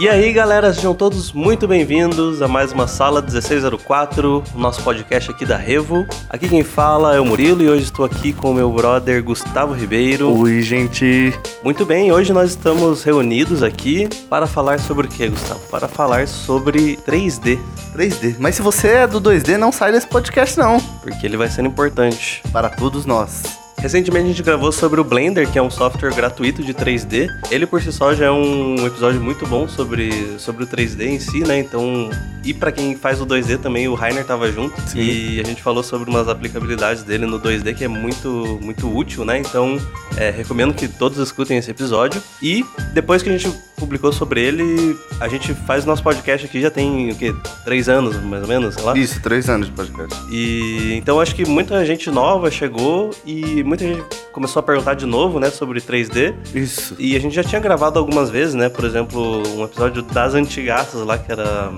E 0.00 0.08
aí, 0.08 0.32
galera, 0.32 0.72
sejam 0.72 0.94
todos 0.94 1.30
muito 1.30 1.68
bem-vindos 1.68 2.40
a 2.40 2.48
mais 2.48 2.72
uma 2.72 2.88
Sala 2.88 3.20
1604, 3.20 4.42
o 4.54 4.58
nosso 4.58 4.82
podcast 4.82 5.30
aqui 5.30 5.44
da 5.44 5.58
Revo. 5.58 6.06
Aqui 6.30 6.48
quem 6.48 6.64
fala 6.64 7.14
é 7.14 7.20
o 7.20 7.24
Murilo 7.26 7.62
e 7.62 7.68
hoje 7.68 7.82
estou 7.82 8.06
aqui 8.06 8.32
com 8.32 8.52
o 8.52 8.54
meu 8.54 8.72
brother 8.72 9.22
Gustavo 9.22 9.74
Ribeiro. 9.74 10.34
Oi, 10.38 10.62
gente. 10.62 11.38
Muito 11.62 11.84
bem, 11.84 12.10
hoje 12.10 12.32
nós 12.32 12.48
estamos 12.48 13.02
reunidos 13.02 13.62
aqui 13.62 14.08
para 14.30 14.46
falar 14.46 14.80
sobre 14.80 15.06
o 15.06 15.10
que, 15.10 15.28
Gustavo? 15.28 15.60
Para 15.70 15.86
falar 15.86 16.26
sobre 16.26 16.96
3D. 17.06 17.58
3D. 17.94 18.36
Mas 18.38 18.54
se 18.54 18.62
você 18.62 18.88
é 18.88 19.06
do 19.06 19.20
2D, 19.20 19.58
não 19.58 19.70
sai 19.70 19.92
desse 19.92 20.06
podcast, 20.06 20.58
não. 20.58 20.80
Porque 21.02 21.26
ele 21.26 21.36
vai 21.36 21.50
ser 21.50 21.62
importante. 21.66 22.42
Para 22.50 22.70
todos 22.70 23.04
nós. 23.04 23.42
Recentemente 23.80 24.24
a 24.24 24.28
gente 24.28 24.42
gravou 24.42 24.70
sobre 24.70 25.00
o 25.00 25.04
Blender, 25.04 25.50
que 25.50 25.58
é 25.58 25.62
um 25.62 25.70
software 25.70 26.14
gratuito 26.14 26.62
de 26.62 26.74
3D. 26.74 27.28
Ele 27.50 27.66
por 27.66 27.80
si 27.80 27.90
só 27.90 28.14
já 28.14 28.26
é 28.26 28.30
um 28.30 28.86
episódio 28.86 29.20
muito 29.20 29.46
bom 29.46 29.66
sobre, 29.66 30.38
sobre 30.38 30.64
o 30.64 30.66
3D 30.66 31.06
em 31.06 31.18
si, 31.18 31.40
né? 31.40 31.58
Então, 31.58 32.10
e 32.44 32.52
para 32.52 32.70
quem 32.70 32.94
faz 32.94 33.22
o 33.22 33.26
2D 33.26 33.58
também, 33.58 33.88
o 33.88 33.94
Rainer 33.94 34.24
tava 34.24 34.52
junto 34.52 34.78
Sim. 34.82 35.00
e 35.00 35.40
a 35.40 35.44
gente 35.44 35.62
falou 35.62 35.82
sobre 35.82 36.10
umas 36.10 36.28
aplicabilidades 36.28 37.02
dele 37.02 37.24
no 37.24 37.40
2D 37.40 37.74
que 37.74 37.84
é 37.84 37.88
muito 37.88 38.58
muito 38.62 38.94
útil, 38.94 39.24
né? 39.24 39.38
Então, 39.38 39.78
é, 40.16 40.30
recomendo 40.30 40.74
que 40.74 40.86
todos 40.86 41.18
escutem 41.18 41.56
esse 41.56 41.70
episódio. 41.70 42.22
E 42.42 42.64
depois 42.92 43.22
que 43.22 43.30
a 43.30 43.36
gente 43.36 43.50
publicou 43.76 44.12
sobre 44.12 44.42
ele, 44.42 44.96
a 45.18 45.26
gente 45.26 45.54
faz 45.54 45.84
o 45.84 45.86
nosso 45.86 46.02
podcast 46.02 46.46
aqui 46.46 46.60
já 46.60 46.70
tem 46.70 47.10
o 47.10 47.16
quê? 47.16 47.34
Três 47.64 47.88
anos, 47.88 48.22
mais 48.22 48.42
ou 48.42 48.48
menos, 48.48 48.74
sei 48.74 48.84
lá? 48.84 48.96
Isso, 48.96 49.20
três 49.22 49.48
anos 49.48 49.68
de 49.68 49.72
podcast. 49.72 50.14
E 50.30 50.92
então 50.94 51.18
acho 51.18 51.34
que 51.34 51.46
muita 51.46 51.84
gente 51.86 52.10
nova 52.10 52.50
chegou 52.50 53.10
e 53.24 53.62
muita 53.70 53.84
gente 53.84 54.02
começou 54.32 54.58
a 54.58 54.62
perguntar 54.64 54.94
de 54.94 55.06
novo, 55.06 55.38
né, 55.38 55.48
sobre 55.48 55.80
3D. 55.80 56.34
Isso. 56.52 56.96
E 56.98 57.14
a 57.14 57.20
gente 57.20 57.34
já 57.34 57.44
tinha 57.44 57.60
gravado 57.60 58.00
algumas 58.00 58.28
vezes, 58.28 58.54
né? 58.54 58.68
Por 58.68 58.84
exemplo, 58.84 59.42
um 59.56 59.64
episódio 59.64 60.02
das 60.02 60.34
antigaças 60.34 61.06
lá, 61.06 61.16
que 61.16 61.30
era 61.30 61.70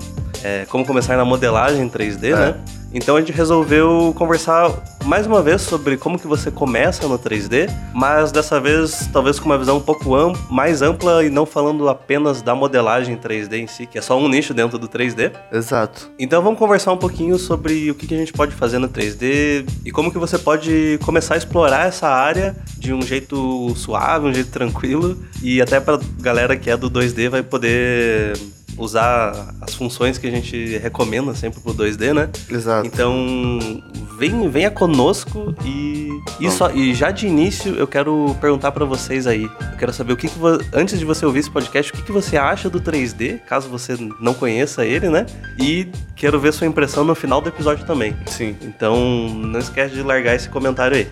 é, 0.43 0.65
como 0.69 0.83
começar 0.83 1.15
na 1.15 1.23
modelagem 1.23 1.87
3D, 1.87 2.31
é. 2.31 2.35
né? 2.35 2.55
Então 2.93 3.15
a 3.15 3.19
gente 3.19 3.31
resolveu 3.31 4.13
conversar 4.15 4.71
mais 5.03 5.25
uma 5.25 5.41
vez 5.41 5.63
sobre 5.63 5.97
como 5.97 6.19
que 6.19 6.27
você 6.27 6.51
começa 6.51 7.07
no 7.07 7.17
3D, 7.17 7.69
mas 7.93 8.31
dessa 8.31 8.59
vez 8.59 9.09
talvez 9.11 9.39
com 9.39 9.45
uma 9.47 9.57
visão 9.57 9.77
um 9.77 9.81
pouco 9.81 10.15
ampla, 10.15 10.41
mais 10.49 10.81
ampla 10.81 11.25
e 11.25 11.29
não 11.29 11.45
falando 11.45 11.89
apenas 11.89 12.41
da 12.41 12.53
modelagem 12.53 13.17
3D 13.17 13.53
em 13.53 13.67
si, 13.67 13.87
que 13.87 13.97
é 13.97 14.01
só 14.01 14.17
um 14.17 14.29
nicho 14.29 14.53
dentro 14.53 14.77
do 14.77 14.87
3D. 14.87 15.31
Exato. 15.51 16.11
Então 16.19 16.41
vamos 16.41 16.59
conversar 16.59 16.93
um 16.93 16.97
pouquinho 16.97 17.37
sobre 17.39 17.89
o 17.89 17.95
que, 17.95 18.05
que 18.05 18.13
a 18.13 18.17
gente 18.17 18.31
pode 18.31 18.53
fazer 18.53 18.77
no 18.77 18.87
3D 18.87 19.67
e 19.83 19.91
como 19.91 20.11
que 20.11 20.19
você 20.19 20.37
pode 20.37 20.99
começar 21.03 21.33
a 21.33 21.37
explorar 21.37 21.87
essa 21.87 22.07
área 22.07 22.55
de 22.77 22.93
um 22.93 23.01
jeito 23.01 23.73
suave, 23.75 24.27
um 24.27 24.33
jeito 24.33 24.51
tranquilo 24.51 25.17
e 25.41 25.61
até 25.61 25.79
para 25.79 25.99
galera 26.19 26.55
que 26.55 26.69
é 26.69 26.77
do 26.77 26.91
2D 26.91 27.29
vai 27.29 27.41
poder 27.41 28.37
usar 28.77 29.53
as 29.61 29.73
funções 29.73 30.17
que 30.17 30.27
a 30.27 30.31
gente 30.31 30.77
recomenda 30.77 31.33
sempre 31.33 31.59
pro 31.61 31.73
2D, 31.73 32.13
né? 32.13 32.29
Exato. 32.49 32.87
Então, 32.87 33.83
vem, 34.17 34.49
venha 34.49 34.71
conosco 34.71 35.55
e, 35.65 36.09
e, 36.39 36.49
só, 36.51 36.71
e 36.71 36.93
já 36.93 37.11
de 37.11 37.27
início 37.27 37.75
eu 37.75 37.87
quero 37.87 38.35
perguntar 38.39 38.71
para 38.71 38.85
vocês 38.85 39.27
aí. 39.27 39.43
Eu 39.43 39.77
quero 39.77 39.93
saber 39.93 40.13
o 40.13 40.17
que, 40.17 40.27
que 40.27 40.39
antes 40.73 40.99
de 40.99 41.05
você 41.05 41.25
ouvir 41.25 41.39
esse 41.39 41.51
podcast, 41.51 41.91
o 41.91 41.95
que, 41.95 42.01
que 42.01 42.11
você 42.11 42.37
acha 42.37 42.69
do 42.69 42.79
3D, 42.79 43.39
caso 43.41 43.69
você 43.69 43.97
não 44.19 44.33
conheça 44.33 44.85
ele, 44.85 45.09
né? 45.09 45.25
E 45.59 45.87
quero 46.15 46.39
ver 46.39 46.53
sua 46.53 46.67
impressão 46.67 47.03
no 47.03 47.15
final 47.15 47.41
do 47.41 47.49
episódio 47.49 47.85
também. 47.85 48.15
Sim. 48.27 48.55
Então, 48.61 49.29
não 49.29 49.59
esquece 49.59 49.93
de 49.93 50.01
largar 50.01 50.35
esse 50.35 50.49
comentário 50.49 50.97
aí. 50.97 51.07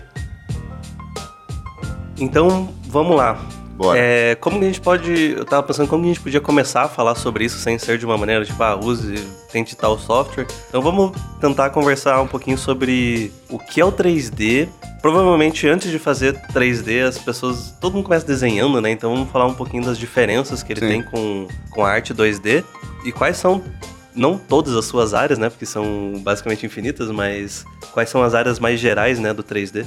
Então, 2.18 2.72
vamos 2.86 3.16
lá. 3.16 3.61
Bora. 3.82 3.98
É, 3.98 4.36
como 4.36 4.60
que 4.60 4.64
a 4.64 4.68
gente 4.68 4.80
pode. 4.80 5.32
Eu 5.32 5.44
tava 5.44 5.64
pensando 5.64 5.88
como 5.88 6.04
que 6.04 6.10
a 6.10 6.12
gente 6.14 6.22
podia 6.22 6.40
começar 6.40 6.82
a 6.82 6.88
falar 6.88 7.16
sobre 7.16 7.44
isso 7.44 7.58
sem 7.58 7.78
ser 7.80 7.98
de 7.98 8.06
uma 8.06 8.16
maneira 8.16 8.44
tipo, 8.44 8.62
ah, 8.62 8.76
use, 8.76 9.14
tente 9.50 9.74
tal 9.74 9.98
software. 9.98 10.46
Então 10.68 10.80
vamos 10.80 11.10
tentar 11.40 11.70
conversar 11.70 12.22
um 12.22 12.28
pouquinho 12.28 12.56
sobre 12.56 13.32
o 13.50 13.58
que 13.58 13.80
é 13.80 13.84
o 13.84 13.90
3D. 13.90 14.68
Provavelmente 15.00 15.66
antes 15.66 15.90
de 15.90 15.98
fazer 15.98 16.40
3D, 16.54 17.04
as 17.04 17.18
pessoas. 17.18 17.74
Todo 17.80 17.94
mundo 17.94 18.04
começa 18.04 18.24
desenhando, 18.24 18.80
né? 18.80 18.92
Então 18.92 19.12
vamos 19.12 19.32
falar 19.32 19.46
um 19.46 19.54
pouquinho 19.54 19.84
das 19.84 19.98
diferenças 19.98 20.62
que 20.62 20.72
ele 20.72 20.80
Sim. 20.80 20.88
tem 20.88 21.02
com, 21.02 21.48
com 21.70 21.84
a 21.84 21.90
arte 21.90 22.14
2D 22.14 22.62
e 23.04 23.10
quais 23.10 23.36
são 23.36 23.60
não 24.14 24.38
todas 24.38 24.76
as 24.76 24.84
suas 24.84 25.12
áreas, 25.12 25.40
né? 25.40 25.50
Porque 25.50 25.66
são 25.66 26.20
basicamente 26.22 26.64
infinitas, 26.64 27.10
mas 27.10 27.64
quais 27.90 28.08
são 28.08 28.22
as 28.22 28.32
áreas 28.32 28.60
mais 28.60 28.78
gerais, 28.78 29.18
né, 29.18 29.32
do 29.32 29.42
3D? 29.42 29.84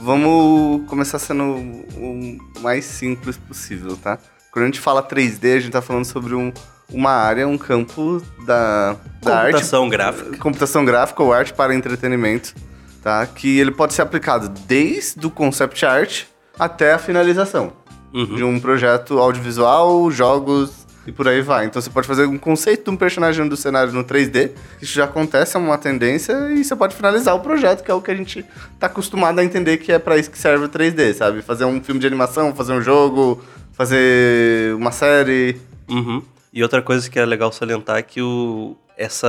Vamos 0.00 0.86
começar 0.88 1.18
sendo 1.18 1.44
o 1.44 2.38
mais 2.60 2.84
simples 2.84 3.36
possível, 3.36 3.96
tá? 3.96 4.18
Quando 4.52 4.64
a 4.64 4.66
gente 4.66 4.80
fala 4.80 5.02
3D, 5.02 5.56
a 5.56 5.60
gente 5.60 5.72
tá 5.72 5.80
falando 5.80 6.04
sobre 6.04 6.34
um, 6.34 6.52
uma 6.90 7.10
área, 7.10 7.48
um 7.48 7.56
campo 7.56 8.22
da, 8.44 8.96
da 9.22 9.42
computação 9.44 9.84
arte, 9.84 9.90
gráfica. 9.90 10.38
Computação 10.38 10.84
gráfica 10.84 11.22
ou 11.22 11.32
arte 11.32 11.54
para 11.54 11.74
entretenimento, 11.74 12.54
tá? 13.02 13.26
Que 13.26 13.58
ele 13.58 13.70
pode 13.70 13.94
ser 13.94 14.02
aplicado 14.02 14.48
desde 14.66 15.26
o 15.26 15.30
concept 15.30 15.84
art 15.86 16.24
até 16.58 16.92
a 16.92 16.98
finalização 16.98 17.72
uhum. 18.12 18.36
de 18.36 18.44
um 18.44 18.60
projeto 18.60 19.18
audiovisual, 19.18 20.10
jogos, 20.10 20.81
e 21.06 21.12
por 21.12 21.26
aí 21.26 21.40
vai. 21.40 21.66
Então 21.66 21.80
você 21.80 21.90
pode 21.90 22.06
fazer 22.06 22.26
um 22.26 22.38
conceito 22.38 22.84
de 22.84 22.90
um 22.90 22.96
personagem 22.96 23.48
do 23.48 23.56
cenário 23.56 23.92
no 23.92 24.04
3D, 24.04 24.50
isso 24.80 24.92
já 24.92 25.04
acontece, 25.04 25.56
é 25.56 25.60
uma 25.60 25.78
tendência, 25.78 26.50
e 26.50 26.64
você 26.64 26.76
pode 26.76 26.94
finalizar 26.94 27.34
o 27.34 27.40
projeto, 27.40 27.82
que 27.82 27.90
é 27.90 27.94
o 27.94 28.00
que 28.00 28.10
a 28.10 28.14
gente 28.14 28.44
tá 28.78 28.86
acostumado 28.86 29.38
a 29.38 29.44
entender 29.44 29.78
que 29.78 29.92
é 29.92 29.98
para 29.98 30.16
isso 30.16 30.30
que 30.30 30.38
serve 30.38 30.66
o 30.66 30.68
3D, 30.68 31.14
sabe? 31.14 31.42
Fazer 31.42 31.64
um 31.64 31.82
filme 31.82 32.00
de 32.00 32.06
animação, 32.06 32.54
fazer 32.54 32.72
um 32.72 32.80
jogo, 32.80 33.42
fazer 33.72 34.74
uma 34.74 34.92
série. 34.92 35.60
Uhum. 35.88 36.22
E 36.52 36.62
outra 36.62 36.82
coisa 36.82 37.08
que 37.10 37.18
é 37.18 37.24
legal 37.24 37.50
salientar 37.50 37.96
é 37.96 38.02
que 38.02 38.20
o, 38.20 38.76
essa, 38.96 39.28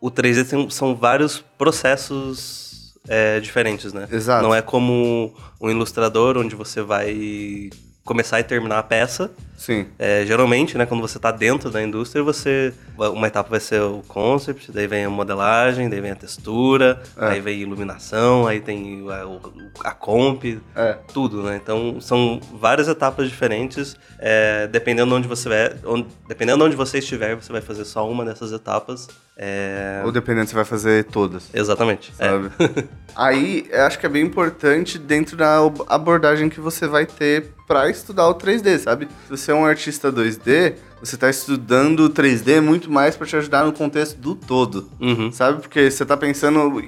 o 0.00 0.10
3D 0.10 0.48
tem, 0.48 0.68
são 0.70 0.94
vários 0.94 1.38
processos 1.56 2.94
é, 3.08 3.38
diferentes, 3.40 3.92
né? 3.92 4.08
Exato. 4.10 4.42
Não 4.42 4.54
é 4.54 4.60
como 4.60 5.32
um 5.60 5.70
ilustrador 5.70 6.36
onde 6.36 6.54
você 6.54 6.82
vai 6.82 7.70
começar 8.04 8.38
e 8.38 8.44
terminar 8.44 8.78
a 8.78 8.82
peça. 8.82 9.30
Sim. 9.56 9.86
É, 9.98 10.24
geralmente, 10.26 10.76
né, 10.76 10.84
quando 10.84 11.00
você 11.00 11.16
está 11.16 11.30
dentro 11.30 11.70
da 11.70 11.82
indústria, 11.82 12.22
você 12.22 12.74
uma 12.98 13.26
etapa 13.26 13.48
vai 13.48 13.60
ser 13.60 13.80
o 13.80 14.02
concept, 14.06 14.70
daí 14.70 14.86
vem 14.86 15.04
a 15.04 15.10
modelagem, 15.10 15.88
daí 15.88 16.00
vem 16.00 16.10
a 16.10 16.16
textura, 16.16 17.02
é. 17.16 17.26
aí 17.28 17.40
vem 17.40 17.54
a 17.54 17.62
iluminação, 17.62 18.46
aí 18.46 18.60
tem 18.60 19.06
a, 19.10 19.88
a 19.88 19.92
comp, 19.92 20.44
é. 20.76 20.98
tudo, 21.12 21.42
né? 21.42 21.58
Então 21.62 22.00
são 22.00 22.40
várias 22.52 22.88
etapas 22.88 23.28
diferentes. 23.28 23.96
É, 24.18 24.66
dependendo 24.66 25.10
de 25.10 25.16
onde 25.16 25.28
você 25.28 25.48
vai, 25.48 25.74
onde, 25.84 26.08
dependendo 26.28 26.58
de 26.58 26.64
onde 26.64 26.76
você 26.76 26.98
estiver, 26.98 27.34
você 27.34 27.50
vai 27.50 27.60
fazer 27.60 27.84
só 27.84 28.08
uma 28.08 28.24
dessas 28.24 28.52
etapas. 28.52 29.08
É... 29.36 30.02
Ou 30.04 30.12
dependendo, 30.12 30.48
você 30.48 30.54
vai 30.54 30.64
fazer 30.64 31.04
todas. 31.04 31.50
Exatamente. 31.52 32.12
É. 32.18 32.28
Sabe? 32.28 32.50
aí, 33.16 33.68
acho 33.72 33.98
que 33.98 34.06
é 34.06 34.08
bem 34.08 34.24
importante 34.24 34.98
dentro 34.98 35.36
da 35.36 35.58
abordagem 35.88 36.48
que 36.48 36.60
você 36.60 36.86
vai 36.86 37.04
ter 37.04 37.52
para 37.66 37.88
estudar 37.88 38.28
o 38.28 38.34
3D, 38.34 38.78
sabe? 38.78 39.08
Se 39.24 39.30
você 39.30 39.50
é 39.50 39.54
um 39.54 39.64
artista 39.64 40.12
2D, 40.12 40.74
você 41.00 41.14
está 41.14 41.30
estudando 41.30 42.10
3D 42.10 42.60
muito 42.60 42.90
mais 42.90 43.16
para 43.16 43.26
te 43.26 43.36
ajudar 43.36 43.64
no 43.64 43.72
contexto 43.72 44.18
do 44.18 44.34
todo, 44.34 44.88
uhum. 45.00 45.32
sabe? 45.32 45.60
Porque 45.60 45.90
você 45.90 46.02
está 46.02 46.16
pensando. 46.16 46.82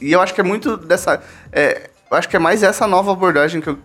E 0.00 0.12
eu 0.12 0.20
acho 0.20 0.34
que 0.34 0.40
é 0.40 0.44
muito 0.44 0.76
dessa. 0.76 1.22
É, 1.52 1.90
eu 2.10 2.16
acho 2.16 2.28
que 2.28 2.36
é 2.36 2.38
mais 2.38 2.62
essa 2.62 2.86
nova 2.86 3.12
abordagem 3.12 3.60
que 3.60 3.68
eu 3.68 3.78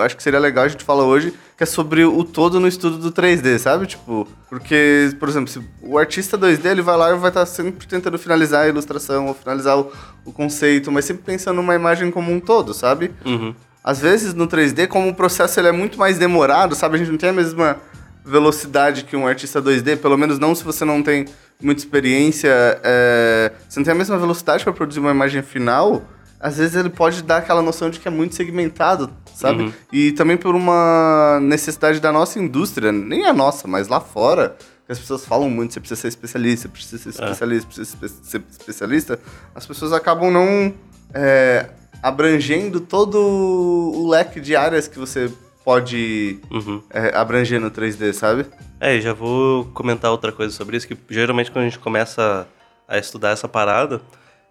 acho 0.00 0.16
que 0.16 0.22
seria 0.22 0.38
legal 0.38 0.64
a 0.64 0.68
gente 0.68 0.84
falar 0.84 1.04
hoje, 1.04 1.32
que 1.56 1.62
é 1.62 1.66
sobre 1.66 2.04
o 2.04 2.24
todo 2.24 2.58
no 2.58 2.66
estudo 2.66 2.98
do 2.98 3.12
3D, 3.12 3.58
sabe? 3.58 3.86
Tipo, 3.86 4.26
porque, 4.48 5.14
por 5.18 5.28
exemplo, 5.28 5.48
se 5.48 5.62
o 5.80 5.96
artista 5.96 6.36
2D 6.36 6.66
ele 6.66 6.82
vai 6.82 6.96
lá 6.96 7.10
e 7.10 7.18
vai 7.18 7.30
estar 7.30 7.40
tá 7.40 7.46
sempre 7.46 7.86
tentando 7.86 8.18
finalizar 8.18 8.64
a 8.64 8.68
ilustração 8.68 9.28
ou 9.28 9.34
finalizar 9.34 9.78
o, 9.78 9.90
o 10.24 10.32
conceito, 10.32 10.90
mas 10.90 11.04
sempre 11.04 11.22
pensando 11.22 11.56
numa 11.56 11.74
imagem 11.74 12.10
como 12.10 12.32
um 12.32 12.40
todo, 12.40 12.74
sabe? 12.74 13.12
Uhum. 13.24 13.54
Às 13.84 14.00
vezes 14.00 14.34
no 14.34 14.46
3D, 14.46 14.86
como 14.86 15.08
o 15.08 15.14
processo 15.14 15.58
ele 15.58 15.68
é 15.68 15.72
muito 15.72 15.98
mais 15.98 16.18
demorado, 16.18 16.74
sabe? 16.74 16.96
A 16.96 16.98
gente 16.98 17.10
não 17.10 17.18
tem 17.18 17.30
a 17.30 17.32
mesma 17.32 17.76
velocidade 18.24 19.04
que 19.04 19.16
um 19.16 19.26
artista 19.26 19.60
2D, 19.60 19.98
pelo 19.98 20.16
menos 20.16 20.38
não 20.38 20.54
se 20.54 20.62
você 20.62 20.84
não 20.84 21.02
tem 21.02 21.26
muita 21.60 21.80
experiência, 21.80 22.50
é... 22.82 23.52
você 23.68 23.80
não 23.80 23.84
tem 23.84 23.92
a 23.92 23.96
mesma 23.96 24.18
velocidade 24.18 24.62
para 24.62 24.72
produzir 24.72 25.00
uma 25.00 25.10
imagem 25.10 25.42
final, 25.42 26.02
às 26.42 26.58
vezes 26.58 26.74
ele 26.74 26.90
pode 26.90 27.22
dar 27.22 27.36
aquela 27.38 27.62
noção 27.62 27.88
de 27.88 28.00
que 28.00 28.08
é 28.08 28.10
muito 28.10 28.34
segmentado, 28.34 29.08
sabe? 29.32 29.62
Uhum. 29.62 29.72
E 29.92 30.10
também 30.12 30.36
por 30.36 30.56
uma 30.56 31.38
necessidade 31.40 32.00
da 32.00 32.10
nossa 32.10 32.40
indústria, 32.40 32.90
nem 32.90 33.26
a 33.26 33.32
nossa, 33.32 33.68
mas 33.68 33.86
lá 33.86 34.00
fora, 34.00 34.56
que 34.84 34.90
as 34.90 34.98
pessoas 34.98 35.24
falam 35.24 35.48
muito, 35.48 35.72
você 35.72 35.78
precisa 35.78 36.00
ser 36.00 36.08
especialista, 36.08 36.68
precisa 36.68 36.98
ser 36.98 37.08
é. 37.08 37.24
especialista, 37.24 37.68
é. 37.68 37.74
precisa 37.74 38.20
ser 38.24 38.42
especialista, 38.50 39.20
as 39.54 39.64
pessoas 39.64 39.92
acabam 39.92 40.32
não 40.32 40.74
é, 41.14 41.68
abrangendo 42.02 42.80
todo 42.80 43.16
o 43.18 44.10
leque 44.10 44.40
de 44.40 44.56
áreas 44.56 44.88
que 44.88 44.98
você 44.98 45.32
pode 45.64 46.40
uhum. 46.50 46.82
é, 46.90 47.16
abranger 47.16 47.60
no 47.60 47.70
3D, 47.70 48.12
sabe? 48.12 48.46
É, 48.80 49.00
já 49.00 49.12
vou 49.12 49.66
comentar 49.66 50.10
outra 50.10 50.32
coisa 50.32 50.52
sobre 50.52 50.76
isso, 50.76 50.88
que 50.88 50.98
geralmente 51.08 51.50
quando 51.50 51.64
a 51.64 51.68
gente 51.68 51.78
começa 51.78 52.48
a 52.88 52.98
estudar 52.98 53.30
essa 53.30 53.48
parada, 53.48 54.00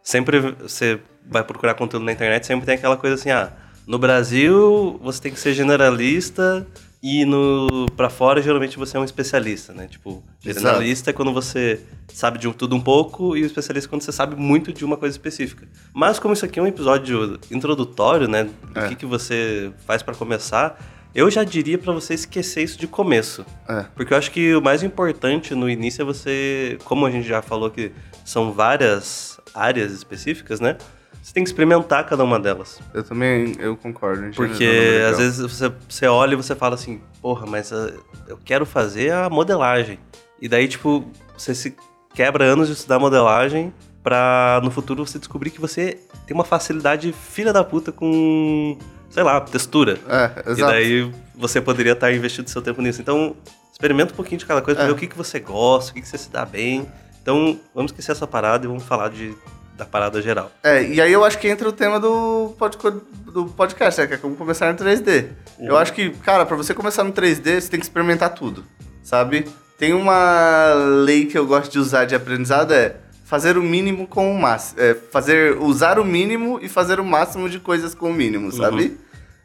sempre 0.02 0.40
você 0.40 1.00
vai 1.30 1.44
procurar 1.44 1.74
conteúdo 1.74 2.06
na 2.06 2.14
internet, 2.14 2.48
sempre 2.48 2.66
tem 2.66 2.76
aquela 2.76 2.96
coisa 2.96 3.16
assim, 3.16 3.30
ah, 3.30 3.52
no 3.86 4.00
Brasil 4.00 4.98
você 5.04 5.22
tem 5.22 5.34
que 5.34 5.40
ser 5.40 5.54
generalista 5.54 6.66
E 7.04 7.26
no 7.26 7.88
para 7.98 8.10
fora, 8.12 8.42
geralmente 8.42 8.78
você 8.78 8.96
é 8.96 9.00
um 9.00 9.04
especialista, 9.04 9.74
né? 9.74 9.88
Tipo, 9.88 10.24
generalista 10.40 11.10
é 11.10 11.14
quando 11.14 11.34
você 11.34 11.80
sabe 12.14 12.38
de 12.38 12.52
tudo 12.54 12.76
um 12.76 12.82
pouco 12.82 13.36
e 13.36 13.42
o 13.42 13.46
especialista 13.46 13.88
é 13.88 13.90
quando 13.90 14.04
você 14.04 14.12
sabe 14.12 14.36
muito 14.36 14.72
de 14.72 14.86
uma 14.86 14.96
coisa 14.98 15.14
específica. 15.16 15.68
Mas 15.94 16.20
como 16.20 16.34
isso 16.36 16.46
aqui 16.46 16.60
é 16.60 16.62
um 16.62 16.68
episódio 16.68 17.40
introdutório, 17.50 18.28
né? 18.28 18.44
Do 18.44 18.80
É. 18.80 18.90
que, 18.90 18.96
que 18.96 19.06
você 19.06 19.72
faz 19.88 20.04
pra 20.04 20.14
começar, 20.14 20.80
eu 21.16 21.30
já 21.32 21.44
diria 21.44 21.78
pra 21.80 21.92
você 21.92 22.14
esquecer 22.14 22.62
isso 22.64 22.78
de 22.78 22.86
começo. 22.86 23.44
É. 23.68 23.86
Porque 23.96 24.14
eu 24.14 24.18
acho 24.18 24.30
que 24.30 24.54
o 24.56 24.62
mais 24.62 24.84
importante 24.84 25.56
no 25.56 25.68
início 25.68 26.04
é 26.04 26.06
você, 26.06 26.78
como 26.84 27.06
a 27.08 27.10
gente 27.10 27.28
já 27.28 27.42
falou 27.42 27.72
que 27.72 27.92
são 28.24 28.52
várias 28.52 29.40
áreas 29.56 29.92
específicas, 29.92 30.60
né? 30.60 30.78
Você 31.22 31.34
tem 31.34 31.44
que 31.44 31.50
experimentar 31.50 32.06
cada 32.06 32.24
uma 32.24 32.40
delas. 32.40 32.80
Eu 32.94 33.04
também, 33.04 33.56
eu 33.60 33.78
concordo. 33.78 34.26
em 34.26 34.32
Porque 34.32 34.68
às 35.10 35.18
vezes 35.18 35.40
você, 35.40 35.72
você 35.88 36.08
olha 36.08 36.34
e 36.34 36.36
você 36.36 36.56
fala 36.56 36.76
assim, 36.76 37.00
porra, 37.22 37.46
mas 37.46 37.72
ah, 37.72 37.92
eu 38.28 38.38
quero 38.44 38.66
fazer 38.66 39.12
a 39.14 39.30
modelagem. 39.30 40.00
E 40.42 40.50
daí, 40.50 40.68
tipo, 40.68 41.06
você 41.38 41.54
se 41.54 41.76
quebra 42.14 42.44
anos 42.46 42.68
de 42.68 42.74
estudar 42.74 42.98
modelagem 43.00 43.72
pra 44.04 44.60
no 44.64 44.72
futuro 44.72 45.06
você 45.06 45.20
descobrir 45.20 45.52
que 45.52 45.62
você 45.62 46.00
tem 46.26 46.34
uma 46.36 46.44
facilidade 46.44 47.14
filha 47.14 47.54
da 47.54 47.64
puta 47.64 47.92
com, 47.92 48.76
sei 49.10 49.22
lá, 49.22 49.40
textura. 49.42 50.00
É, 50.10 50.50
exato. 50.52 50.60
E 50.60 50.64
daí 50.64 51.12
você 51.36 51.62
poderia 51.62 51.94
estar 51.94 52.12
investindo 52.12 52.48
seu 52.48 52.64
tempo 52.64 52.82
nisso. 52.82 53.00
Então, 53.00 53.36
experimenta 53.72 54.12
um 54.12 54.16
pouquinho 54.16 54.40
de 54.40 54.46
cada 54.48 54.62
coisa 54.62 54.78
pra 54.80 54.86
É. 54.86 54.88
ver 54.88 54.94
o 54.94 54.98
que, 54.98 55.06
que 55.06 55.18
você 55.18 55.40
gosta, 55.40 55.92
o 55.92 55.94
que, 55.94 56.02
que 56.02 56.08
você 56.08 56.18
se 56.18 56.32
dá 56.32 56.44
bem. 56.46 56.88
Então, 57.22 57.60
vamos 57.76 57.92
esquecer 57.92 58.12
essa 58.14 58.26
parada 58.26 58.66
e 58.66 58.68
vamos 58.68 58.84
falar 58.84 59.10
de, 59.10 59.36
da 59.82 59.86
parada 59.86 60.22
geral. 60.22 60.52
É, 60.64 60.84
e 60.84 61.02
aí 61.02 61.12
eu 61.12 61.26
acho 61.26 61.40
que 61.40 61.48
entra 61.48 61.68
o 61.68 61.72
tema 61.72 62.00
do, 62.00 62.54
podco- 62.56 63.02
do 63.26 63.46
podcast, 63.48 64.00
né? 64.00 64.06
Que 64.06 64.14
é 64.14 64.18
como 64.18 64.36
começar 64.36 64.72
no 64.72 64.78
3D. 64.78 65.26
Eu 65.60 65.74
Uhum. 65.74 65.78
acho 65.80 65.92
que, 65.94 66.12
cara, 66.12 66.46
pra 66.46 66.56
você 66.56 66.72
começar 66.72 67.04
no 67.04 67.12
3D, 67.12 67.60
você 67.60 67.68
tem 67.68 67.80
que 67.80 67.86
experimentar 67.88 68.30
tudo, 68.36 68.64
sabe? 69.02 69.48
Tem 69.80 69.92
uma 69.94 70.72
lei 71.04 71.26
que 71.26 71.36
eu 71.36 71.48
gosto 71.48 71.72
de 71.72 71.80
usar 71.80 72.06
de 72.06 72.14
aprendizado, 72.14 72.72
é 72.72 72.98
fazer 73.26 73.58
o 73.58 73.64
mínimo 73.64 74.06
com 74.06 74.32
o 74.32 74.40
máximo. 74.40 74.80
É 74.80 74.94
fazer, 74.94 75.58
usar 75.60 75.98
o 75.98 76.06
mínimo 76.06 76.60
e 76.62 76.70
fazer 76.70 77.00
o 77.00 77.04
máximo 77.04 77.50
de 77.50 77.60
coisas 77.60 77.96
com 77.96 78.12
o 78.12 78.14
mínimo, 78.14 78.52
sabe? 78.52 79.00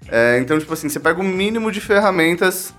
É, 0.06 0.38
então, 0.38 0.58
tipo 0.58 0.74
assim, 0.74 0.90
você 0.90 1.00
pega 1.00 1.18
o 1.18 1.24
mínimo 1.24 1.72
de 1.72 1.80
ferramentas 1.80 2.74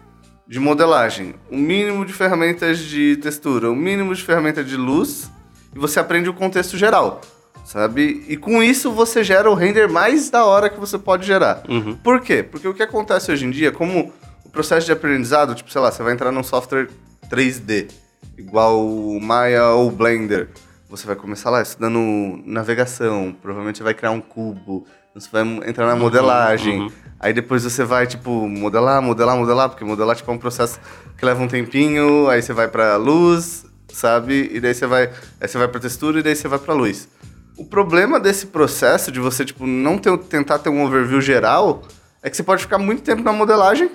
de 0.48 0.59
modelagem, 0.59 1.33
o 1.51 1.57
mínimo 1.57 2.06
de 2.06 2.13
ferramentas 2.13 2.77
de 2.77 3.18
textura, 3.18 3.68
o 3.71 3.75
mínimo 3.75 4.13
de 4.13 4.21
ferramentas 4.24 4.65
de 4.69 4.77
luz, 4.77 5.30
e 5.75 5.80
você 5.80 6.00
aprende 6.00 6.30
o 6.30 6.33
contexto 6.33 6.77
geral, 6.77 7.19
sabe? 7.68 8.24
E 8.30 8.38
com 8.38 8.64
isso 8.64 8.94
você 8.94 9.25
gera 9.25 9.52
o 9.52 9.54
render 9.54 9.90
mais 9.90 10.30
da 10.30 10.46
hora 10.46 10.69
que 10.69 10.80
você 10.80 10.98
pode 10.98 11.28
gerar. 11.28 11.64
Uhum. 11.68 11.98
Por 11.98 12.22
quê? 12.22 12.42
Porque 12.42 12.66
o 12.66 12.74
que 12.74 12.81
acontece 12.81 13.30
hoje 13.30 13.46
em 13.46 13.52
dia, 13.52 13.74
como 13.74 14.14
o 14.46 14.50
processo 14.50 14.86
de 14.86 14.94
aprendizado, 14.94 15.54
tipo, 15.54 15.69
sei 15.69 15.81
lá, 15.81 15.92
você 15.92 16.02
vai 16.02 16.14
entrar 16.14 16.31
num 16.31 16.44
software 16.44 16.88
3D, 17.30 17.92
igual 18.38 18.80
o 18.88 19.19
Maya 19.19 19.66
ou 19.72 19.90
o 19.90 19.92
Blender, 19.92 20.48
você 20.90 21.06
vai 21.06 21.18
começar 21.18 21.50
lá 21.50 21.62
estudando 21.62 22.42
navegação, 22.46 23.36
provavelmente 23.42 23.80
você 23.80 23.84
vai 23.84 23.94
criar 23.94 24.12
um 24.12 24.22
cubo, 24.22 24.86
você 25.14 25.28
vai 25.30 25.42
entrar 25.68 25.88
na 25.88 25.96
modelagem, 25.98 26.80
uhum. 26.80 26.92
aí 27.19 27.34
depois 27.34 27.66
você 27.66 27.84
vai, 27.84 28.08
tipo, 28.08 28.48
modelar, 28.48 29.02
modelar, 29.02 29.36
modelar, 29.36 29.68
porque 29.68 29.84
modelar, 29.84 30.16
tipo, 30.16 30.31
é 30.31 30.34
um 30.34 30.38
processo 30.38 30.80
que 31.18 31.25
leva 31.25 31.44
um 31.44 31.50
tempinho, 31.50 32.30
aí 32.30 32.42
você 32.42 32.54
vai 32.54 32.69
pra 32.69 32.96
luz, 32.96 33.66
sabe? 33.90 34.50
E 34.54 34.62
daí 34.62 34.74
você 34.74 34.88
vai, 34.88 35.12
aí 35.42 35.48
você 35.50 35.58
vai 35.58 35.68
pra 35.68 35.81
textura 35.81 36.22
e 36.22 36.24
daí 36.24 36.34
você 36.34 36.48
vai 36.48 36.60
pra 36.60 36.74
luz. 36.74 37.10
O 37.57 37.65
problema 37.65 38.19
desse 38.19 38.48
processo 38.48 39.12
de 39.12 39.19
você, 39.19 39.44
tipo, 39.44 39.65
não 39.65 39.98
ter, 39.98 40.15
tentar 40.19 40.59
ter 40.59 40.69
um 40.69 40.86
overview 40.86 41.19
geral 41.19 41.81
é 42.21 42.30
que 42.30 42.38
você 42.38 42.44
pode 42.44 42.62
ficar 42.62 42.77
muito 42.77 43.01
tempo 43.01 43.24
na 43.24 43.33
modelagem. 43.33 43.89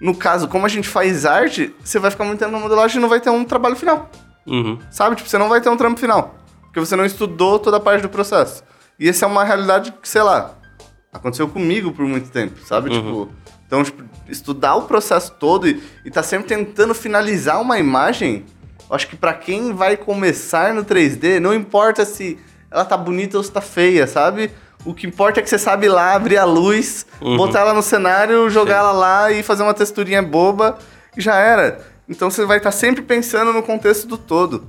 No 0.00 0.14
caso, 0.14 0.48
como 0.48 0.64
a 0.64 0.68
gente 0.68 0.88
faz 0.88 1.26
arte, 1.26 1.74
você 1.82 1.98
vai 1.98 2.10
ficar 2.10 2.24
muito 2.24 2.38
tempo 2.38 2.52
na 2.52 2.60
modelagem 2.60 2.98
e 2.98 3.00
não 3.00 3.08
vai 3.08 3.20
ter 3.20 3.30
um 3.30 3.44
trabalho 3.44 3.74
final. 3.74 4.08
Uhum. 4.46 4.78
Sabe? 4.90 5.16
Tipo, 5.16 5.28
você 5.28 5.38
não 5.38 5.48
vai 5.48 5.60
ter 5.60 5.68
um 5.68 5.76
trampo 5.76 5.98
final. 5.98 6.36
Porque 6.62 6.78
você 6.78 6.94
não 6.94 7.04
estudou 7.04 7.58
toda 7.58 7.78
a 7.78 7.80
parte 7.80 8.02
do 8.02 8.08
processo. 8.08 8.62
E 8.98 9.08
essa 9.08 9.26
é 9.26 9.28
uma 9.28 9.42
realidade 9.42 9.92
que, 9.92 10.08
sei 10.08 10.22
lá, 10.22 10.54
aconteceu 11.12 11.48
comigo 11.48 11.92
por 11.92 12.06
muito 12.06 12.30
tempo, 12.30 12.60
sabe? 12.64 12.90
Tipo, 12.90 13.28
então, 13.66 13.82
tipo, 13.82 14.04
estudar 14.28 14.76
o 14.76 14.82
processo 14.82 15.32
todo 15.32 15.68
e, 15.68 15.82
e 16.04 16.10
tá 16.10 16.22
sempre 16.22 16.48
tentando 16.48 16.94
finalizar 16.94 17.60
uma 17.60 17.78
imagem, 17.78 18.44
acho 18.90 19.08
que 19.08 19.16
pra 19.16 19.32
quem 19.32 19.72
vai 19.72 19.96
começar 19.96 20.72
no 20.74 20.84
3D, 20.84 21.40
não 21.40 21.54
importa 21.54 22.04
se 22.04 22.38
ela 22.70 22.84
tá 22.84 22.96
bonita 22.96 23.36
ou 23.36 23.42
se 23.42 23.50
tá 23.50 23.60
feia, 23.60 24.06
sabe? 24.06 24.50
O 24.84 24.94
que 24.94 25.06
importa 25.06 25.40
é 25.40 25.42
que 25.42 25.50
você 25.50 25.58
sabe 25.58 25.88
lá 25.88 26.14
abrir 26.14 26.38
a 26.38 26.44
luz, 26.44 27.04
Uhum. 27.20 27.36
botar 27.36 27.60
ela 27.60 27.74
no 27.74 27.82
cenário, 27.82 28.48
jogar 28.48 28.74
Sim. 28.74 28.80
ela 28.80 28.92
lá 28.92 29.30
e 29.32 29.42
fazer 29.42 29.62
uma 29.62 29.74
texturinha 29.74 30.22
boba 30.22 30.78
e 31.16 31.20
já 31.20 31.34
era. 31.36 31.80
Então 32.08 32.30
você 32.30 32.44
vai 32.46 32.56
estar 32.58 32.72
sempre 32.72 33.02
pensando 33.02 33.52
no 33.52 33.62
contexto 33.62 34.06
do 34.06 34.16
todo, 34.16 34.66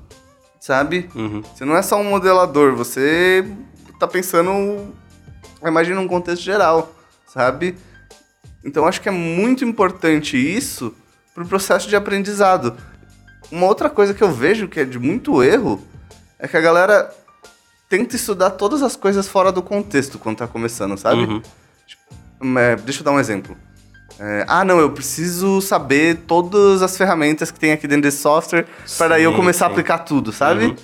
sabe? 0.60 1.10
Uhum. 1.16 1.42
Você 1.42 1.64
não 1.66 1.76
é 1.78 1.82
só 1.82 1.96
um 1.98 2.04
modelador, 2.04 2.76
você 2.76 3.46
tá 4.00 4.08
pensando 4.08 4.94
a 5.62 5.70
imagem 5.70 5.96
num 5.96 6.08
contexto 6.08 6.42
geral, 6.44 6.92
sabe? 7.26 7.78
Então 8.66 8.86
acho 8.86 9.00
que 9.02 9.10
é 9.10 9.12
muito 9.12 9.64
importante 9.64 10.36
isso 10.38 10.94
pro 11.34 11.46
processo 11.46 11.88
de 11.88 11.96
aprendizado. 11.96 12.76
Uma 13.52 13.66
outra 13.68 13.90
coisa 13.90 14.14
que 14.14 14.22
eu 14.24 14.32
vejo 14.32 14.68
que 14.68 14.80
é 14.80 14.86
de 14.86 15.00
muito 15.00 15.42
erro 15.44 15.82
é 16.38 16.48
que 16.48 16.58
a 16.58 16.62
galera 16.62 17.12
tenta 17.92 18.16
estudar 18.16 18.52
todas 18.52 18.82
as 18.82 18.96
coisas 18.96 19.28
fora 19.28 19.52
do 19.52 19.62
contexto 19.62 20.18
quando 20.18 20.38
tá 20.38 20.48
começando, 20.48 20.98
sabe? 20.98 21.24
Uhum. 21.24 21.42
Hum, 22.42 22.58
é, 22.58 22.78
deixa 22.78 23.02
eu 23.02 23.04
dar 23.04 23.12
um 23.12 23.20
exemplo. 23.20 23.58
É, 24.18 24.46
ah, 24.48 24.64
não, 24.64 24.80
eu 24.80 24.92
preciso 24.92 25.60
saber 25.60 26.22
todas 26.26 26.82
as 26.82 26.96
ferramentas 26.96 27.52
que 27.52 27.60
tem 27.60 27.74
aqui 27.74 27.90
dentro 27.90 28.04
desse 28.04 28.20
software 28.20 28.66
para 28.98 29.10
daí 29.10 29.24
eu 29.24 29.32
Sim, 29.32 29.36
começar 29.36 29.66
a 29.66 29.68
sim. 29.68 29.74
aplicar 29.74 30.00
tudo, 30.00 30.32
sabe? 30.32 30.68
Uhum. 30.68 30.76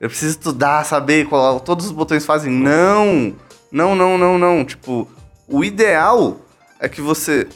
Eu 0.00 0.08
preciso 0.08 0.38
estudar, 0.38 0.84
saber 0.86 1.26
qual 1.26 1.60
todos 1.60 1.84
os 1.84 1.92
botões 1.92 2.24
fazem. 2.24 2.50
Não! 2.50 3.34
Não, 3.70 3.94
não, 3.94 4.16
não, 4.16 4.38
não. 4.38 4.64
Tipo, 4.64 5.06
o 5.46 5.62
ideal 5.62 6.40
é 6.80 6.88
que 6.88 7.02
você 7.02 7.46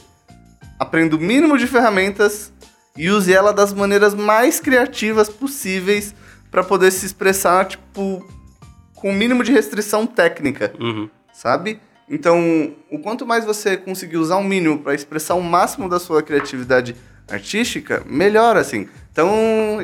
aprenda 0.77 1.15
o 1.15 1.19
mínimo 1.19 1.57
de 1.57 1.65
ferramentas 1.65 2.53
e 2.95 3.09
use 3.09 3.33
ela 3.33 3.51
das 3.51 3.73
maneiras 3.73 4.13
mais 4.13 4.59
criativas 4.59 5.29
possíveis 5.29 6.13
para 6.51 6.63
poder 6.63 6.91
se 6.91 7.07
expressar, 7.07 7.65
tipo, 7.65 8.23
com 8.99 9.09
o 9.09 9.13
mínimo 9.13 9.43
de 9.43 9.51
restrição 9.51 10.05
técnica 10.05 10.73
Uhum. 10.79 11.09
sabe? 11.33 11.79
Então, 12.09 12.73
o 12.91 12.97
quanto 12.99 13.25
mais 13.25 13.45
você 13.45 13.77
conseguir 13.77 14.17
usar 14.17 14.37
o 14.37 14.43
mínimo 14.43 14.79
para 14.79 14.95
expressar 14.95 15.35
o 15.35 15.43
máximo 15.43 15.87
da 15.87 15.99
sua 15.99 16.23
criatividade 16.23 16.95
artística, 17.29 18.01
melhor, 18.07 18.57
assim. 18.57 18.87
Então, 19.11 19.29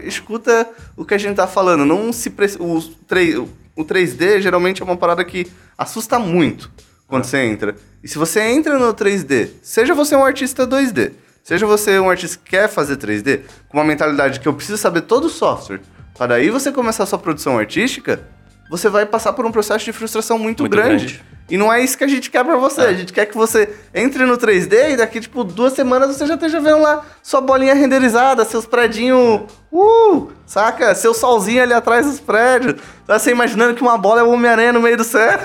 escuta 0.03 0.67
o 0.97 1.05
que 1.05 1.13
a 1.13 1.17
gente 1.17 1.35
tá 1.35 1.45
falando. 1.47 1.85
Não 1.85 2.11
se 2.11 2.31
pre- 2.31 2.57
o, 2.59 2.81
3, 3.07 3.37
o 3.75 3.85
3D 3.85 4.41
geralmente 4.41 4.81
é 4.81 4.85
uma 4.85 4.97
parada 4.97 5.23
que 5.23 5.45
assusta 5.77 6.17
muito 6.17 6.71
quando 7.07 7.25
você 7.25 7.37
entra. 7.43 7.75
E 8.03 8.07
se 8.07 8.17
você 8.17 8.41
entra 8.41 8.79
no 8.79 8.91
3D, 8.93 9.49
seja 9.61 9.93
você 9.93 10.15
um 10.15 10.25
artista 10.25 10.65
2D, 10.65 11.11
seja 11.43 11.67
você 11.67 11.99
um 11.99 12.09
artista 12.09 12.39
que 12.43 12.49
quer 12.51 12.67
fazer 12.67 12.97
3D, 12.97 13.41
com 13.69 13.77
uma 13.77 13.83
mentalidade 13.83 14.39
que 14.39 14.47
eu 14.47 14.53
preciso 14.53 14.77
saber 14.79 15.01
todo 15.01 15.25
o 15.25 15.29
software, 15.29 15.81
para 16.17 16.35
aí 16.35 16.49
você 16.49 16.71
começar 16.71 17.03
a 17.03 17.05
sua 17.05 17.19
produção 17.19 17.59
artística, 17.59 18.25
você 18.69 18.89
vai 18.89 19.05
passar 19.05 19.33
por 19.33 19.45
um 19.45 19.51
processo 19.51 19.85
de 19.85 19.91
frustração 19.93 20.37
muito, 20.39 20.63
Muito 20.63 20.71
grande. 20.71 21.05
grande. 21.05 21.23
E 21.47 21.57
não 21.57 21.71
é 21.71 21.79
isso 21.83 21.95
que 21.95 22.03
a 22.03 22.07
gente 22.07 22.31
quer 22.31 22.43
pra 22.43 22.57
você. 22.57 22.81
É. 22.81 22.85
A 22.87 22.93
gente 22.93 23.13
quer 23.13 23.27
que 23.27 23.35
você 23.37 23.69
entre 23.93 24.25
no 24.25 24.35
3D 24.35 24.93
e 24.93 24.97
daqui, 24.97 25.19
tipo, 25.21 25.43
duas 25.43 25.73
semanas 25.73 26.15
você 26.17 26.25
já 26.25 26.33
esteja 26.33 26.59
vendo 26.59 26.79
lá 26.81 27.05
sua 27.21 27.39
bolinha 27.39 27.75
renderizada, 27.75 28.43
seus 28.43 28.65
predinhos. 28.65 29.41
Uh! 29.71 30.29
Saca? 30.47 30.95
Seu 30.95 31.13
solzinho 31.13 31.61
ali 31.61 31.71
atrás 31.73 32.07
dos 32.07 32.19
prédios. 32.19 32.81
Tá 33.05 33.19
você 33.19 33.29
imaginando 33.29 33.75
que 33.75 33.81
uma 33.83 33.95
bola 33.95 34.21
é 34.21 34.23
o 34.23 34.31
Homem-Aranha 34.31 34.73
no 34.73 34.81
meio 34.81 34.97
do 34.97 35.03
céu. 35.03 35.37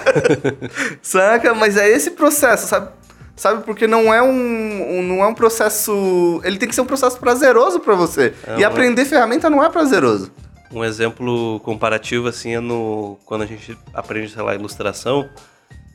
saca? 1.03 1.55
Mas 1.55 1.77
é 1.77 1.89
esse 1.89 2.13
processo, 2.13 2.67
sabe? 2.67 2.89
Sabe? 3.37 3.63
Porque 3.65 3.87
não 3.87 4.13
é 4.13 4.23
um, 4.23 4.29
um- 4.31 5.03
não 5.03 5.23
é 5.23 5.27
um 5.27 5.35
processo. 5.35 6.41
Ele 6.45 6.59
tem 6.59 6.69
que 6.69 6.75
ser 6.75 6.81
um 6.83 6.87
processo 6.87 7.19
prazeroso 7.19 7.81
pra 7.81 7.95
você. 7.95 8.35
É 8.47 8.59
e 8.61 8.65
aprender 8.65 9.05
ferramenta 9.05 9.49
não 9.51 9.63
é 9.65 9.69
prazeroso. 9.69 10.31
Um 10.73 10.85
exemplo 10.85 11.61
comparativo, 11.65 12.29
assim, 12.29 12.55
é 12.55 12.61
no... 12.61 13.19
Quando 13.25 13.43
a 13.43 13.47
gente 13.47 13.77
aprende, 13.93 14.31
sei 14.31 14.43
lá, 14.43 14.55
ilustração, 14.55 15.29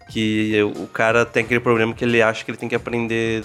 que 0.10 0.62
o 0.76 0.88
cara 0.88 1.26
tem 1.26 1.44
aquele 1.44 1.60
problema 1.62 1.94
que 1.94 2.04
ele 2.04 2.22
acha 2.22 2.44
que 2.44 2.52
ele 2.52 2.58
tem 2.58 2.68
que 2.70 2.76
aprender 2.76 3.44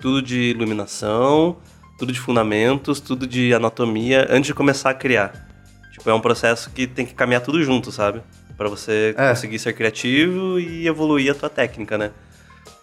tudo 0.00 0.20
de 0.20 0.50
iluminação, 0.50 1.56
tudo 1.98 2.12
de 2.12 2.20
fundamentos, 2.20 3.00
tudo 3.00 3.26
de 3.26 3.54
anatomia, 3.54 4.26
antes 4.28 4.48
de 4.48 4.54
começar 4.54 4.90
a 4.90 4.94
criar. 4.94 5.46
Tipo, 5.92 6.10
é 6.10 6.14
um 6.14 6.20
processo 6.20 6.68
que 6.70 6.86
tem 6.86 7.06
que 7.06 7.14
caminhar 7.14 7.40
tudo 7.42 7.62
junto, 7.62 7.90
sabe? 7.92 8.20
Pra 8.56 8.68
você 8.68 9.14
É. 9.16 9.30
conseguir 9.30 9.58
ser 9.58 9.72
criativo 9.72 10.58
e 10.58 10.86
evoluir 10.86 11.30
a 11.30 11.34
tua 11.34 11.48
técnica, 11.48 11.96
né? 11.96 12.10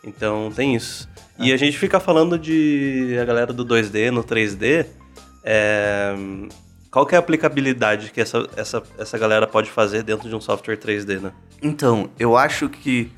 Então, 0.03 0.51
tem 0.55 0.75
isso. 0.75 1.07
E 1.37 1.51
É. 1.51 1.53
a 1.53 1.57
gente 1.57 1.77
fica 1.77 1.99
falando 1.99 2.37
de 2.39 3.17
a 3.21 3.25
galera 3.25 3.51
do 3.53 3.63
2D 3.65 4.09
no 4.09 4.23
3D, 4.23 4.85
é, 5.43 6.15
qual 6.93 7.07
que 7.07 7.15
é 7.15 7.17
a 7.17 7.19
aplicabilidade 7.19 8.11
que 8.11 8.21
essa, 8.21 8.47
essa, 8.55 8.83
essa 8.99 9.17
galera 9.17 9.47
pode 9.47 9.71
fazer 9.71 10.03
dentro 10.03 10.29
de 10.29 10.35
um 10.35 10.39
software 10.39 10.77
3D, 10.77 11.19
né? 11.19 11.31
Então, 11.59 12.07
eu 12.19 12.37
acho 12.37 12.69
que 12.69 13.11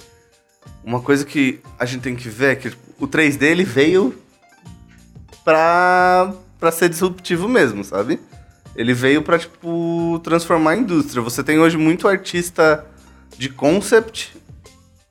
uma 0.82 1.01
coisa 1.01 1.25
que 1.25 1.60
a 1.77 1.86
gente 1.86 2.01
tem 2.01 2.15
que 2.15 2.29
ver 2.29 2.53
é 2.53 2.55
que 2.55 2.72
o 2.98 3.05
3D 3.05 3.41
ele 3.44 3.65
veio 3.65 4.15
pra, 5.44 6.34
pra 6.60 6.72
ser 6.72 6.89
disruptivo 6.89 7.48
mesmo, 7.50 7.84
sabe? 7.84 8.20
Ele 8.75 8.94
veio 8.94 9.22
pra, 9.22 9.38
tipo, 9.38 10.20
transformar 10.24 10.72
a 10.72 10.77
indústria. 10.77 11.22
Você 11.22 11.44
tem 11.44 11.60
hoje 11.60 11.77
muito 11.77 12.08
artista 12.08 12.86
de 13.38 13.50
concept, 13.50 14.36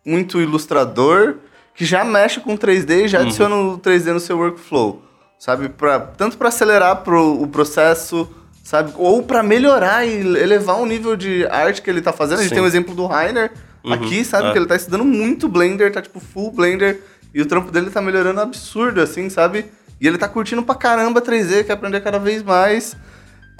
muito 0.04 0.40
ilustrador, 0.40 1.36
que 1.74 1.84
já 1.84 2.02
mexe 2.04 2.40
com 2.40 2.56
3D 2.56 3.04
e 3.04 3.08
já 3.08 3.18
Uhum. 3.20 3.26
adiciona 3.26 3.54
o 3.56 3.78
3D 3.78 4.12
no 4.12 4.20
seu 4.20 4.38
workflow, 4.38 5.02
sabe? 5.38 5.68
Pra, 5.68 5.98
tanto 6.00 6.36
para 6.38 6.48
acelerar 6.48 7.02
pro, 7.02 7.40
o 7.42 7.46
processo, 7.46 8.28
sabe? 8.64 8.92
Ou 8.96 9.22
para 9.22 9.42
melhorar 9.42 10.06
e 10.06 10.18
elevar 10.18 10.80
o 10.80 10.86
nível 10.86 11.14
de 11.14 11.46
arte 11.46 11.82
que 11.82 11.90
ele 11.90 12.00
tá 12.00 12.12
fazendo. 12.12 12.38
A 12.38 12.42
gente 12.42 12.48
Sim. 12.48 12.56
tem 12.56 12.64
o 12.64 12.66
exemplo 12.66 12.94
do 12.94 13.06
Rainer 13.06 13.52
aqui, 13.84 14.24
sabe? 14.24 14.48
é. 14.48 14.52
Que 14.52 14.58
ele 14.58 14.66
tá 14.66 14.74
estudando 14.74 15.04
muito 15.04 15.46
Blender, 15.46 15.92
tá 15.92 16.00
tipo 16.00 16.18
full 16.18 16.50
Blender, 16.50 17.00
e 17.32 17.42
o 17.42 17.46
trampo 17.46 17.70
dele 17.70 17.90
tá 17.90 18.00
melhorando 18.00 18.40
absurdo, 18.40 19.00
assim, 19.00 19.28
sabe? 19.28 19.66
E 20.00 20.08
ele 20.08 20.16
tá 20.16 20.26
curtindo 20.26 20.62
pra 20.62 20.74
caramba 20.74 21.20
3D, 21.20 21.64
quer 21.64 21.74
aprender 21.74 22.00
cada 22.00 22.18
vez 22.18 22.42
mais. 22.42 22.96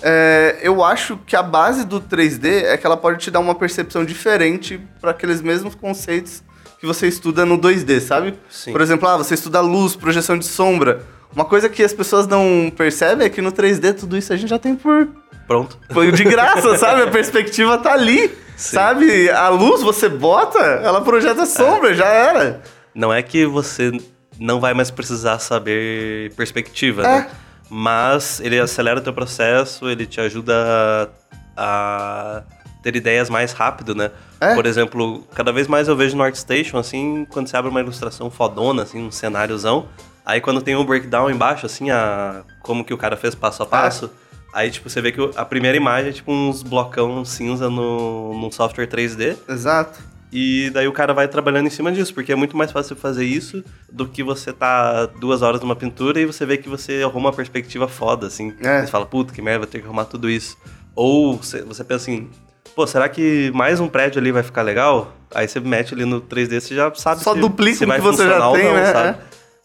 É, 0.02 0.58
eu 0.62 0.82
acho 0.82 1.18
que 1.18 1.36
a 1.36 1.42
base 1.42 1.84
do 1.84 2.00
3D 2.00 2.64
é 2.64 2.76
que 2.76 2.86
ela 2.86 2.96
pode 2.96 3.18
te 3.18 3.30
dar 3.30 3.40
uma 3.40 3.54
percepção 3.54 4.04
diferente 4.04 4.80
para 5.00 5.12
aqueles 5.12 5.40
mesmos 5.40 5.74
conceitos 5.74 6.42
que 6.80 6.86
você 6.86 7.06
estuda 7.06 7.46
no 7.46 7.58
2D, 7.58 8.00
sabe? 8.00 8.38
Sim. 8.50 8.72
Por 8.72 8.80
exemplo, 8.80 9.08
ah, 9.08 9.16
você 9.16 9.34
estuda 9.34 9.60
luz, 9.60 9.94
projeção 9.94 10.36
de 10.38 10.46
sombra. 10.46 11.02
Uma 11.34 11.44
coisa 11.44 11.68
que 11.68 11.82
as 11.82 11.92
pessoas 11.92 12.26
não 12.26 12.72
percebem 12.76 13.26
é 13.26 13.30
que 13.30 13.40
no 13.42 13.52
3D 13.52 13.94
tudo 13.94 14.16
isso 14.16 14.32
a 14.32 14.36
gente 14.36 14.48
já 14.50 14.58
tem 14.58 14.74
por 14.74 15.08
Pronto. 15.46 15.78
foi 15.92 16.10
de 16.12 16.24
graça, 16.24 16.76
sabe? 16.78 17.02
A 17.02 17.06
perspectiva 17.10 17.76
tá 17.78 17.92
ali, 17.92 18.28
Sim. 18.56 18.76
sabe? 18.76 19.30
A 19.30 19.48
luz 19.48 19.82
você 19.82 20.08
bota, 20.08 20.58
ela 20.58 21.00
projeta 21.00 21.44
sombra, 21.46 21.92
já 21.94 22.06
era. 22.06 22.62
Não 22.94 23.12
é 23.12 23.22
que 23.22 23.44
você 23.46 23.90
não 24.38 24.60
vai 24.60 24.74
mais 24.74 24.90
precisar 24.90 25.38
saber 25.40 26.32
perspectiva, 26.34 27.02
É. 27.02 27.06
né? 27.06 27.30
Mas 27.70 28.40
ele 28.40 28.58
acelera 28.60 29.00
o 29.00 29.02
teu 29.02 29.12
processo, 29.12 29.88
ele 29.88 30.06
te 30.06 30.20
ajuda 30.20 31.10
a 31.56 32.42
ter 32.82 32.94
ideias 32.96 33.30
mais 33.30 33.52
rápido, 33.52 33.94
né? 33.94 34.10
É. 34.40 34.54
Por 34.54 34.66
exemplo, 34.66 35.26
cada 35.34 35.50
vez 35.52 35.66
mais 35.66 35.88
eu 35.88 35.96
vejo 35.96 36.16
no 36.16 36.22
ArtStation, 36.22 36.76
assim, 36.76 37.26
quando 37.30 37.48
você 37.48 37.56
abre 37.56 37.70
uma 37.70 37.80
ilustração 37.80 38.30
fodona, 38.30 38.82
assim, 38.82 39.02
um 39.02 39.10
cenáriozão, 39.10 39.86
aí 40.24 40.40
quando 40.40 40.60
tem 40.62 40.76
um 40.76 40.84
breakdown 40.84 41.30
embaixo, 41.30 41.66
assim, 41.66 41.90
a 41.90 42.42
como 42.62 42.84
que 42.84 42.94
o 42.94 42.98
cara 42.98 43.16
fez 43.16 43.34
passo 43.34 43.62
a 43.62 43.66
passo, 43.66 44.10
aí, 44.52 44.70
tipo, 44.70 44.88
você 44.88 45.00
vê 45.00 45.12
que 45.12 45.20
o- 45.20 45.30
a 45.36 45.44
primeira 45.44 45.76
imagem 45.76 46.10
é, 46.10 46.12
tipo, 46.12 46.32
uns 46.32 46.62
blocão 46.62 47.24
cinza 47.24 47.68
no, 47.70 48.32
num 48.40 48.50
software 48.50 48.86
3D, 48.86 49.36
Exato. 49.48 49.98
e 50.32 50.70
daí 50.70 50.86
o 50.88 50.92
cara 50.92 51.12
vai 51.12 51.26
trabalhando 51.28 51.66
em 51.66 51.70
cima 51.70 51.90
disso, 51.92 52.14
porque 52.14 52.32
é 52.32 52.36
muito 52.36 52.56
mais 52.56 52.70
fácil 52.72 52.94
fazer 52.96 53.24
isso 53.24 53.62
do 53.92 54.06
que 54.06 54.22
você 54.22 54.52
tá 54.52 55.06
duas 55.06 55.42
horas 55.42 55.60
numa 55.60 55.76
pintura 55.76 56.20
e 56.20 56.24
você 56.26 56.46
vê 56.46 56.56
que 56.56 56.68
você 56.68 57.02
arruma 57.04 57.28
uma 57.28 57.32
perspectiva 57.32 57.86
foda, 57.88 58.26
assim. 58.28 58.54
É. 58.62 58.82
Você 58.82 58.86
fala, 58.88 59.06
puta, 59.06 59.32
que 59.34 59.42
merda, 59.42 59.60
vou 59.60 59.66
ter 59.66 59.80
que 59.80 59.86
arrumar 59.86 60.04
tudo 60.06 60.28
isso. 60.30 60.56
Ou 60.94 61.36
você, 61.36 61.62
você 61.62 61.82
pensa 61.82 62.04
assim, 62.10 62.28
pô, 62.76 62.86
será 62.86 63.08
que 63.08 63.50
mais 63.54 63.80
um 63.80 63.88
prédio 63.88 64.20
ali 64.20 64.30
vai 64.32 64.42
ficar 64.44 64.62
legal? 64.62 65.12
Aí 65.34 65.48
você 65.48 65.58
mete 65.58 65.92
ali 65.94 66.04
no 66.04 66.20
3D, 66.20 66.60
você 66.60 66.74
já 66.76 66.94
sabe 66.94 67.20
Só 67.22 67.34
se, 67.34 67.40
duplica 67.40 67.76
se 67.76 67.84
o 67.84 67.88
vai 67.88 67.98
que 67.98 68.04
você 68.04 68.22
já 68.24 68.30
funcionar 68.30 68.48
ou 68.50 68.54
tem, 68.56 68.64
não, 68.66 68.74
né? 68.74 68.92
sabe? 68.92 69.18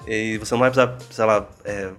E 0.08 0.38
você 0.38 0.54
não 0.54 0.60
vai 0.60 0.72
precisar, 0.72 0.98
sei 1.12 1.26
lá, 1.26 1.48
é, 1.64 1.90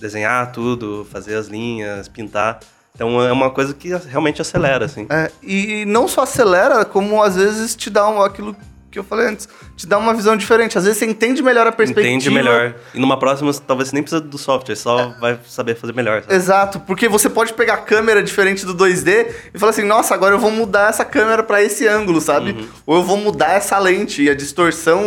desenhar 0.00 0.50
tudo, 0.52 1.06
fazer 1.10 1.36
as 1.36 1.46
linhas, 1.46 2.08
pintar. 2.08 2.60
Então 2.94 3.22
é 3.22 3.32
uma 3.32 3.50
coisa 3.50 3.72
que 3.72 3.88
realmente 3.88 4.42
acelera, 4.42 4.84
assim. 4.84 5.06
É, 5.10 5.30
e 5.42 5.84
não 5.86 6.08
só 6.08 6.22
acelera, 6.22 6.84
como 6.84 7.22
às 7.22 7.36
vezes 7.36 7.76
te 7.76 7.88
dá 7.88 8.08
um, 8.08 8.20
aquilo 8.20 8.56
que 8.90 8.98
eu 8.98 9.04
falei 9.04 9.28
antes, 9.28 9.48
te 9.76 9.86
dá 9.86 9.96
uma 9.96 10.12
visão 10.12 10.36
diferente. 10.36 10.76
Às 10.76 10.84
vezes 10.84 10.98
você 10.98 11.06
entende 11.06 11.42
melhor 11.42 11.66
a 11.66 11.72
perspectiva. 11.72 12.08
Entende 12.08 12.30
melhor. 12.30 12.74
E 12.92 12.98
numa 12.98 13.18
próxima, 13.18 13.52
talvez 13.66 13.88
você 13.88 13.94
nem 13.94 14.02
precisa 14.02 14.20
do 14.20 14.36
software, 14.36 14.74
só 14.74 15.14
vai 15.20 15.38
saber 15.46 15.76
fazer 15.76 15.94
melhor. 15.94 16.22
sabe? 16.22 16.34
Exato, 16.34 16.80
porque 16.80 17.08
você 17.08 17.30
pode 17.30 17.52
pegar 17.54 17.74
a 17.74 17.78
câmera 17.78 18.22
diferente 18.22 18.66
do 18.66 18.74
2D 18.74 19.28
e 19.54 19.58
falar 19.58 19.70
assim, 19.70 19.84
nossa, 19.84 20.12
agora 20.12 20.34
eu 20.34 20.40
vou 20.40 20.50
mudar 20.50 20.90
essa 20.90 21.04
câmera 21.04 21.42
pra 21.42 21.62
esse 21.62 21.86
ângulo, 21.86 22.20
sabe? 22.20 22.50
Uhum. 22.50 22.68
Ou 22.84 22.96
eu 22.96 23.02
vou 23.04 23.16
mudar 23.16 23.52
essa 23.52 23.78
lente 23.78 24.22
e 24.24 24.28
a 24.28 24.34
distorção 24.34 25.00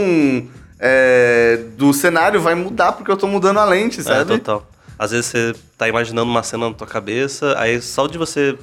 é, 0.86 1.60
do 1.78 1.94
cenário 1.94 2.42
vai 2.42 2.54
mudar 2.56 2.92
porque 2.92 3.10
eu 3.10 3.16
tô 3.16 3.26
mudando 3.26 3.58
a 3.60 3.64
lente, 3.66 4.02
É, 4.02 4.04
sabe? 4.04 4.26
total. 4.38 4.68
Às 5.00 5.12
vezes 5.12 5.28
você 5.28 5.54
tá 5.78 5.88
imaginando 5.88 6.30
uma 6.30 6.44
cena 6.44 6.68
na 6.68 6.76
tua 6.76 6.86
cabeça, 6.86 7.56
aí 7.58 7.82
só 7.82 8.06
de 8.06 8.18
você. 8.18 8.58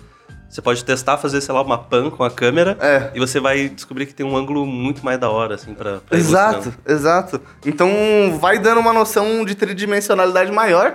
Você 0.48 0.60
pode 0.60 0.84
testar 0.84 1.16
fazer, 1.16 1.40
sei 1.40 1.54
lá, 1.54 1.62
uma 1.62 1.78
pan 1.78 2.10
com 2.10 2.24
a 2.24 2.30
câmera 2.30 2.76
É. 2.80 3.10
e 3.14 3.20
você 3.20 3.38
vai 3.38 3.68
descobrir 3.68 4.04
que 4.06 4.12
tem 4.14 4.26
um 4.26 4.36
ângulo 4.36 4.66
muito 4.66 5.04
mais 5.04 5.18
da 5.18 5.30
hora, 5.30 5.54
assim, 5.54 5.72
pra. 5.74 5.98
pra 6.00 6.18
Exato, 6.18 6.74
exato. 6.86 7.40
Então 7.64 7.88
vai 8.40 8.58
dando 8.58 8.80
uma 8.80 8.92
noção 8.92 9.44
de 9.44 9.54
tridimensionalidade 9.54 10.50
maior 10.52 10.94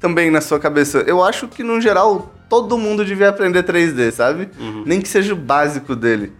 também 0.00 0.30
na 0.30 0.40
sua 0.40 0.58
cabeça. 0.58 0.98
Eu 1.06 1.22
acho 1.22 1.46
que, 1.48 1.62
no 1.62 1.80
geral, 1.80 2.32
todo 2.48 2.76
mundo 2.76 3.04
devia 3.04 3.28
aprender 3.28 3.62
3D, 3.62 4.10
sabe? 4.10 4.48
Uhum. 4.58 4.82
Nem 4.84 5.00
que 5.00 5.08
seja 5.08 5.32
o 5.32 5.36
básico 5.36 5.94
dele. 5.96 6.32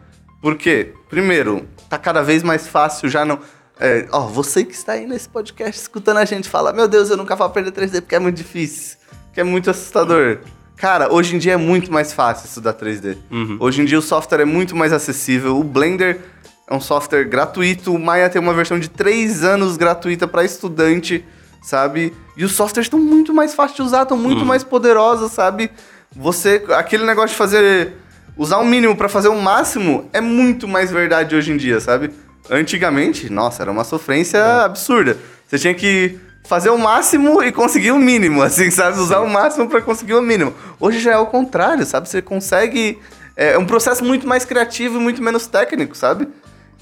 Por 0.43 0.57
quê? 0.57 0.93
Primeiro, 1.09 1.67
tá 1.89 1.97
cada 1.99 2.23
vez 2.23 2.43
mais 2.43 2.67
fácil 2.67 3.09
já 3.09 3.25
não. 3.25 3.39
É, 3.79 4.07
ó, 4.11 4.21
você 4.21 4.65
que 4.65 4.75
está 4.75 4.93
aí 4.93 5.07
nesse 5.07 5.29
podcast 5.29 5.81
escutando 5.83 6.19
a 6.19 6.25
gente 6.25 6.49
fala: 6.49 6.73
Meu 6.73 6.89
Deus, 6.89 7.11
eu 7.11 7.17
nunca 7.17 7.37
vou 7.37 7.47
aprender 7.47 7.73
3D 7.73 8.01
porque 8.01 8.15
é 8.15 8.19
muito 8.19 8.37
difícil, 8.37 8.97
que 9.33 9.41
é 9.41 9.45
muito 9.45 9.71
assustador. 9.71 10.39
Cara, 10.77 11.13
hoje 11.13 11.37
em 11.37 11.39
dia 11.39 11.55
é 11.55 11.57
muito 11.57 11.93
mais 11.93 12.13
fácil 12.13 12.47
estudar 12.47 12.75
3D. 12.75 13.17
Uhum. 13.31 13.57
Hoje 13.61 13.83
em 13.83 13.85
dia 13.85 13.99
o 13.99 14.03
software 14.03 14.43
é 14.43 14.45
muito 14.45 14.77
mais 14.77 14.93
acessível. 14.93 15.59
O 15.59 15.65
Blender 15.65 16.21
é 16.67 16.75
um 16.75 16.81
software 16.81 17.25
gratuito. 17.25 17.95
O 17.95 17.99
Maya 17.99 18.29
tem 18.29 18.41
uma 18.41 18.53
versão 18.53 18.79
de 18.79 18.89
3 18.89 19.43
anos 19.43 19.77
gratuita 19.77 20.29
para 20.29 20.45
estudante, 20.45 21.25
sabe? 21.63 22.15
E 22.37 22.45
os 22.45 22.53
softwares 22.53 22.87
estão 22.87 23.01
muito 23.01 23.33
mais 23.33 23.55
fáceis 23.55 23.77
de 23.77 23.83
usar, 23.83 24.03
estão 24.03 24.19
muito 24.19 24.45
mais 24.45 24.63
poderosos, 24.63 25.33
sabe? 25.33 25.71
Você, 26.15 26.63
aquele 26.77 27.05
negócio 27.05 27.31
de 27.31 27.37
fazer, 27.37 27.95
usar 28.37 28.59
o 28.59 28.65
mínimo 28.65 28.95
para 28.97 29.09
fazer 29.09 29.29
o 29.29 29.41
máximo 29.41 30.09
é 30.13 30.21
muito 30.21 30.69
mais 30.69 30.91
verdade 30.91 31.35
hoje 31.35 31.53
em 31.53 31.57
dia, 31.57 31.81
sabe? 31.81 32.11
Antigamente, 32.51 33.31
nossa, 33.31 33.63
era 33.63 33.71
uma 33.71 33.85
sofrência 33.85 34.65
absurda. 34.65 35.17
Você 35.47 35.59
tinha 35.59 35.75
que 35.75 36.19
fazer 36.45 36.71
o 36.71 36.79
máximo 36.79 37.43
e 37.43 37.53
conseguir 37.53 37.91
o 37.93 37.99
mínimo, 37.99 38.41
assim, 38.43 38.71
sabe? 38.71 38.99
Usar 38.99 39.21
o 39.21 39.29
máximo 39.29 39.69
para 39.69 39.81
conseguir 39.81 40.15
o 40.15 40.23
mínimo. 40.23 40.55
Hoje 40.81 41.01
já 41.01 41.13
é 41.13 41.19
o 41.19 41.27
contrário, 41.27 41.85
sabe? 41.85 42.09
Você 42.09 42.23
consegue. 42.23 42.99
É 43.37 43.59
um 43.59 43.67
processo 43.67 44.03
muito 44.03 44.27
mais 44.27 44.45
criativo 44.45 44.99
e 44.99 45.01
muito 45.01 45.23
menos 45.23 45.47
técnico, 45.47 45.95
sabe? 45.97 46.27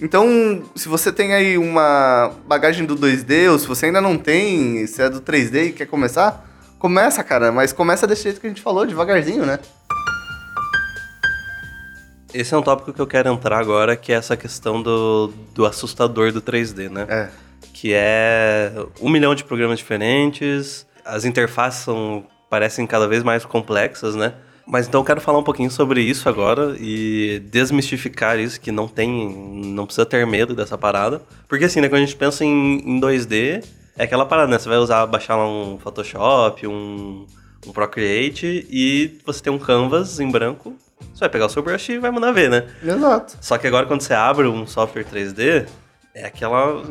Então, 0.01 0.63
se 0.75 0.89
você 0.89 1.13
tem 1.13 1.35
aí 1.35 1.57
uma 1.57 2.33
bagagem 2.47 2.85
do 2.85 2.97
2D, 2.97 3.51
ou 3.51 3.59
se 3.59 3.67
você 3.67 3.87
ainda 3.87 4.01
não 4.01 4.17
tem, 4.19 4.87
se 4.87 5.03
é 5.03 5.09
do 5.09 5.21
3D 5.21 5.69
e 5.69 5.73
quer 5.73 5.87
começar, 5.87 6.45
começa, 6.79 7.23
cara, 7.25 7.51
mas 7.51 7.73
começa 7.73 8.07
desse 8.07 8.25
jeito 8.25 8.41
que 8.41 8.47
a 8.47 8.51
gente 8.51 8.63
falou, 8.63 8.87
devagarzinho, 8.87 9.47
né? 9.47 9.59
Esse 12.35 12.53
é 12.53 12.59
um 12.59 12.63
tópico 12.63 12.93
que 12.93 13.01
eu 13.01 13.07
quero 13.07 13.29
entrar 13.29 13.59
agora, 13.59 13.97
que 13.97 14.13
é 14.13 14.17
essa 14.17 14.37
questão 14.37 14.83
do, 14.83 15.33
do 15.55 15.65
assustador 15.65 16.33
do 16.33 16.43
3D, 16.43 16.91
né? 16.91 17.07
É. 17.09 17.29
que 17.73 17.93
é 17.95 18.73
um 19.01 19.09
milhão 19.09 19.37
de 19.37 19.45
programas 19.45 19.79
diferentes, 19.79 20.85
as 21.05 21.25
interfaces 21.25 21.85
são, 21.85 22.27
parecem 22.51 22.89
cada 22.89 23.07
vez 23.07 23.23
mais 23.23 23.45
complexas, 23.45 24.17
né? 24.17 24.35
Mas 24.67 24.89
então 24.89 25.01
eu 25.01 25.05
quero 25.05 25.21
falar 25.21 25.39
um 25.39 25.45
pouquinho 25.45 25.71
sobre 25.71 26.01
isso 26.01 26.29
agora 26.29 26.75
e 26.81 27.41
desmistificar 27.51 28.39
isso, 28.39 28.61
que 28.61 28.73
não 28.73 28.89
tem, 28.89 29.63
não 29.67 29.87
precisa 29.87 30.05
ter 30.05 30.27
medo 30.27 30.55
dessa 30.57 30.77
parada. 30.77 31.23
Porque 31.47 31.67
assim, 31.67 31.81
né, 31.81 31.89
quando 31.89 32.03
a 32.03 32.05
gente 32.05 32.17
pensa 32.17 32.45
em, 32.45 32.79
em 32.79 33.01
2D, 33.01 33.65
é 33.97 34.05
aquela 34.05 34.27
parada, 34.27 34.51
né? 34.51 34.59
Você 34.59 34.69
vai 34.69 34.79
usar, 34.79 35.07
baixar 35.07 35.37
lá 35.37 35.47
um 35.47 35.79
Photoshop, 35.79 36.67
um, 36.67 37.27
um 37.65 37.73
Procreate 37.73 38.67
e 38.69 39.19
você 39.25 39.41
tem 39.41 39.53
um 39.53 39.59
canvas 39.59 40.19
em 40.19 40.29
branco, 40.29 40.75
você 41.13 41.21
vai 41.21 41.29
pegar 41.29 41.47
o 41.47 41.49
seu 41.49 41.63
brush 41.63 41.89
e 41.91 41.99
vai 41.99 42.11
mandar 42.11 42.33
ver, 42.33 42.49
né? 42.51 42.67
Exato. 42.83 43.37
Só 43.41 43.59
que 43.59 43.67
agora 43.67 43.87
quando 43.87 44.01
você 44.03 44.15
abre 44.15 44.47
um 44.47 44.67
software 44.67 45.05
3D, 45.05 45.67
é 46.15 46.27
aquela 46.27 46.83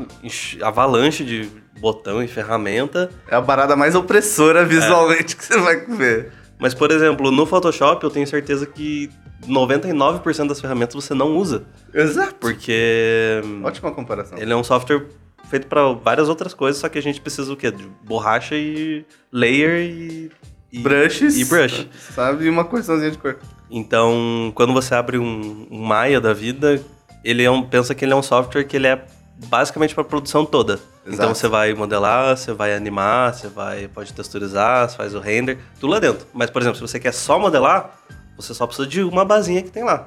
avalanche 0.62 1.24
de 1.24 1.50
botão 1.80 2.22
e 2.22 2.28
ferramenta. 2.28 3.10
É 3.28 3.36
a 3.36 3.42
parada 3.42 3.76
mais 3.76 3.96
opressora 3.96 4.66
visualmente 4.66 5.36
que 5.36 5.46
você 5.46 5.58
vai 5.58 5.78
ver. 5.86 6.32
Mas, 6.60 6.74
por 6.74 6.92
exemplo, 6.92 7.32
no 7.32 7.46
Photoshop 7.46 8.04
eu 8.04 8.10
tenho 8.10 8.28
certeza 8.28 8.66
que 8.66 9.10
99% 9.48 10.48
das 10.48 10.62
ferramentas 10.62 10.96
você 10.96 11.14
não 11.14 11.36
usa. 11.36 11.66
Exato. 11.94 12.36
Porque 12.36 13.42
Ótima 13.64 13.92
comparação. 13.92 14.38
ele 14.38 14.52
é 14.52 14.56
um 14.56 14.64
software 14.64 15.06
feito 15.50 15.68
para 15.68 15.92
várias 15.94 16.30
outras 16.30 16.54
coisas, 16.54 16.80
só 16.80 16.90
que 16.90 16.98
a 16.98 17.02
gente 17.02 17.20
precisa 17.22 17.52
o 17.52 17.56
quê? 17.58 17.70
De 17.72 17.88
borracha 18.04 18.56
e 18.56 19.06
layer 19.32 19.82
e... 19.82 20.32
e 20.72 20.80
Brushes. 20.80 21.38
E 21.38 21.46
brush. 21.46 21.88
Sabe? 22.16 22.46
E 22.46 22.50
uma 22.50 22.64
correçãozinha 22.64 23.12
de 23.12 23.18
cor. 23.18 23.38
Então, 23.70 24.52
quando 24.56 24.74
você 24.74 24.94
abre 24.94 25.18
um, 25.18 25.68
um 25.72 25.82
Maya 25.82 26.22
da 26.22 26.34
vida, 26.34 26.84
ele 27.24 27.44
é 27.44 27.50
um, 27.50 27.64
pensa 27.64 27.96
que 27.96 28.06
ele 28.06 28.14
é 28.14 28.16
um 28.16 28.22
software 28.22 28.64
que 28.66 28.76
ele 28.76 28.88
é 28.88 29.04
basicamente 29.48 29.96
para 29.96 30.04
produção 30.04 30.46
toda. 30.46 30.80
Então 31.02 31.14
Exato. 31.14 31.36
você 31.36 31.48
vai 31.48 31.74
modelar, 31.74 32.38
você 32.38 32.54
vai 32.54 32.74
animar, 32.74 33.34
você 33.34 33.48
vai 33.48 33.88
pode 33.88 34.14
texturizar, 34.14 34.90
você 34.90 34.96
faz 34.96 35.16
o 35.16 35.20
render, 35.20 35.58
tudo 35.80 35.92
lá 35.92 36.00
dentro. 36.00 36.26
Mas 36.34 36.50
por 36.50 36.62
exemplo, 36.62 36.78
se 36.78 36.82
você 36.82 37.00
quer 37.00 37.14
só 37.14 37.38
modelar, 37.40 37.92
você 38.38 38.54
só 38.54 38.66
precisa 38.66 38.88
de 38.88 39.04
uma 39.04 39.26
basinha 39.26 39.62
que 39.62 39.70
tem 39.70 39.84
lá, 39.84 40.06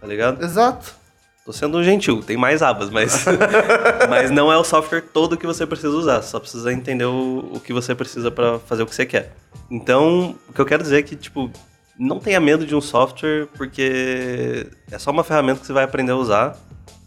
tá 0.00 0.06
ligado? 0.06 0.42
Exato. 0.42 0.96
Tô 1.44 1.52
sendo 1.52 1.82
gentil, 1.82 2.22
tem 2.22 2.36
mais 2.36 2.62
abas, 2.62 2.90
mas, 2.90 3.24
mas 4.08 4.30
não 4.30 4.52
é 4.52 4.56
o 4.58 4.64
software 4.64 5.00
todo 5.00 5.36
que 5.36 5.46
você 5.46 5.66
precisa 5.66 5.96
usar. 5.96 6.20
Só 6.20 6.38
precisa 6.38 6.70
entender 6.70 7.06
o, 7.06 7.52
o 7.54 7.60
que 7.60 7.72
você 7.72 7.94
precisa 7.94 8.30
para 8.30 8.58
fazer 8.58 8.82
o 8.82 8.86
que 8.86 8.94
você 8.94 9.06
quer. 9.06 9.32
Então, 9.70 10.36
o 10.46 10.52
que 10.52 10.60
eu 10.60 10.66
quero 10.66 10.82
dizer 10.82 10.98
é 10.98 11.02
que, 11.02 11.16
tipo, 11.16 11.50
não 11.98 12.20
tenha 12.20 12.38
medo 12.38 12.64
de 12.64 12.74
um 12.74 12.80
software, 12.80 13.48
porque 13.56 14.66
é 14.90 14.98
só 14.98 15.10
uma 15.10 15.24
ferramenta 15.24 15.60
que 15.60 15.66
você 15.66 15.72
vai 15.72 15.84
aprender 15.84 16.12
a 16.12 16.16
usar 16.16 16.56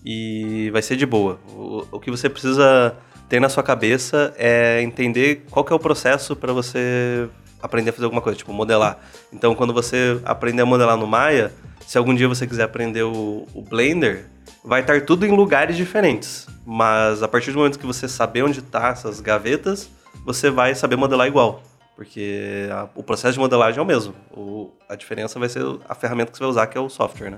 e 0.03 0.69
vai 0.71 0.81
ser 0.81 0.97
de 0.97 1.05
boa. 1.05 1.39
O, 1.55 1.87
o 1.93 1.99
que 1.99 2.11
você 2.11 2.29
precisa 2.29 2.95
ter 3.29 3.39
na 3.39 3.47
sua 3.47 3.63
cabeça 3.63 4.33
é 4.37 4.81
entender 4.81 5.45
qual 5.49 5.65
é 5.69 5.73
o 5.73 5.79
processo 5.79 6.35
para 6.35 6.51
você 6.51 7.29
aprender 7.61 7.91
a 7.91 7.93
fazer 7.93 8.05
alguma 8.05 8.21
coisa, 8.21 8.37
tipo 8.37 8.51
modelar. 8.51 8.99
Então, 9.31 9.55
quando 9.55 9.73
você 9.73 10.19
aprender 10.25 10.63
a 10.63 10.65
modelar 10.65 10.97
no 10.97 11.07
Maya, 11.07 11.53
se 11.87 11.97
algum 11.97 12.13
dia 12.13 12.27
você 12.27 12.45
quiser 12.45 12.63
aprender 12.63 13.03
o, 13.03 13.47
o 13.53 13.61
Blender, 13.61 14.25
vai 14.63 14.81
estar 14.81 14.99
tudo 15.05 15.25
em 15.25 15.31
lugares 15.31 15.77
diferentes. 15.77 16.47
Mas 16.65 17.23
a 17.23 17.27
partir 17.27 17.51
do 17.51 17.59
momento 17.59 17.79
que 17.79 17.85
você 17.85 18.07
saber 18.07 18.43
onde 18.43 18.61
tá 18.61 18.89
essas 18.89 19.21
gavetas, 19.21 19.89
você 20.25 20.49
vai 20.49 20.75
saber 20.75 20.95
modelar 20.95 21.27
igual. 21.27 21.63
Porque 22.01 22.67
a, 22.71 22.89
o 22.95 23.03
processo 23.03 23.33
de 23.33 23.39
modelagem 23.39 23.77
é 23.77 23.81
o 23.83 23.85
mesmo. 23.85 24.15
O, 24.31 24.71
a 24.89 24.95
diferença 24.95 25.37
vai 25.37 25.47
ser 25.47 25.63
a 25.87 25.93
ferramenta 25.93 26.31
que 26.31 26.37
você 26.39 26.43
vai 26.43 26.49
usar, 26.49 26.65
que 26.65 26.75
é 26.75 26.81
o 26.81 26.89
software, 26.89 27.29
né? 27.29 27.37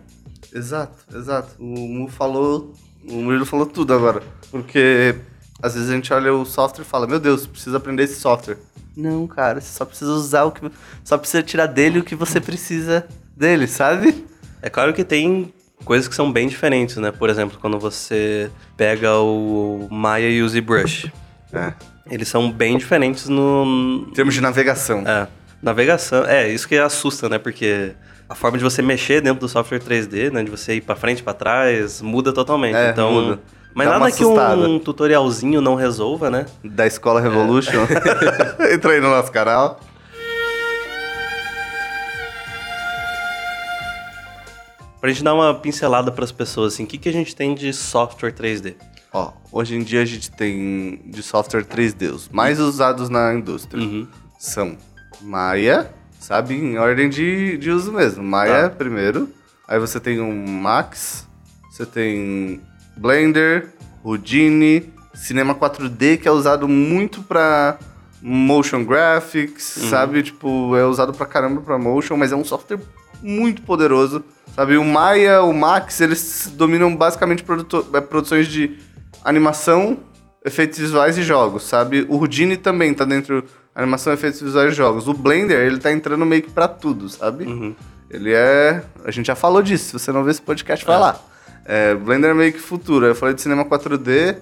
Exato, 0.55 1.03
exato. 1.13 1.49
O 1.59 1.65
Mu 1.65 2.07
falou. 2.07 2.73
O 3.03 3.15
Murilo 3.15 3.45
falou 3.45 3.65
tudo 3.65 3.93
agora. 3.93 4.23
Porque 4.49 5.17
às 5.61 5.73
vezes 5.73 5.89
a 5.89 5.93
gente 5.93 6.13
olha 6.13 6.33
o 6.33 6.45
software 6.45 6.85
e 6.85 6.87
fala, 6.87 7.05
meu 7.05 7.19
Deus, 7.19 7.45
precisa 7.45 7.75
aprender 7.75 8.03
esse 8.03 8.21
software. 8.21 8.57
Não, 8.95 9.27
cara, 9.27 9.59
você 9.59 9.67
só 9.67 9.83
precisa 9.83 10.11
usar 10.11 10.45
o 10.45 10.51
que. 10.53 10.71
Só 11.03 11.17
precisa 11.17 11.43
tirar 11.43 11.65
dele 11.65 11.99
o 11.99 12.03
que 12.03 12.15
você 12.15 12.39
precisa 12.39 13.05
dele, 13.35 13.67
sabe? 13.67 14.25
É 14.61 14.69
claro 14.69 14.93
que 14.93 15.03
tem 15.03 15.53
coisas 15.83 16.07
que 16.07 16.15
são 16.15 16.31
bem 16.31 16.47
diferentes, 16.47 16.95
né? 16.95 17.11
Por 17.11 17.29
exemplo, 17.29 17.57
quando 17.59 17.77
você 17.77 18.49
pega 18.77 19.13
o 19.17 19.89
Maya 19.91 20.29
e 20.29 20.41
o 20.41 20.47
ZBrush. 20.47 21.11
É. 21.53 21.73
Eles 22.09 22.27
são 22.27 22.51
bem 22.51 22.77
diferentes 22.77 23.29
no. 23.29 24.05
Em 24.09 24.13
termos 24.13 24.33
de 24.33 24.41
navegação. 24.41 25.03
É. 25.07 25.27
Navegação. 25.61 26.25
É, 26.25 26.49
isso 26.49 26.67
que 26.67 26.75
assusta, 26.75 27.29
né? 27.29 27.37
Porque 27.37 27.93
a 28.27 28.35
forma 28.35 28.57
de 28.57 28.63
você 28.63 28.81
mexer 28.81 29.21
dentro 29.21 29.39
do 29.39 29.47
software 29.47 29.79
3D, 29.79 30.31
né? 30.31 30.43
De 30.43 30.51
você 30.51 30.75
ir 30.75 30.81
pra 30.81 30.95
frente, 30.95 31.23
pra 31.23 31.33
trás, 31.33 32.01
muda 32.01 32.33
totalmente. 32.33 32.75
É, 32.75 32.89
então. 32.89 33.11
muda. 33.11 33.39
Mas 33.73 33.87
Dá 33.87 33.99
nada 33.99 34.11
que 34.11 34.23
um 34.23 34.77
tutorialzinho 34.77 35.59
não 35.59 35.75
resolva, 35.75 36.29
né? 36.29 36.45
Da 36.63 36.85
Escola 36.85 37.19
Revolution. 37.19 37.87
Entra 38.71 38.91
aí 38.91 39.01
no 39.01 39.09
nosso 39.09 39.31
canal. 39.31 39.79
Pra 45.01 45.09
gente 45.09 45.23
dar 45.23 45.33
uma 45.33 45.53
pincelada 45.55 46.11
pras 46.11 46.31
pessoas, 46.31 46.73
assim, 46.73 46.85
o 46.85 46.87
que, 46.87 46.97
que 46.97 47.09
a 47.09 47.11
gente 47.11 47.35
tem 47.35 47.53
de 47.53 47.73
software 47.73 48.31
3D? 48.31 48.75
Ó, 49.13 49.31
hoje 49.51 49.75
em 49.75 49.83
dia 49.83 50.01
a 50.01 50.05
gente 50.05 50.31
tem 50.31 51.01
de 51.05 51.21
software 51.21 51.63
3D, 51.65 52.11
os 52.11 52.29
mais 52.29 52.59
usados 52.59 53.09
na 53.09 53.33
indústria. 53.33 53.81
Uhum. 53.83 54.07
São 54.39 54.75
Maya, 55.21 55.93
sabe? 56.19 56.55
Em 56.55 56.77
ordem 56.77 57.09
de, 57.09 57.57
de 57.57 57.69
uso 57.69 57.91
mesmo. 57.91 58.23
Maya 58.23 58.69
Tá. 58.69 58.75
primeiro. 58.75 59.29
Aí 59.67 59.79
você 59.79 59.99
tem 59.99 60.19
o 60.19 60.33
Max, 60.49 61.27
você 61.71 61.85
tem 61.85 62.59
Blender, 62.97 63.69
Houdini, 64.03 64.91
Cinema 65.13 65.53
4D, 65.55 66.17
que 66.17 66.27
é 66.27 66.31
usado 66.31 66.67
muito 66.67 67.21
pra 67.21 67.77
motion 68.21 68.83
graphics, 68.83 69.77
Uhum. 69.77 69.89
sabe? 69.89 70.23
Tipo, 70.23 70.75
é 70.75 70.85
usado 70.85 71.13
pra 71.13 71.25
caramba 71.25 71.61
pra 71.61 71.77
motion, 71.77 72.17
mas 72.17 72.31
é 72.31 72.35
um 72.35 72.43
software 72.43 72.79
muito 73.21 73.61
poderoso. 73.61 74.23
Sabe, 74.55 74.75
o 74.77 74.83
Maya, 74.83 75.41
o 75.43 75.53
Max, 75.53 76.01
eles 76.01 76.51
dominam 76.55 76.95
basicamente 76.95 77.43
eh, 77.93 78.01
produções 78.01 78.47
de 78.47 78.77
animação, 79.23 79.97
efeitos 80.45 80.77
visuais 80.77 81.17
e 81.17 81.23
jogos, 81.23 81.63
sabe? 81.63 82.05
O 82.09 82.17
Houdini 82.17 82.57
também 82.57 82.93
tá 82.93 83.05
dentro 83.05 83.43
animação, 83.75 84.13
efeitos 84.13 84.41
visuais 84.41 84.71
e 84.73 84.75
jogos. 84.75 85.07
O 85.07 85.13
Blender, 85.13 85.59
ele 85.59 85.79
tá 85.79 85.91
entrando 85.91 86.25
meio 86.25 86.43
que 86.43 86.51
pra 86.51 86.67
tudo, 86.67 87.09
sabe? 87.09 87.45
Uhum. 87.45 87.75
Ele 88.09 88.31
é... 88.33 88.83
A 89.03 89.11
gente 89.11 89.27
já 89.27 89.35
falou 89.35 89.61
disso, 89.61 89.85
se 89.85 89.93
você 89.93 90.11
não 90.11 90.23
vê 90.23 90.31
esse 90.31 90.41
podcast, 90.41 90.85
vai 90.85 90.99
lá. 90.99 91.19
É, 91.65 91.95
Blender 91.95 92.31
é 92.31 92.33
meio 92.33 92.53
que 92.53 92.59
futuro. 92.59 93.05
Eu 93.05 93.15
falei 93.15 93.33
de 93.33 93.41
cinema 93.41 93.65
4D. 93.65 94.37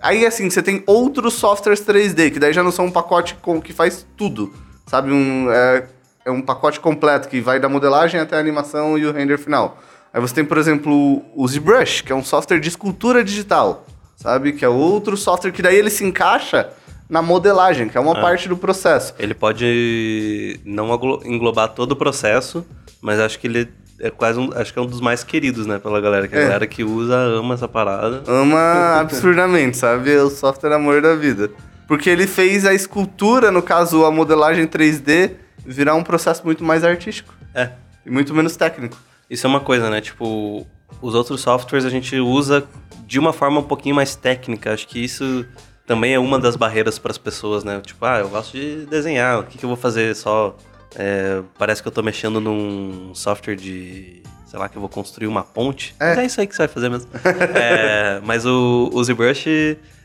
Aí, 0.00 0.24
assim, 0.24 0.48
você 0.48 0.62
tem 0.62 0.82
outros 0.86 1.34
softwares 1.34 1.80
3D, 1.80 2.32
que 2.32 2.38
daí 2.38 2.52
já 2.52 2.62
não 2.62 2.70
são 2.70 2.86
um 2.86 2.90
pacote 2.90 3.34
com, 3.42 3.60
que 3.60 3.72
faz 3.72 4.06
tudo, 4.16 4.52
sabe? 4.86 5.12
Um, 5.12 5.50
é, 5.50 5.86
é 6.24 6.30
um 6.30 6.40
pacote 6.40 6.80
completo, 6.80 7.28
que 7.28 7.40
vai 7.40 7.60
da 7.60 7.68
modelagem 7.68 8.18
até 8.18 8.36
a 8.36 8.40
animação 8.40 8.96
e 8.96 9.04
o 9.04 9.12
render 9.12 9.36
final. 9.36 9.78
Aí 10.12 10.20
você 10.20 10.34
tem, 10.34 10.44
por 10.44 10.56
exemplo, 10.56 11.22
o 11.36 11.46
ZBrush, 11.46 12.02
que 12.02 12.12
é 12.12 12.14
um 12.14 12.24
software 12.24 12.58
de 12.58 12.68
escultura 12.68 13.22
digital, 13.22 13.84
sabe? 14.20 14.52
Que 14.52 14.64
é 14.64 14.68
outro 14.68 15.16
software 15.16 15.50
que 15.52 15.62
daí 15.62 15.76
ele 15.76 15.90
se 15.90 16.04
encaixa 16.04 16.68
na 17.08 17.20
modelagem, 17.22 17.88
que 17.88 17.96
é 17.98 18.00
uma 18.00 18.14
parte 18.14 18.48
do 18.48 18.56
processo. 18.56 19.14
Ele 19.18 19.34
pode 19.34 20.60
não 20.64 20.86
englobar 21.24 21.68
todo 21.70 21.92
o 21.92 21.96
processo, 21.96 22.64
mas 23.00 23.18
acho 23.18 23.38
que 23.38 23.46
ele 23.46 23.68
é 23.98 24.10
quase 24.10 24.38
um, 24.38 24.50
acho 24.54 24.72
que 24.72 24.78
é 24.78 24.82
um 24.82 24.86
dos 24.86 25.00
mais 25.00 25.24
queridos, 25.24 25.66
né, 25.66 25.78
pela 25.78 26.00
galera. 26.00 26.28
Que 26.28 26.36
a 26.36 26.38
É. 26.38 26.42
galera 26.44 26.66
que 26.66 26.84
usa 26.84 27.14
ama 27.16 27.54
essa 27.54 27.66
parada. 27.68 28.22
ama 28.26 28.98
absurdamente, 29.00 29.76
sabe? 29.76 30.12
É 30.12 30.22
o 30.22 30.30
software 30.30 30.72
amor 30.74 31.02
da 31.02 31.14
vida. 31.14 31.50
Porque 31.88 32.08
ele 32.08 32.26
fez 32.26 32.64
a 32.64 32.72
escultura, 32.72 33.50
no 33.50 33.60
caso 33.62 34.04
a 34.04 34.10
modelagem 34.10 34.66
3D, 34.66 35.32
virar 35.66 35.94
um 35.96 36.02
processo 36.04 36.42
muito 36.44 36.62
mais 36.64 36.84
artístico 36.84 37.34
É. 37.54 37.70
e 38.06 38.10
muito 38.10 38.32
menos 38.32 38.54
técnico. 38.56 38.96
Isso 39.28 39.46
é 39.46 39.50
uma 39.50 39.60
coisa, 39.60 39.90
né? 39.90 40.00
Tipo, 40.00 40.64
os 41.02 41.14
outros 41.14 41.40
softwares 41.40 41.84
a 41.84 41.90
gente 41.90 42.16
usa 42.20 42.64
de 43.10 43.18
uma 43.18 43.32
forma 43.32 43.58
um 43.58 43.64
pouquinho 43.64 43.94
mais 43.94 44.14
técnica. 44.14 44.72
Acho 44.72 44.86
que 44.86 45.04
isso 45.04 45.44
também 45.86 46.14
é 46.14 46.18
uma 46.18 46.38
das 46.38 46.54
barreiras 46.54 46.98
para 46.98 47.10
as 47.10 47.18
pessoas, 47.18 47.64
né? 47.64 47.80
Tipo, 47.84 48.06
ah, 48.06 48.20
eu 48.20 48.28
gosto 48.28 48.56
de 48.56 48.86
desenhar, 48.86 49.40
o 49.40 49.44
que, 49.44 49.58
que 49.58 49.64
eu 49.64 49.68
vou 49.68 49.76
fazer 49.76 50.14
só? 50.14 50.56
é, 50.96 51.42
parece 51.58 51.82
que 51.82 51.88
eu 51.88 51.92
tô 51.92 52.02
mexendo 52.02 52.40
num 52.40 53.14
software 53.14 53.56
de. 53.56 54.22
Sei 54.46 54.58
lá, 54.58 54.68
que 54.68 54.76
eu 54.76 54.80
vou 54.80 54.88
construir 54.88 55.28
uma 55.28 55.44
ponte. 55.44 55.94
É. 56.00 56.08
Mas 56.08 56.18
é 56.18 56.24
isso 56.26 56.40
aí 56.40 56.46
que 56.46 56.54
você 56.56 56.62
vai 56.62 56.68
fazer 56.68 56.88
mesmo. 56.88 57.10
É, 57.54 58.20
mas 58.24 58.44
o, 58.44 58.90
o 58.92 59.04
ZBrush, 59.04 59.46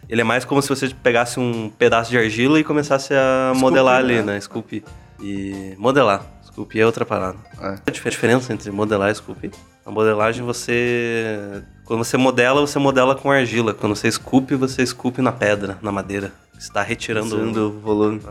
ele 0.08 0.22
é 0.22 0.24
mais 0.24 0.46
como 0.46 0.62
se 0.62 0.70
você 0.70 0.90
pegasse 0.90 1.40
um 1.40 1.70
pedaço 1.70 2.12
de 2.12 2.18
argila 2.18 2.60
e 2.60 2.64
começasse 2.64 3.14
a 3.14 3.54
modelar 3.56 3.98
ali, 3.98 4.18
né? 4.18 4.34
né? 4.34 4.38
Esculpir. 4.38 4.84
E 5.20 5.74
modelar. 5.80 6.24
Esculpir 6.56 6.82
é 6.82 6.86
outra 6.86 7.06
parada. 7.06 7.36
É. 7.62 7.76
A 7.86 7.92
dif- 7.92 8.08
a 8.08 8.10
diferença 8.10 8.54
entre 8.54 8.72
modelar 8.72 9.10
e 9.10 9.12
esculpir? 9.12 9.52
A 9.86 9.92
modelagem 9.92 10.42
você. 10.46 11.62
Quando 11.84 12.02
você 12.04 12.16
modela, 12.16 12.62
você 12.62 12.80
modela 12.80 13.14
com 13.14 13.30
argila. 13.30 13.74
Quando 13.74 13.94
você 13.94 14.08
esculpe, 14.08 14.56
você 14.56 14.82
esculpe 14.82 15.22
na 15.22 15.34
pedra, 15.34 15.78
na 15.82 15.92
madeira. 15.92 16.32
Você 16.54 16.70
está 16.70 16.82
retirando. 16.82 17.68
O 17.68 17.80
volume. 17.82 18.22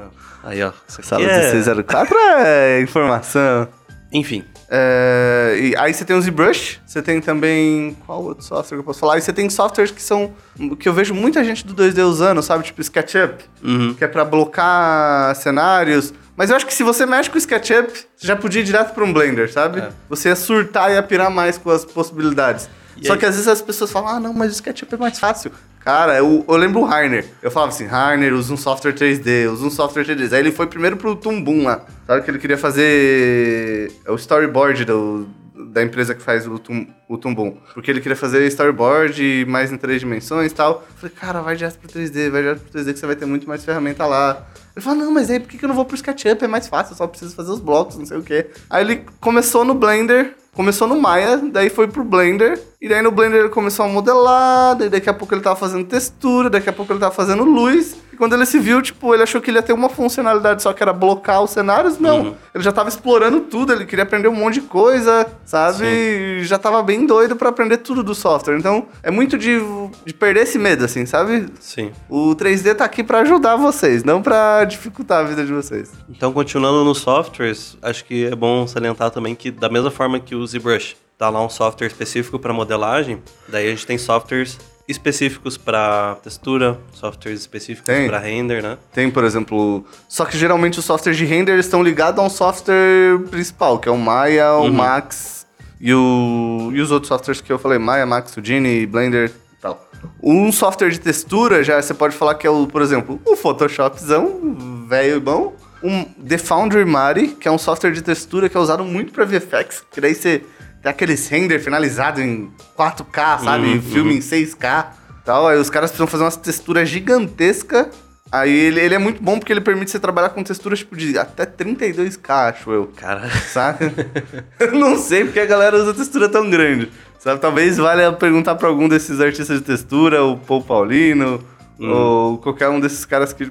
Aí, 0.43 0.63
ó. 0.63 0.73
Sala 0.89 1.23
é... 1.23 1.53
1604 1.53 2.17
é 2.19 2.81
informação. 2.81 3.69
Enfim. 4.11 4.43
É, 4.71 5.57
e 5.61 5.77
aí 5.77 5.93
você 5.93 6.05
tem 6.07 6.17
o 6.17 6.23
ZBrush, 6.23 6.81
você 6.87 7.03
tem 7.03 7.21
também. 7.21 7.95
Qual 8.07 8.23
outro 8.23 8.43
software 8.43 8.79
que 8.79 8.81
eu 8.81 8.85
posso 8.85 9.01
falar? 9.01 9.15
Aí 9.15 9.21
você 9.21 9.33
tem 9.33 9.51
softwares 9.51 9.91
que 9.93 10.01
são. 10.03 10.33
que 10.81 10.89
eu 10.89 10.95
vejo 10.95 11.13
muita 11.13 11.45
gente 11.45 11.67
do 11.67 11.75
2D 11.75 12.03
usando, 12.03 12.43
sabe? 12.43 12.65
Tipo 12.65 12.81
SketchUp, 12.81 13.45
Uhum. 13.63 13.93
que 13.95 14.03
é 14.03 14.09
pra 14.09 14.25
blocar 14.25 15.37
cenários. 15.37 16.15
Mas 16.37 16.51
eu 16.51 16.57
acho 16.57 16.67
que 16.67 16.75
se 16.75 16.83
você 16.83 17.07
mexe 17.07 17.31
com 17.31 17.37
o 17.37 17.39
SketchUp, 17.39 17.93
você 18.17 18.27
já 18.27 18.35
podia 18.35 18.61
ir 18.61 18.65
direto 18.65 18.93
pra 18.93 19.05
um 19.05 19.13
Blender, 19.13 19.53
sabe? 19.53 19.81
É. 19.81 19.91
Você 20.09 20.29
ia 20.29 20.37
surtar 20.37 20.91
e 20.91 20.95
ia 20.95 21.03
pirar 21.03 21.31
mais 21.31 21.57
com 21.57 21.71
as 21.71 21.85
possibilidades. 21.85 22.69
E 22.97 23.07
Só 23.07 23.15
aí? 23.15 23.19
que 23.19 23.27
às 23.27 23.35
vezes 23.35 23.49
as 23.49 23.63
pessoas 23.63 23.91
falam, 23.91 24.17
ah, 24.17 24.21
não, 24.21 24.33
mas 24.33 24.51
o 24.51 24.55
SketchUp 24.55 24.95
é 24.95 24.99
mais 24.99 25.19
fácil. 25.19 25.53
Cara, 25.81 26.17
eu, 26.17 26.45
eu 26.49 26.57
lembro 26.57 26.81
o 26.81 26.85
Rainer. 26.85 27.27
Eu 27.43 27.51
falava 27.51 27.71
assim, 27.71 27.85
Rainer, 27.85 28.33
usa 28.33 28.55
um 28.55 28.57
software 28.57 28.95
3D, 28.95 29.53
usa 29.53 29.67
um 29.67 29.71
software 29.71 30.05
3D. 30.05 30.33
Aí 30.33 30.41
ele 30.41 30.51
foi 30.51 30.67
primeiro 30.67 30.97
pro 30.97 31.15
Tumbum 31.15 31.65
lá. 31.65 31.85
Sabe 32.07 32.23
que 32.23 32.31
ele 32.31 32.39
queria 32.39 32.57
fazer 32.57 33.93
é 34.05 34.11
o 34.11 34.15
storyboard 34.15 34.85
do, 34.87 35.29
da 35.55 35.83
empresa 35.83 36.15
que 36.15 36.23
faz 36.23 36.47
o, 36.47 36.59
tum, 36.59 36.87
o 37.09 37.17
Tumbum. 37.17 37.57
Porque 37.73 37.91
ele 37.91 38.01
queria 38.01 38.17
fazer 38.17 38.45
storyboard 38.49 39.45
mais 39.47 39.71
em 39.71 39.77
três 39.77 40.01
dimensões 40.01 40.51
e 40.51 40.55
tal. 40.55 40.85
Eu 40.91 40.97
falei, 40.97 41.15
cara, 41.15 41.41
vai 41.41 41.57
direto 41.57 41.79
pro 41.79 41.89
3D, 41.89 42.31
vai 42.31 42.43
direto 42.43 42.61
pro 42.61 42.81
3D 42.81 42.93
que 42.93 42.99
você 42.99 43.07
vai 43.07 43.17
ter 43.17 43.27
muito 43.27 43.49
mais 43.49 43.65
ferramenta 43.65 44.05
lá. 44.05 44.45
Ele 44.75 44.85
falou, 44.85 44.99
não, 45.05 45.13
mas 45.13 45.31
aí 45.31 45.39
por 45.39 45.49
que 45.49 45.65
eu 45.65 45.69
não 45.69 45.77
vou 45.77 45.85
pro 45.85 45.95
SketchUp? 45.95 46.45
É 46.45 46.49
mais 46.49 46.67
fácil, 46.67 46.93
eu 46.93 46.97
só 46.97 47.07
preciso 47.07 47.35
fazer 47.37 47.53
os 47.53 47.61
blocos, 47.61 47.97
não 47.97 48.07
sei 48.07 48.19
o 48.19 48.23
quê. 48.23 48.51
Aí 48.69 48.85
ele 48.85 49.05
começou 49.21 49.65
no 49.65 49.75
Blender, 49.75 50.35
começou 50.53 50.89
no 50.89 51.01
Maya, 51.01 51.37
daí 51.37 51.71
foi 51.71 51.87
pro 51.87 52.03
Blender, 52.03 52.61
e 52.85 52.89
daí 52.89 53.01
no 53.01 53.11
Blender 53.11 53.41
ele 53.41 53.49
começou 53.49 53.87
a 53.87 53.89
modelar, 53.89 54.77
daí 54.77 54.91
daqui 54.91 55.09
a 55.09 55.15
pouco 55.15 55.33
ele 55.33 55.41
tava 55.41 55.57
fazendo 55.57 55.87
textura, 55.87 56.51
daqui 56.51 56.69
a 56.69 56.73
pouco 56.73 56.93
ele 56.93 57.01
tava 57.01 57.15
fazendo 57.15 57.43
luz, 57.43 57.97
e 58.13 58.17
quando 58.17 58.35
ele 58.35 58.45
se 58.45 58.59
viu, 58.59 58.83
tipo, 58.83 59.15
ele 59.15 59.23
achou 59.23 59.41
que 59.41 59.51
ele 59.51 59.57
ia 59.57 59.63
ter 59.63 59.73
uma 59.73 59.89
funcionalidade 59.89 60.63
só 60.63 60.71
que 60.75 60.83
era 60.83 60.93
blocar 60.93 61.43
os 61.43 61.51
cenários, 61.51 61.99
não. 61.99 62.21
Uhum. 62.21 62.35
Ele 62.55 62.63
já 62.63 62.71
tava 62.71 62.91
explorando 62.91 63.41
tudo, 63.41 63.73
ele 63.73 63.87
queria 63.87 64.05
aprender 64.05 64.29
um 64.29 64.35
monte 64.35 64.61
de 64.61 64.61
coisa, 64.61 65.27
sabe? 65.47 65.87
E 65.87 66.45
já 66.45 66.59
tava 66.59 66.83
bem 66.83 67.07
doido 67.07 67.37
pra 67.37 67.49
aprender 67.49 67.79
tudo 67.79 68.03
do 68.03 68.15
software. 68.15 68.59
Então, 68.59 68.87
é 69.03 69.11
muito 69.11 69.39
de, 69.39 69.59
de 70.05 70.13
perder 70.13 70.43
esse 70.43 70.59
medo, 70.59 70.85
assim, 70.85 71.07
sabe? 71.07 71.47
Sim. 71.59 71.91
O 72.07 72.37
3D 72.37 72.75
tá 72.75 72.85
aqui 72.85 73.03
pra 73.03 73.21
ajudar 73.21 73.57
vocês, 73.57 74.05
não 74.05 74.21
pra 74.21 74.65
dificultar 74.65 75.21
a 75.21 75.25
vida 75.25 75.43
de 75.43 75.55
vocês. 75.55 75.91
Então, 76.09 76.35
continuando 76.35 76.85
nos 76.85 76.99
softwares, 76.99 77.79
acho 77.81 78.05
que 78.05 78.27
é 78.27 78.37
bom 78.37 78.67
salientar 78.67 79.11
também 79.11 79.35
que, 79.35 79.51
da 79.51 79.71
mesma 79.71 79.91
forma 79.91 80.21
que 80.21 80.35
o 80.35 80.47
ZBrush 80.47 81.03
tá 81.25 81.31
lá 81.31 81.45
um 81.45 81.49
software 81.49 81.87
específico 81.87 82.39
para 82.39 82.53
modelagem, 82.53 83.23
daí 83.49 83.67
a 83.67 83.71
gente 83.71 83.87
tem 83.87 83.97
softwares 83.97 84.59
específicos 84.87 85.57
para 85.57 86.17
textura, 86.17 86.79
softwares 86.93 87.41
específicos 87.41 87.95
para 88.07 88.19
render, 88.19 88.63
né? 88.63 88.77
Tem, 88.93 89.11
por 89.11 89.25
exemplo. 89.25 89.85
Só 90.09 90.25
que 90.25 90.37
geralmente 90.37 90.79
os 90.79 90.85
softwares 90.85 91.17
de 91.17 91.25
render 91.25 91.59
estão 91.59 91.83
ligados 91.83 92.21
a 92.21 92.27
um 92.27 92.31
software 92.31 93.19
principal, 93.31 93.79
que 93.79 93.89
é 93.89 93.93
o 93.93 93.97
Maya, 93.97 94.53
o 94.55 94.71
Max 94.71 95.47
e, 95.81 95.95
o, 95.95 96.71
e 96.73 96.81
os 96.81 96.91
outros 96.91 97.09
softwares 97.09 97.41
que 97.41 97.51
eu 97.51 97.59
falei: 97.59 97.79
Maya, 97.79 98.05
Max, 98.05 98.37
Houdini, 98.37 98.87
Blender 98.87 99.31
e 99.31 99.63
tal. 99.63 99.89
Um 100.23 100.53
software 100.53 100.91
de 100.91 101.01
textura, 101.01 101.65
já 101.65 101.81
você 101.81 101.95
pode 101.95 102.15
falar 102.15 102.35
que 102.35 102.47
é 102.47 102.51
o, 102.51 102.67
por 102.67 102.83
exemplo, 102.83 103.19
o 103.25 103.37
Photoshopzão, 103.37 104.87
velho 104.87 105.17
e 105.17 105.21
bom. 105.21 105.55
Um 105.83 106.05
The 106.05 106.39
Foundry 106.39 106.85
Mari, 106.85 107.29
que 107.29 107.47
é 107.47 107.51
um 107.51 107.59
software 107.59 107.93
de 107.93 108.03
textura 108.03 108.49
que 108.49 108.57
é 108.57 108.61
usado 108.61 108.85
muito 108.85 109.13
para 109.13 109.25
VFX, 109.27 109.85
que 109.93 110.01
daí 110.01 110.15
você 110.15 110.43
aqueles 110.91 111.29
render 111.29 111.59
finalizado 111.59 112.21
em 112.21 112.51
4K, 112.77 113.45
sabe? 113.45 113.81
Filme 113.81 114.17
em 114.17 114.21
6K 114.21 115.05
tal. 115.25 115.49
Aí 115.49 115.59
os 115.59 115.71
caras 115.71 115.91
precisam 115.91 116.07
fazer 116.07 116.25
umas 116.25 116.37
texturas 116.37 116.89
gigantescas. 116.89 117.87
Aí 118.31 118.53
ele, 118.53 118.81
ele 118.81 118.95
é 118.95 118.99
muito 118.99 119.23
bom 119.23 119.39
porque 119.39 119.53
ele 119.53 119.61
permite 119.61 119.91
você 119.91 119.99
trabalhar 119.99 120.31
com 120.31 120.43
texturas 120.43 120.81
tipo, 120.81 120.97
de 120.97 121.17
até 121.17 121.47
32K, 121.47 122.51
acho 122.51 122.71
eu. 122.71 122.93
Cara, 122.97 123.29
Saca? 123.31 123.93
eu 124.59 124.73
não 124.73 124.99
sei 124.99 125.25
porque 125.25 125.41
a 125.41 125.47
galera 125.47 125.77
usa 125.77 125.95
textura 125.95 126.29
tão 126.29 126.51
grande. 126.51 126.91
Sabe? 127.19 127.41
Talvez 127.41 127.77
valha 127.77 128.13
perguntar 128.13 128.57
pra 128.57 128.69
algum 128.69 128.89
desses 128.89 129.21
artistas 129.21 129.61
de 129.61 129.65
textura, 129.65 130.23
o 130.25 130.37
Paul 130.37 130.63
Paulino, 130.63 131.43
ou 131.79 132.39
qualquer 132.39 132.69
um 132.69 132.81
desses 132.81 133.05
caras 133.05 133.33
que 133.33 133.51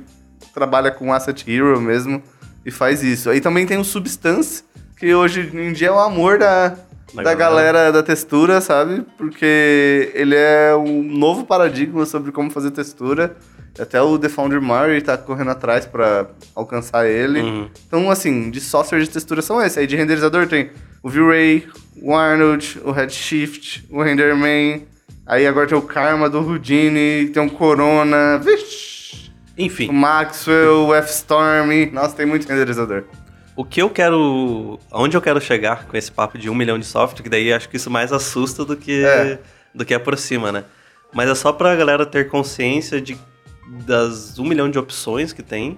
trabalha 0.53 0.91
com 0.91 1.11
Asset 1.11 1.49
Hero 1.49 1.79
mesmo 1.81 2.21
e 2.65 2.69
faz 2.69 3.01
isso. 3.01 3.29
Aí 3.29 3.41
também 3.41 3.65
tem 3.65 3.77
o 3.77 3.83
Substance, 3.83 4.63
que 4.97 5.13
hoje 5.15 5.49
em 5.53 5.73
dia 5.73 5.87
é 5.87 5.91
o 5.91 5.99
amor 5.99 6.37
da, 6.37 6.77
Da 7.13 7.23
da 7.23 7.33
galera. 7.33 7.73
galera 7.73 7.91
da 7.91 8.03
textura, 8.03 8.59
sabe? 8.61 9.05
Porque 9.17 10.11
ele 10.13 10.35
é 10.35 10.75
um 10.75 11.03
novo 11.03 11.45
paradigma 11.45 12.05
sobre 12.05 12.31
como 12.31 12.49
fazer 12.49 12.71
textura. 12.71 13.35
Até 13.79 14.01
o 14.01 14.19
The 14.19 14.29
Founder 14.29 14.61
Murray 14.61 15.01
tá 15.01 15.17
correndo 15.17 15.51
atrás 15.51 15.85
pra 15.85 16.27
alcançar 16.55 17.07
ele. 17.07 17.41
Uhum. 17.41 17.69
Então, 17.87 18.11
assim, 18.11 18.51
de 18.51 18.61
software 18.61 19.01
de 19.01 19.09
textura 19.09 19.41
são 19.41 19.61
esses. 19.61 19.77
Aí 19.77 19.87
de 19.87 19.95
renderizador 19.95 20.47
tem 20.47 20.69
o 21.01 21.09
V-Ray, 21.09 21.67
o 22.01 22.15
Arnold, 22.15 22.79
o 22.83 22.91
Redshift, 22.91 23.87
o 23.89 24.01
Renderman. 24.01 24.85
Aí 25.25 25.47
agora 25.47 25.67
tem 25.67 25.77
o 25.77 25.81
Karma 25.81 26.29
do 26.29 26.39
Houdini, 26.39 27.29
tem 27.29 27.43
o 27.43 27.49
Corona. 27.49 28.37
Vixe! 28.37 28.93
enfim. 29.57 29.89
O 29.89 29.93
Maxwell, 29.93 30.87
o 30.87 30.95
F-Storm. 30.95 31.91
Nossa, 31.91 32.15
tem 32.15 32.25
muito 32.25 32.47
renderizador. 32.47 33.03
O 33.55 33.63
que 33.63 33.81
eu 33.81 33.89
quero. 33.89 34.79
Onde 34.91 35.15
eu 35.15 35.21
quero 35.21 35.39
chegar 35.39 35.85
com 35.85 35.95
esse 35.95 36.11
papo 36.11 36.37
de 36.37 36.49
um 36.49 36.55
milhão 36.55 36.79
de 36.79 36.85
software, 36.85 37.21
que 37.23 37.29
daí 37.29 37.53
acho 37.53 37.69
que 37.69 37.77
isso 37.77 37.89
mais 37.89 38.11
assusta 38.11 38.65
do 38.65 38.75
que, 38.75 39.03
É. 39.05 39.39
do 39.73 39.85
que 39.85 39.93
aproxima, 39.93 40.51
né? 40.51 40.63
Mas 41.13 41.29
é 41.29 41.35
só 41.35 41.51
pra 41.53 41.75
galera 41.75 42.05
ter 42.05 42.27
consciência 42.29 42.99
de, 42.99 43.15
das 43.85 44.39
um 44.39 44.43
milhão 44.45 44.69
de 44.69 44.79
opções 44.79 45.31
que 45.31 45.43
tem. 45.43 45.77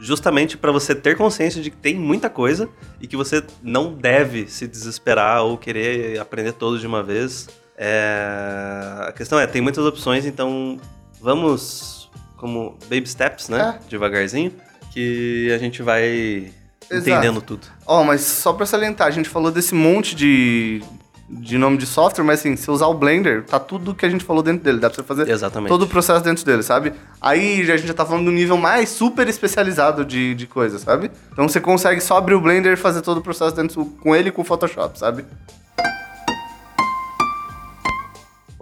Justamente 0.00 0.56
pra 0.58 0.72
você 0.72 0.96
ter 0.96 1.16
consciência 1.16 1.62
de 1.62 1.70
que 1.70 1.76
tem 1.76 1.94
muita 1.94 2.28
coisa 2.28 2.68
e 3.00 3.06
que 3.06 3.16
você 3.16 3.40
não 3.62 3.94
deve 3.94 4.48
se 4.48 4.66
desesperar 4.66 5.44
ou 5.44 5.56
querer 5.56 6.18
aprender 6.18 6.50
todos 6.52 6.80
de 6.80 6.86
uma 6.88 7.04
vez. 7.04 7.48
É, 7.78 9.06
A 9.08 9.12
questão 9.12 9.38
é, 9.38 9.46
tem 9.46 9.62
muitas 9.62 9.84
opções, 9.86 10.26
então 10.26 10.76
vamos 11.20 12.10
como 12.36 12.76
baby 12.90 13.06
steps, 13.08 13.48
né? 13.48 13.78
Devagarzinho, 13.88 14.52
que 14.92 15.52
a 15.54 15.58
gente 15.58 15.82
vai 15.82 16.52
Exato. 16.90 17.10
entendendo 17.10 17.40
tudo. 17.40 17.66
Ó, 17.86 18.04
mas 18.04 18.20
só 18.22 18.52
pra 18.52 18.66
salientar, 18.66 19.06
a 19.06 19.10
gente 19.10 19.28
falou 19.28 19.50
desse 19.50 19.74
monte 19.74 20.14
de, 20.14 20.82
de 21.28 21.56
nome 21.56 21.78
de 21.78 21.86
software, 21.86 22.24
mas 22.24 22.40
assim, 22.40 22.56
se 22.56 22.70
usar 22.70 22.86
o 22.86 22.94
Blender, 22.94 23.44
tá 23.44 23.58
tudo 23.58 23.94
que 23.94 24.04
a 24.04 24.08
gente 24.08 24.24
falou 24.24 24.42
dentro 24.42 24.64
dele. 24.64 24.78
Dá 24.78 24.90
pra 24.90 24.96
você 24.96 25.02
fazer 25.02 25.28
Exatamente. 25.28 25.68
todo 25.68 25.82
o 25.82 25.88
processo 25.88 26.22
dentro 26.22 26.44
dele, 26.44 26.62
sabe? 26.62 26.92
Aí 27.20 27.60
a 27.70 27.76
gente 27.76 27.86
já 27.88 27.94
tá 27.94 28.04
falando 28.04 28.26
do 28.26 28.32
nível 28.32 28.56
mais 28.56 28.88
super 28.88 29.26
especializado 29.28 30.04
de, 30.04 30.34
de 30.34 30.46
coisa, 30.46 30.78
sabe? 30.78 31.10
Então 31.32 31.48
você 31.48 31.60
consegue 31.60 32.00
só 32.00 32.16
abrir 32.16 32.34
o 32.34 32.40
Blender 32.40 32.72
e 32.74 32.76
fazer 32.76 33.02
todo 33.02 33.18
o 33.18 33.22
processo 33.22 33.54
dentro 33.54 33.84
com 33.84 34.14
ele 34.14 34.28
e 34.28 34.32
com 34.32 34.42
o 34.42 34.44
Photoshop, 34.44 34.98
sabe? 34.98 35.24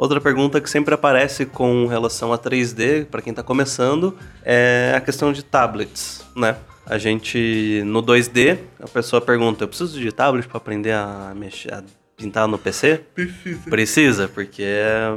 Outra 0.01 0.19
pergunta 0.19 0.63
que 0.63 0.71
sempre 0.71 0.95
aparece 0.95 1.45
com 1.45 1.87
relação 1.87 2.33
a 2.33 2.39
3D, 2.39 3.05
para 3.05 3.21
quem 3.21 3.35
tá 3.35 3.43
começando, 3.43 4.17
é 4.43 4.95
a 4.97 5.01
questão 5.01 5.31
de 5.31 5.43
tablets, 5.43 6.25
né? 6.35 6.57
A 6.87 6.99
gente, 6.99 7.83
no 7.87 8.03
2D, 8.03 8.59
a 8.83 8.89
pessoa 8.89 9.21
pergunta, 9.21 9.65
eu 9.65 9.69
preciso 9.69 9.99
de 10.01 10.11
tablet 10.11 10.49
para 10.49 10.57
aprender 10.57 10.93
a 10.93 11.33
mexer, 11.37 11.73
a 11.73 11.83
pintar 12.17 12.49
no 12.49 12.59
PC? 12.59 13.01
Precisa. 13.15 13.71
Precisa, 13.71 14.29
porque 14.29 14.63
é 14.65 15.17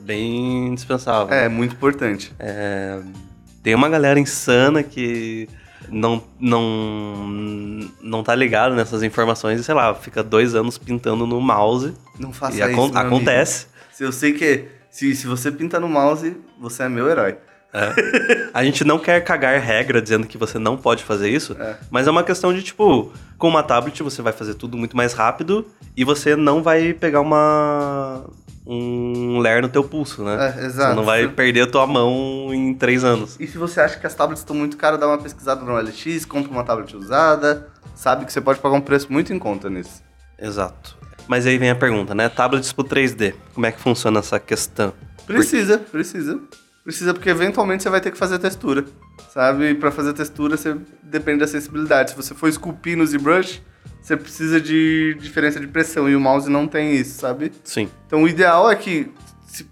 bem 0.00 0.68
indispensável. 0.68 1.34
É, 1.34 1.48
muito 1.48 1.74
importante. 1.74 2.32
É, 2.38 3.00
tem 3.62 3.74
uma 3.74 3.88
galera 3.88 4.18
insana 4.20 4.82
que 4.82 5.48
não, 5.90 6.22
não, 6.38 7.26
não 8.00 8.22
tá 8.22 8.34
ligado 8.34 8.74
nessas 8.74 9.02
informações 9.02 9.60
e, 9.60 9.64
sei 9.64 9.74
lá, 9.74 9.94
fica 9.94 10.22
dois 10.22 10.54
anos 10.54 10.78
pintando 10.78 11.26
no 11.26 11.40
mouse. 11.40 11.94
Não 12.18 12.32
faça 12.32 12.56
e 12.56 12.60
isso, 12.60 12.64
acon- 12.80 12.96
acontece. 12.96 13.66
Se 13.92 14.04
eu 14.04 14.12
sei 14.12 14.32
que 14.32 14.66
se, 14.90 15.14
se 15.16 15.26
você 15.26 15.50
pinta 15.50 15.80
no 15.80 15.88
mouse, 15.88 16.36
você 16.58 16.84
é 16.84 16.88
meu 16.88 17.08
herói. 17.08 17.36
É. 17.72 18.48
A 18.54 18.64
gente 18.64 18.82
não 18.84 18.98
quer 18.98 19.20
cagar 19.22 19.60
regra 19.60 20.00
dizendo 20.00 20.26
que 20.26 20.38
você 20.38 20.58
não 20.58 20.76
pode 20.76 21.04
fazer 21.04 21.28
isso, 21.28 21.54
É. 21.60 21.76
mas 21.90 22.06
é 22.06 22.10
uma 22.10 22.24
questão 22.24 22.52
de, 22.52 22.62
tipo, 22.62 23.12
com 23.36 23.48
uma 23.48 23.62
tablet 23.62 24.02
você 24.02 24.22
vai 24.22 24.32
fazer 24.32 24.54
tudo 24.54 24.76
muito 24.76 24.96
mais 24.96 25.12
rápido 25.12 25.66
e 25.96 26.02
você 26.04 26.34
não 26.34 26.62
vai 26.62 26.92
pegar 26.94 27.20
uma 27.20 28.24
um 28.70 29.38
ler 29.38 29.62
no 29.62 29.68
teu 29.68 29.82
pulso, 29.82 30.22
né? 30.22 30.54
É, 30.58 30.66
exato. 30.66 30.90
Você 30.90 30.94
não 30.96 31.04
vai 31.04 31.26
perder 31.26 31.62
a 31.62 31.66
tua 31.66 31.86
mão 31.86 32.52
em 32.52 32.74
três 32.74 33.02
anos. 33.02 33.36
E 33.40 33.46
se 33.46 33.56
você 33.56 33.80
acha 33.80 33.98
que 33.98 34.06
as 34.06 34.14
tablets 34.14 34.42
estão 34.42 34.54
muito 34.54 34.76
caras, 34.76 35.00
dá 35.00 35.06
uma 35.06 35.16
pesquisada 35.16 35.62
no 35.64 35.74
LX, 35.74 36.26
compra 36.26 36.50
uma 36.52 36.62
tablet 36.62 36.94
usada, 36.94 37.66
sabe 37.94 38.26
que 38.26 38.32
você 38.32 38.42
pode 38.42 38.60
pagar 38.60 38.76
um 38.76 38.80
preço 38.82 39.10
muito 39.10 39.32
em 39.32 39.38
conta 39.38 39.70
nisso. 39.70 40.02
Exato. 40.38 40.98
Mas 41.26 41.46
aí 41.46 41.56
vem 41.56 41.70
a 41.70 41.74
pergunta, 41.74 42.14
né? 42.14 42.28
Tablets 42.28 42.70
pro 42.72 42.84
3D. 42.84 43.34
Como 43.54 43.64
é 43.64 43.72
que 43.72 43.80
funciona 43.80 44.18
essa 44.18 44.38
questão? 44.38 44.92
Precisa, 45.26 45.78
precisa. 45.78 46.38
Precisa 46.88 47.12
porque 47.12 47.28
eventualmente 47.28 47.82
você 47.82 47.90
vai 47.90 48.00
ter 48.00 48.10
que 48.10 48.16
fazer 48.16 48.38
textura, 48.38 48.82
sabe? 49.30 49.72
E 49.72 49.74
pra 49.74 49.90
fazer 49.90 50.14
textura 50.14 50.56
você 50.56 50.74
depende 51.02 51.40
da 51.40 51.46
sensibilidade. 51.46 52.12
Se 52.12 52.16
você 52.16 52.34
for 52.34 52.48
esculpir 52.48 52.96
no 52.96 53.06
ZBrush, 53.06 53.60
você 54.00 54.16
precisa 54.16 54.58
de 54.58 55.14
diferença 55.20 55.60
de 55.60 55.66
pressão 55.66 56.08
e 56.08 56.16
o 56.16 56.20
mouse 56.20 56.48
não 56.48 56.66
tem 56.66 56.94
isso, 56.94 57.20
sabe? 57.20 57.52
Sim. 57.62 57.90
Então 58.06 58.22
o 58.22 58.26
ideal 58.26 58.70
é 58.70 58.74
que 58.74 59.12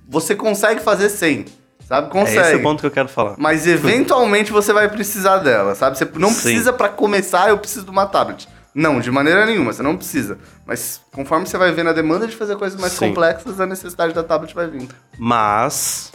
você 0.07 0.35
consegue 0.35 0.83
fazer 0.83 1.09
sem, 1.09 1.47
sabe? 1.89 2.09
É 2.09 2.11
Consegue. 2.11 2.39
esse 2.49 2.57
o 2.57 2.63
ponto 2.63 2.81
que 2.81 2.87
eu 2.87 2.91
quero 2.91 3.09
falar. 3.09 3.37
Mas 3.39 3.67
eventualmente 3.67 4.53
você 4.53 4.75
vai 4.75 4.87
precisar 4.87 5.39
dela, 5.39 5.75
sabe? 5.75 5.97
Você 5.97 6.05
não 6.17 6.35
precisa 6.35 6.71
pra 6.71 6.91
começar, 6.91 7.49
eu 7.49 7.57
preciso 7.57 7.87
de 7.87 7.91
uma 7.91 8.05
tablet. 8.05 8.47
Não, 8.75 9.01
de 9.01 9.11
maneira 9.11 9.47
nenhuma, 9.47 9.73
você 9.73 9.83
não 9.83 9.97
precisa. 9.97 10.37
Mas 10.67 11.01
conforme 11.11 11.47
você 11.47 11.57
vai 11.57 11.73
vendo 11.73 11.89
a 11.89 11.95
demanda 11.95 12.27
de 12.27 12.37
fazer 12.37 12.57
coisas 12.57 12.79
mais 12.79 12.93
Sim. 12.93 13.09
complexas, 13.09 13.59
a 13.59 13.65
necessidade 13.65 14.13
da 14.13 14.23
tablet 14.23 14.55
vai 14.55 14.67
vindo. 14.67 14.95
Mas, 15.19 16.13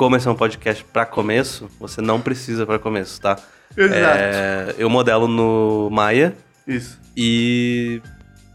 como 0.00 0.16
esse 0.16 0.26
é 0.26 0.30
um 0.30 0.34
podcast 0.34 0.82
pra 0.82 1.04
começo, 1.04 1.68
você 1.78 2.00
não 2.00 2.18
precisa 2.22 2.64
pra 2.64 2.78
começo, 2.78 3.20
tá? 3.20 3.36
Exato. 3.76 3.92
É, 4.18 4.74
eu 4.78 4.88
modelo 4.88 5.28
no 5.28 5.90
Maya 5.92 6.34
Isso. 6.66 6.98
e 7.14 8.00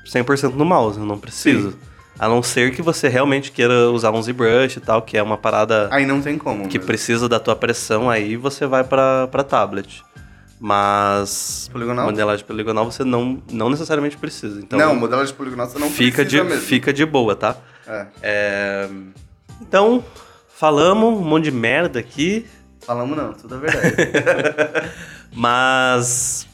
100% 0.08 0.56
no 0.56 0.66
mouse, 0.66 0.98
eu 0.98 1.06
não 1.06 1.20
preciso. 1.20 1.70
Sim. 1.74 1.78
A 2.18 2.28
não 2.28 2.42
ser 2.42 2.74
que 2.74 2.82
você 2.82 3.08
realmente 3.08 3.52
queira 3.52 3.92
usar 3.92 4.10
um 4.10 4.20
ZBrush 4.24 4.78
e 4.78 4.80
tal, 4.80 5.04
que 5.04 5.20
é 5.20 5.22
uma 5.22 5.38
parada 5.38 5.88
Aí 5.92 6.04
não 6.04 6.20
tem 6.20 6.36
como. 6.36 6.68
que 6.68 6.80
mesmo. 6.80 6.88
precisa 6.88 7.30
da 7.30 7.40
tua 7.40 7.56
pressão, 7.56 8.10
aí 8.10 8.36
você 8.36 8.66
vai 8.66 8.84
pra, 8.84 9.28
pra 9.28 9.44
tablet. 9.44 10.04
Mas 10.60 11.70
Poligonal? 11.72 12.06
modelagem 12.06 12.44
poligonal 12.44 12.86
você 12.92 13.04
não, 13.04 13.40
não 13.52 13.70
necessariamente 13.70 14.18
precisa. 14.18 14.60
Então 14.62 14.80
não, 14.80 14.96
modelagem 14.96 15.32
de 15.32 15.38
poligonal 15.38 15.68
você 15.68 15.78
não 15.78 15.92
fica, 15.92 16.26
de, 16.26 16.38
precisa 16.38 16.44
mesmo. 16.56 16.62
fica 16.68 16.92
de 16.92 17.06
boa, 17.06 17.36
tá? 17.36 17.56
É. 17.88 18.06
É, 18.24 18.90
Então, 19.62 20.04
falamos 20.58 21.20
um 21.20 21.24
monte 21.24 21.46
de 21.46 21.52
merda 21.52 22.00
aqui, 22.00 22.46
Falamos 22.86 23.18
não, 23.18 23.34
tudo 23.34 23.56
é 23.56 23.58
verdade. 23.58 23.96
mas 25.34 26.48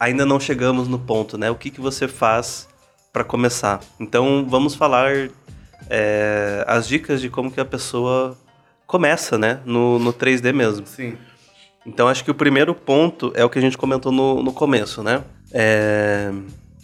ainda 0.00 0.24
não 0.24 0.40
chegamos 0.40 0.88
no 0.88 0.98
ponto, 0.98 1.36
né? 1.36 1.50
O 1.50 1.54
que, 1.54 1.70
que 1.70 1.80
você 1.80 2.08
faz 2.08 2.66
para 3.12 3.22
começar? 3.22 3.80
Então, 4.00 4.46
vamos 4.48 4.74
falar 4.74 5.28
é, 5.90 6.64
as 6.66 6.88
dicas 6.88 7.20
de 7.20 7.28
como 7.28 7.50
que 7.50 7.60
a 7.60 7.66
pessoa 7.66 8.34
começa, 8.86 9.36
né? 9.36 9.60
No, 9.66 9.98
no 9.98 10.10
3D 10.10 10.54
mesmo. 10.54 10.86
Sim. 10.86 11.18
Então, 11.84 12.08
acho 12.08 12.24
que 12.24 12.30
o 12.30 12.34
primeiro 12.34 12.74
ponto 12.74 13.30
é 13.34 13.44
o 13.44 13.50
que 13.50 13.58
a 13.58 13.62
gente 13.62 13.76
comentou 13.76 14.10
no, 14.10 14.42
no 14.42 14.54
começo, 14.54 15.02
né? 15.02 15.22
É 15.52 16.32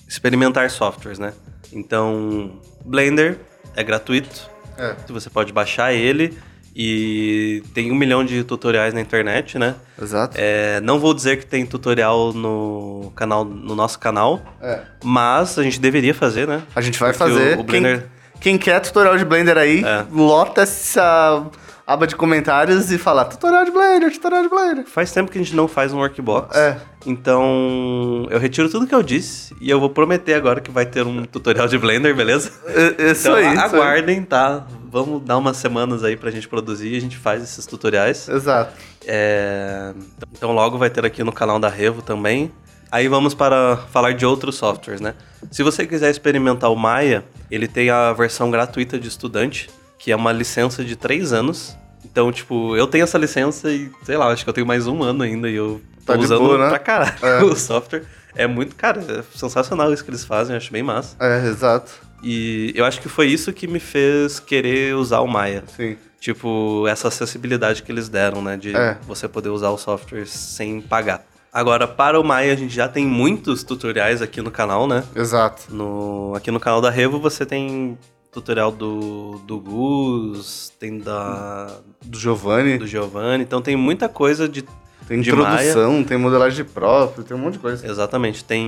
experimentar 0.07 0.69
softwares, 0.71 1.19
né? 1.19 1.33
Então, 1.73 2.61
Blender 2.85 3.39
é 3.75 3.83
gratuito, 3.83 4.51
É. 4.77 4.95
você 5.09 5.31
pode 5.31 5.53
baixar 5.55 5.95
ele 5.95 6.37
E 6.75 7.63
tem 7.75 7.91
um 7.91 7.95
milhão 7.95 8.25
de 8.25 8.45
tutoriais 8.45 8.95
na 8.95 9.01
internet, 9.01 9.59
né? 9.59 9.75
Exato. 10.01 10.37
É, 10.39 10.81
não 10.81 10.99
vou 11.01 11.13
dizer 11.13 11.39
que 11.39 11.47
tem 11.47 11.67
tutorial 11.67 12.33
no 12.33 13.13
canal, 13.17 13.45
no 13.45 13.75
nosso 13.75 13.99
canal, 13.99 14.41
É. 14.63 14.81
mas 15.03 15.59
a 15.59 15.63
gente 15.63 15.81
deveria 15.81 16.15
fazer, 16.15 16.47
né? 16.47 16.63
A 16.75 16.81
gente 16.81 16.99
vai 16.99 17.13
Porque 17.13 17.25
fazer. 17.33 17.57
O, 17.59 17.61
o 17.61 17.65
Blender, 17.65 18.07
Quem, 18.41 18.57
quem 18.57 18.59
quer 18.59 18.81
tutorial 18.81 19.19
de 19.19 19.25
Blender 19.25 19.59
aí, 19.59 19.85
É. 19.85 20.05
lota 20.13 20.63
essa 20.63 21.45
aba 21.93 22.07
de 22.07 22.15
comentários 22.17 22.91
e 22.93 22.99
fala 22.99 23.25
tutorial 23.25 23.65
de 23.65 23.71
Blender, 23.71 24.13
tutorial 24.13 24.43
de 24.43 24.49
Blender. 24.49 24.85
faz 24.87 25.11
tempo 25.13 25.31
que 25.31 25.39
a 25.39 25.43
gente 25.43 25.55
não 25.57 25.67
faz 25.67 25.93
um 25.93 25.99
workbox. 25.99 26.57
É. 26.57 26.77
Então, 27.07 28.27
eu 28.31 28.39
retiro 28.39 28.69
tudo 28.69 28.87
que 28.87 28.95
eu 28.95 29.03
disse 29.03 29.55
e 29.61 29.69
eu 29.71 29.81
vou 29.81 29.91
prometer 29.91 30.35
agora 30.35 30.61
que 30.61 30.71
vai 30.71 30.87
ter 30.87 31.07
um 31.07 31.25
tutorial 31.25 31.67
de 31.67 31.79
Blender, 31.79 32.15
beleza? 32.15 32.53
É- 32.67 33.11
Isso 33.11 33.29
Então, 33.29 33.35
aí. 33.35 33.53
isso 33.55 33.63
aí. 33.63 33.69
aguardem, 33.69 34.23
tá? 34.23 34.67
Vamos 34.91 35.23
dar 35.23 35.37
umas 35.39 35.57
semanas 35.57 36.03
aí 36.05 36.17
pra 36.17 36.31
gente 36.31 36.49
produzir 36.49 36.93
e 36.93 36.97
a 36.97 37.01
gente 37.01 37.17
faz 37.17 37.43
esses 37.43 37.65
tutoriais. 37.67 38.29
Exato. 38.29 38.73
É, 39.07 39.93
Então 40.33 40.53
logo 40.53 40.79
vai 40.79 40.91
ter 40.91 41.05
aqui 41.05 41.23
no 41.25 41.33
canal 41.33 41.59
da 41.59 41.69
Revo 41.69 42.03
também. 42.03 42.51
Aí 42.93 43.07
vamos 43.09 43.35
para 43.35 43.77
falar 43.93 44.15
de 44.15 44.27
outros 44.27 44.57
softwares, 44.57 45.01
né? 45.01 45.15
Se 45.51 45.63
você 45.63 45.87
quiser 45.87 46.11
experimentar 46.11 46.71
o 46.73 46.77
Maya, 46.77 47.25
ele 47.51 47.69
tem 47.69 47.89
a 47.91 48.13
versão 48.13 48.51
gratuita 48.51 48.99
de 48.99 49.07
estudante, 49.07 49.71
que 49.97 50.11
é 50.11 50.17
uma 50.17 50.33
licença 50.33 50.85
de 50.85 50.97
3 50.97 51.33
anos. 51.33 51.77
Então, 52.11 52.31
tipo, 52.33 52.77
eu 52.77 52.87
tenho 52.87 53.05
essa 53.05 53.17
licença 53.19 53.71
e, 53.71 53.91
sei 54.05 54.17
lá, 54.17 54.29
acho 54.29 54.43
que 54.45 54.51
eu 54.51 54.55
tenho 54.55 54.67
mais 54.67 54.87
um 54.87 55.03
ano 55.03 55.23
ainda 55.23 55.49
e 55.49 55.55
eu 55.55 55.81
tô 56.05 56.13
Tá 56.15 56.19
usando 56.19 56.41
boa, 56.41 56.59
né? 56.59 56.69
pra 56.69 56.79
caralho 56.79 57.15
É. 57.23 57.43
o 57.45 57.55
software. 57.57 58.03
É 58.35 58.47
muito, 58.47 58.75
cara, 58.77 59.01
é 59.01 59.23
sensacional 59.37 59.93
isso 59.93 60.05
que 60.05 60.11
eles 60.11 60.25
fazem, 60.25 60.55
eu 60.55 60.57
acho 60.59 60.71
bem 60.73 60.83
massa. 60.83 61.17
É, 61.21 61.47
exato. 61.47 61.93
E 62.23 62.73
eu 62.77 62.85
acho 62.85 63.01
que 63.01 63.09
foi 63.09 63.27
isso 63.27 63.53
que 63.53 63.67
me 63.67 63.81
fez 63.81 64.39
querer 64.41 64.95
usar 64.95 65.21
o 65.21 65.27
Maya. 65.27 65.65
Sim. 65.77 65.97
Tipo, 66.21 66.87
essa 66.87 67.09
acessibilidade 67.09 67.83
que 67.83 67.91
eles 67.91 68.09
deram, 68.09 68.43
né? 68.43 68.57
De 68.57 68.77
É. 68.77 68.99
você 69.07 69.27
poder 69.27 69.49
usar 69.49 69.71
o 69.71 69.79
software 69.79 70.27
sem 70.27 70.81
pagar. 70.81 71.25
Agora, 71.53 71.89
para 71.89 72.21
o 72.21 72.23
Maya, 72.23 72.53
a 72.53 72.57
gente 72.57 72.75
já 72.75 72.87
tem 72.89 73.05
muitos 73.07 73.65
tutoriais 73.65 74.21
aqui 74.23 74.41
no 74.43 74.51
canal, 74.51 74.87
né? 74.87 75.03
Exato. 75.17 75.63
No, 75.75 76.33
aqui 76.37 76.51
no 76.51 76.61
canal 76.61 76.81
da 76.81 76.91
Revo 76.91 77.19
você 77.19 77.45
tem 77.47 77.99
tutorial 78.33 78.71
do, 78.71 79.41
do 79.47 79.59
Gus, 79.59 80.73
tem 80.79 80.99
da, 80.99 81.67
Do 82.03 82.19
Giovanni. 82.19 82.79
do 82.79 82.87
Giovanni, 82.87 83.43
então 83.45 83.61
tem 83.63 83.77
muita 83.77 84.09
coisa 84.09 84.49
de. 84.49 84.65
Tem 85.09 85.21
de 85.21 85.29
introdução, 85.31 86.05
tem 86.05 86.17
modelagem 86.17 86.65
própria, 86.65 87.25
tem 87.25 87.37
um 87.37 87.41
monte 87.41 87.55
de 87.55 87.59
coisa. 87.59 87.85
Exatamente, 87.85 88.45
tem. 88.45 88.65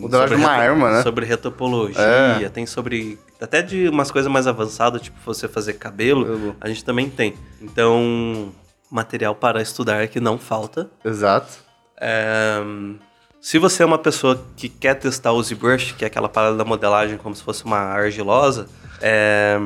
Modelagem 0.00 0.38
de 0.38 0.42
uma 0.42 0.50
arma, 0.52 0.90
né? 0.90 1.02
Sobre 1.02 1.26
retopologia, 1.26 2.00
É. 2.00 2.48
tem 2.48 2.64
sobre. 2.64 3.18
Até 3.38 3.60
de 3.60 3.86
umas 3.88 4.10
coisas 4.10 4.32
mais 4.32 4.46
avançadas, 4.46 5.02
tipo 5.02 5.18
você 5.26 5.46
fazer 5.46 5.74
cabelo, 5.74 6.24
Cabelo. 6.24 6.56
a 6.62 6.68
gente 6.68 6.82
também 6.82 7.10
tem. 7.10 7.34
Então, 7.60 8.52
material 8.90 9.34
para 9.34 9.60
estudar 9.60 10.06
que 10.08 10.18
não 10.18 10.38
falta. 10.38 10.88
Exato. 11.04 11.58
É, 12.00 12.62
se 13.46 13.60
você 13.60 13.84
é 13.84 13.86
uma 13.86 13.96
pessoa 13.96 14.44
que 14.56 14.68
quer 14.68 14.94
testar 14.94 15.30
o 15.30 15.40
ZBrush, 15.40 15.92
que 15.92 16.02
é 16.02 16.08
aquela 16.08 16.28
parada 16.28 16.56
da 16.56 16.64
modelagem 16.64 17.16
como 17.16 17.32
se 17.32 17.44
fosse 17.44 17.64
uma 17.64 17.78
argilosa, 17.78 18.66
é, 19.00 19.56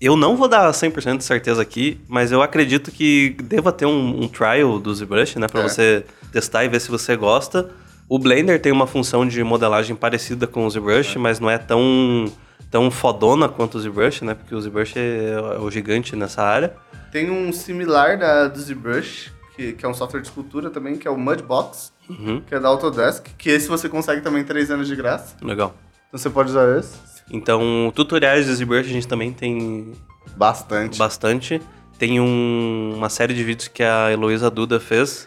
eu 0.00 0.16
não 0.16 0.36
vou 0.36 0.46
dar 0.46 0.70
100% 0.70 1.16
de 1.16 1.24
certeza 1.24 1.60
aqui, 1.60 2.00
mas 2.06 2.30
eu 2.30 2.40
acredito 2.40 2.92
que 2.92 3.34
deva 3.42 3.72
ter 3.72 3.86
um, 3.86 4.22
um 4.22 4.28
trial 4.28 4.78
do 4.78 4.94
ZBrush, 4.94 5.40
né? 5.40 5.48
Pra 5.48 5.62
É. 5.62 5.68
você 5.68 6.04
testar 6.30 6.64
e 6.64 6.68
ver 6.68 6.80
se 6.80 6.88
você 6.88 7.16
gosta. 7.16 7.70
O 8.08 8.20
Blender 8.20 8.62
tem 8.62 8.70
uma 8.70 8.86
função 8.86 9.26
de 9.26 9.42
modelagem 9.42 9.96
parecida 9.96 10.46
com 10.46 10.64
o 10.64 10.70
ZBrush, 10.70 11.16
mas 11.16 11.40
não 11.40 11.50
é 11.50 11.58
tão, 11.58 12.26
tão 12.70 12.88
fodona 12.88 13.48
quanto 13.48 13.78
o 13.78 13.80
ZBrush, 13.80 14.22
né? 14.22 14.34
Porque 14.34 14.54
o 14.54 14.60
ZBrush 14.60 14.96
é, 14.96 15.56
é 15.56 15.58
o 15.58 15.68
gigante 15.72 16.14
nessa 16.14 16.40
área. 16.40 16.72
Tem 17.10 17.32
um 17.32 17.52
similar 17.52 18.16
da, 18.16 18.46
do 18.46 18.60
ZBrush, 18.60 19.32
que, 19.56 19.72
que 19.72 19.84
é 19.84 19.88
um 19.88 19.94
software 19.94 20.20
de 20.20 20.28
escultura 20.28 20.70
também, 20.70 20.96
que 20.96 21.08
é 21.08 21.10
o 21.10 21.18
Mudbox, 21.18 21.93
Uhum, 22.08 22.40
que 22.46 22.54
é 22.54 22.60
da 22.60 22.68
Autodesk, 22.68 23.26
que 23.38 23.48
esse 23.50 23.66
você 23.68 23.88
consegue 23.88 24.20
também 24.20 24.44
3 24.44 24.70
anos 24.70 24.86
de 24.88 24.94
graça. 24.96 25.36
legal. 25.42 25.74
Então 26.08 26.18
você 26.18 26.28
pode 26.30 26.50
usar 26.50 26.78
esse. 26.78 26.92
Então, 27.30 27.90
tutoriais 27.94 28.44
de 28.46 28.54
ZBrush 28.54 28.88
a 28.88 28.92
gente 28.92 29.08
também 29.08 29.32
tem 29.32 29.92
Bastante. 30.36 30.98
bastante. 30.98 31.62
Tem 31.98 32.20
um- 32.20 32.92
uma 32.96 33.08
série 33.08 33.32
de 33.32 33.42
vídeos 33.42 33.68
que 33.68 33.82
a 33.82 34.12
Heloísa 34.12 34.50
Duda 34.50 34.78
fez, 34.78 35.26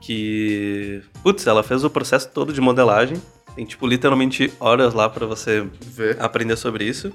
que... 0.00 1.02
Putz, 1.22 1.46
ela 1.46 1.62
fez 1.62 1.84
o 1.84 1.90
processo 1.90 2.28
todo 2.30 2.52
de 2.52 2.60
modelagem. 2.60 3.20
Tem, 3.54 3.64
tipo, 3.64 3.86
literalmente 3.86 4.52
horas 4.60 4.92
lá 4.94 5.08
pra 5.08 5.24
você 5.26 5.66
Ver. 5.80 6.16
aprender 6.20 6.56
sobre 6.56 6.84
isso. 6.84 7.12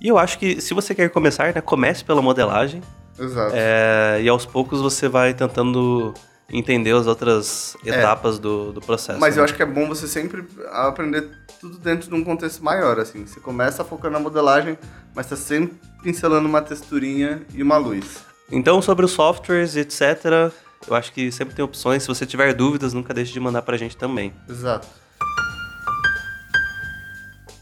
E 0.00 0.08
eu 0.08 0.18
acho 0.18 0.38
que 0.38 0.60
se 0.60 0.72
você 0.74 0.94
quer 0.94 1.08
começar, 1.10 1.52
né, 1.54 1.60
comece 1.60 2.04
pela 2.04 2.22
modelagem. 2.22 2.80
Exato. 3.18 3.52
é, 3.54 4.18
e 4.22 4.28
aos 4.30 4.46
poucos 4.46 4.80
você 4.80 5.06
vai 5.08 5.34
tentando 5.34 6.14
entender 6.52 6.94
as 6.94 7.06
outras 7.06 7.76
etapas 7.84 8.38
do, 8.38 8.72
do 8.72 8.80
processo. 8.80 9.18
É. 9.18 9.20
Mas 9.20 9.36
né? 9.36 9.40
eu 9.40 9.44
acho 9.44 9.54
que 9.54 9.62
é 9.62 9.66
bom 9.66 9.86
você 9.88 10.06
sempre 10.08 10.44
aprender 10.70 11.28
tudo 11.60 11.78
dentro 11.78 12.08
de 12.08 12.14
um 12.14 12.24
contexto 12.24 12.64
maior, 12.64 12.98
assim. 12.98 13.26
Você 13.26 13.40
começa 13.40 13.84
focando 13.84 14.14
na 14.14 14.20
modelagem, 14.20 14.78
mas 15.14 15.26
tá 15.26 15.36
sempre 15.36 15.78
pincelando 16.02 16.48
uma 16.48 16.62
texturinha 16.62 17.42
e 17.54 17.62
uma 17.62 17.76
luz. 17.76 18.24
Então, 18.50 18.82
sobre 18.82 19.04
os 19.04 19.12
softwares, 19.12 19.76
etc., 19.76 20.52
eu 20.88 20.94
acho 20.94 21.12
que 21.12 21.30
sempre 21.30 21.54
tem 21.54 21.64
opções. 21.64 22.02
Se 22.02 22.08
você 22.08 22.26
tiver 22.26 22.52
dúvidas, 22.54 22.92
nunca 22.92 23.12
deixe 23.12 23.32
de 23.32 23.38
mandar 23.38 23.62
pra 23.62 23.76
gente 23.76 23.96
também. 23.96 24.32
Exato. 24.48 24.88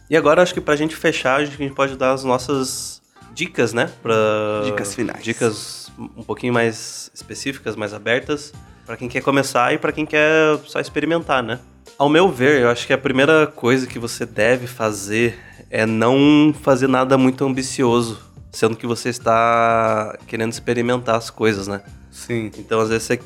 E 0.09 0.17
agora, 0.17 0.43
acho 0.43 0.55
que 0.55 0.61
pra 0.61 0.77
gente 0.77 0.97
fechar, 0.97 1.41
a 1.41 1.45
gente 1.45 1.75
pode 1.75 1.97
dar 1.97 2.13
as 2.13 2.25
nossas 2.25 3.03
dicas, 3.35 3.75
né? 3.75 3.91
Pra... 4.03 4.63
Dicas 4.65 4.95
finais. 4.95 5.23
Dicas 5.23 5.93
um 5.99 6.23
pouquinho 6.23 6.53
mais 6.53 7.11
específicas, 7.13 7.77
mais 7.77 7.93
abertas, 7.93 8.53
pra 8.89 8.97
quem 8.97 9.07
quer 9.07 9.21
começar 9.21 9.75
e 9.75 9.77
pra 9.77 9.93
quem 9.93 10.07
quer 10.07 10.59
só 10.65 10.81
experimentar, 10.81 11.43
né? 11.43 11.59
Ao 11.99 12.09
meu 12.09 12.33
ver, 12.33 12.63
eu 12.63 12.71
acho 12.71 12.87
que 12.87 12.93
a 12.95 12.97
primeira 12.97 13.47
coisa 13.47 13.87
que 13.87 13.99
você 13.99 14.25
deve 14.25 14.67
fazer 14.67 15.39
é 15.71 15.85
não 15.85 16.55
fazer 16.63 16.89
nada 16.89 17.19
muito 17.19 17.45
ambicioso, 17.45 18.19
sendo 18.51 18.75
que 18.75 18.87
você 18.87 19.11
está 19.11 20.19
querendo 20.27 20.53
experimentar 20.53 21.17
as 21.17 21.29
coisas, 21.29 21.69
né? 21.69 21.83
Sim. 22.11 22.51
Então, 22.57 22.81
às 22.81 22.89
vezes, 22.89 23.05
você, 23.05 23.21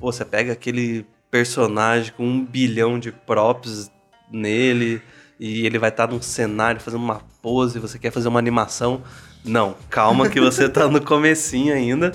pô, 0.00 0.10
você 0.10 0.24
pega 0.24 0.52
aquele 0.52 1.06
personagem 1.30 2.12
com 2.16 2.26
um 2.26 2.44
bilhão 2.44 2.98
de 2.98 3.12
props 3.12 3.88
nele 4.32 5.00
e 5.38 5.64
ele 5.64 5.78
vai 5.78 5.90
estar 5.90 6.08
num 6.08 6.20
cenário 6.20 6.80
fazendo 6.80 7.04
uma 7.04 7.20
pose, 7.40 7.78
você 7.78 8.00
quer 8.00 8.10
fazer 8.10 8.26
uma 8.26 8.40
animação. 8.40 9.00
Não, 9.44 9.76
calma 9.88 10.28
que 10.28 10.40
você 10.40 10.68
tá 10.68 10.88
no 10.88 11.00
comecinho 11.00 11.72
ainda. 11.72 12.10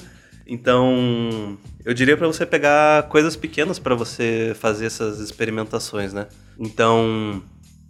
Então, 0.46 1.58
eu 1.86 1.94
diria 1.94 2.16
para 2.18 2.28
você 2.28 2.46
pegar 2.46 3.04
coisas 3.04 3.36
pequenas 3.36 3.80
para 3.80 3.96
você 3.96 4.56
fazer 4.60 4.86
essas 4.86 5.20
experimentações, 5.20 6.14
né? 6.14 6.28
Então, 6.58 7.42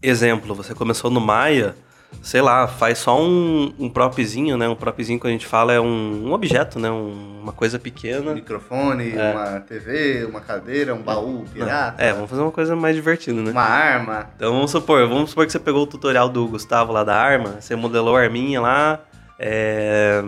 exemplo, 0.01 0.53
você 0.55 0.73
começou 0.75 1.09
no 1.09 1.19
Maya, 1.19 1.75
sei 2.23 2.41
lá, 2.41 2.67
faz 2.67 2.97
só 2.99 3.19
um, 3.21 3.73
um 3.79 3.89
propzinho, 3.89 4.57
né? 4.57 4.67
Um 4.67 4.75
propzinho 4.75 5.19
que 5.19 5.27
a 5.27 5.29
gente 5.29 5.45
fala 5.45 5.73
é 5.73 5.79
um, 5.79 6.27
um 6.27 6.33
objeto, 6.33 6.79
né? 6.79 6.89
Um- 6.89 7.39
uma 7.41 7.51
coisa 7.53 7.77
Um 7.77 7.79
pequena. 7.79 8.33
microfone, 8.33 9.11
É. 9.15 9.31
uma 9.31 9.59
TV, 9.61 10.25
uma 10.25 10.41
cadeira, 10.41 10.93
um 10.93 11.01
baú 11.01 11.45
pirata, 11.53 12.01
É, 12.03 12.13
vamos 12.13 12.29
fazer 12.29 12.41
uma 12.41 12.51
coisa 12.51 12.75
mais 12.75 12.95
divertida, 12.95 13.41
né? 13.41 13.51
uma 13.51 13.61
arma. 13.63 14.29
Então 14.35 14.51
vamos 14.53 14.69
supor, 14.71 15.07
vamos 15.07 15.29
supor 15.31 15.45
que 15.45 15.51
você 15.51 15.59
pegou 15.59 15.83
o 15.83 15.87
tutorial 15.87 16.29
do 16.29 16.47
Gustavo 16.47 16.91
lá 16.91 17.03
da 17.03 17.15
arma, 17.15 17.57
você 17.59 17.75
modelou 17.75 18.15
a 18.15 18.21
arminha 18.21 18.59
lá, 18.61 18.99
é, 19.39 20.21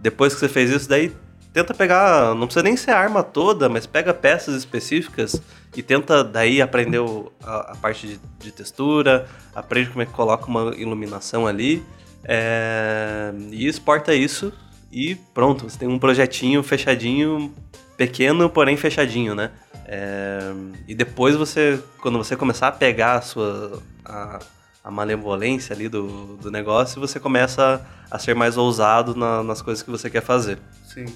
depois 0.00 0.34
que 0.34 0.40
você 0.40 0.48
fez 0.48 0.70
isso, 0.70 0.88
daí 0.88 1.12
tenta 1.54 1.72
pegar, 1.72 2.34
não 2.34 2.46
precisa 2.46 2.64
nem 2.64 2.76
ser 2.76 2.90
a 2.90 2.98
arma 2.98 3.22
toda, 3.22 3.68
mas 3.68 3.86
pega 3.86 4.12
peças 4.12 4.56
específicas 4.56 5.40
e 5.74 5.82
tenta 5.82 6.22
daí 6.24 6.60
aprender 6.60 7.00
a, 7.42 7.72
a 7.72 7.76
parte 7.76 8.06
de, 8.08 8.20
de 8.40 8.52
textura, 8.52 9.26
aprende 9.54 9.88
como 9.88 10.02
é 10.02 10.06
que 10.06 10.12
coloca 10.12 10.46
uma 10.46 10.74
iluminação 10.76 11.46
ali, 11.46 11.82
é, 12.24 13.32
e 13.50 13.66
exporta 13.66 14.14
isso 14.14 14.52
e 14.90 15.14
pronto, 15.32 15.70
você 15.70 15.78
tem 15.78 15.88
um 15.88 15.98
projetinho 15.98 16.62
fechadinho, 16.62 17.54
pequeno, 17.96 18.50
porém 18.50 18.76
fechadinho, 18.76 19.34
né? 19.34 19.50
É, 19.86 20.52
e 20.88 20.94
depois 20.94 21.36
você, 21.36 21.80
quando 22.00 22.18
você 22.18 22.36
começar 22.36 22.68
a 22.68 22.72
pegar 22.72 23.14
a 23.14 23.20
sua 23.20 23.80
a, 24.04 24.38
a 24.82 24.90
malevolência 24.90 25.74
ali 25.74 25.88
do, 25.88 26.36
do 26.36 26.50
negócio, 26.50 27.00
você 27.00 27.20
começa 27.20 27.84
a 28.10 28.18
ser 28.18 28.34
mais 28.34 28.56
ousado 28.56 29.14
na- 29.14 29.42
nas 29.42 29.60
coisas 29.62 29.82
que 29.82 29.90
você 29.90 30.08
quer 30.10 30.22
fazer. 30.22 30.58
Sim. 30.86 31.06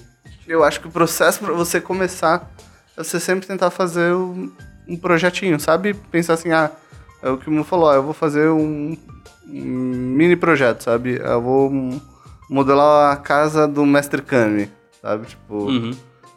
Eu 0.49 0.63
acho 0.63 0.81
que 0.81 0.87
o 0.87 0.91
processo 0.91 1.39
para 1.41 1.53
você 1.53 1.79
começar 1.79 2.49
é 2.97 3.03
você 3.03 3.19
sempre 3.19 3.45
tentar 3.47 3.69
fazer 3.69 4.13
um, 4.15 4.51
um 4.87 4.97
projetinho, 4.97 5.59
sabe? 5.59 5.93
Pensar 5.93 6.33
assim, 6.33 6.51
ah, 6.51 6.71
é 7.21 7.29
o 7.29 7.37
que 7.37 7.47
o 7.47 7.51
Mu 7.51 7.63
falou, 7.63 7.87
ah, 7.87 7.93
eu 7.95 8.03
vou 8.03 8.15
fazer 8.15 8.49
um, 8.49 8.97
um 9.47 9.61
mini 10.17 10.35
projeto, 10.35 10.81
sabe? 10.83 11.21
Eu 11.23 11.39
vou 11.39 11.71
modelar 12.49 13.13
a 13.13 13.15
casa 13.15 13.67
do 13.67 13.85
Mestre 13.85 14.23
Kami, 14.23 14.71
sabe? 15.01 15.27
Tipo, 15.27 15.53
Uhum. 15.65 15.91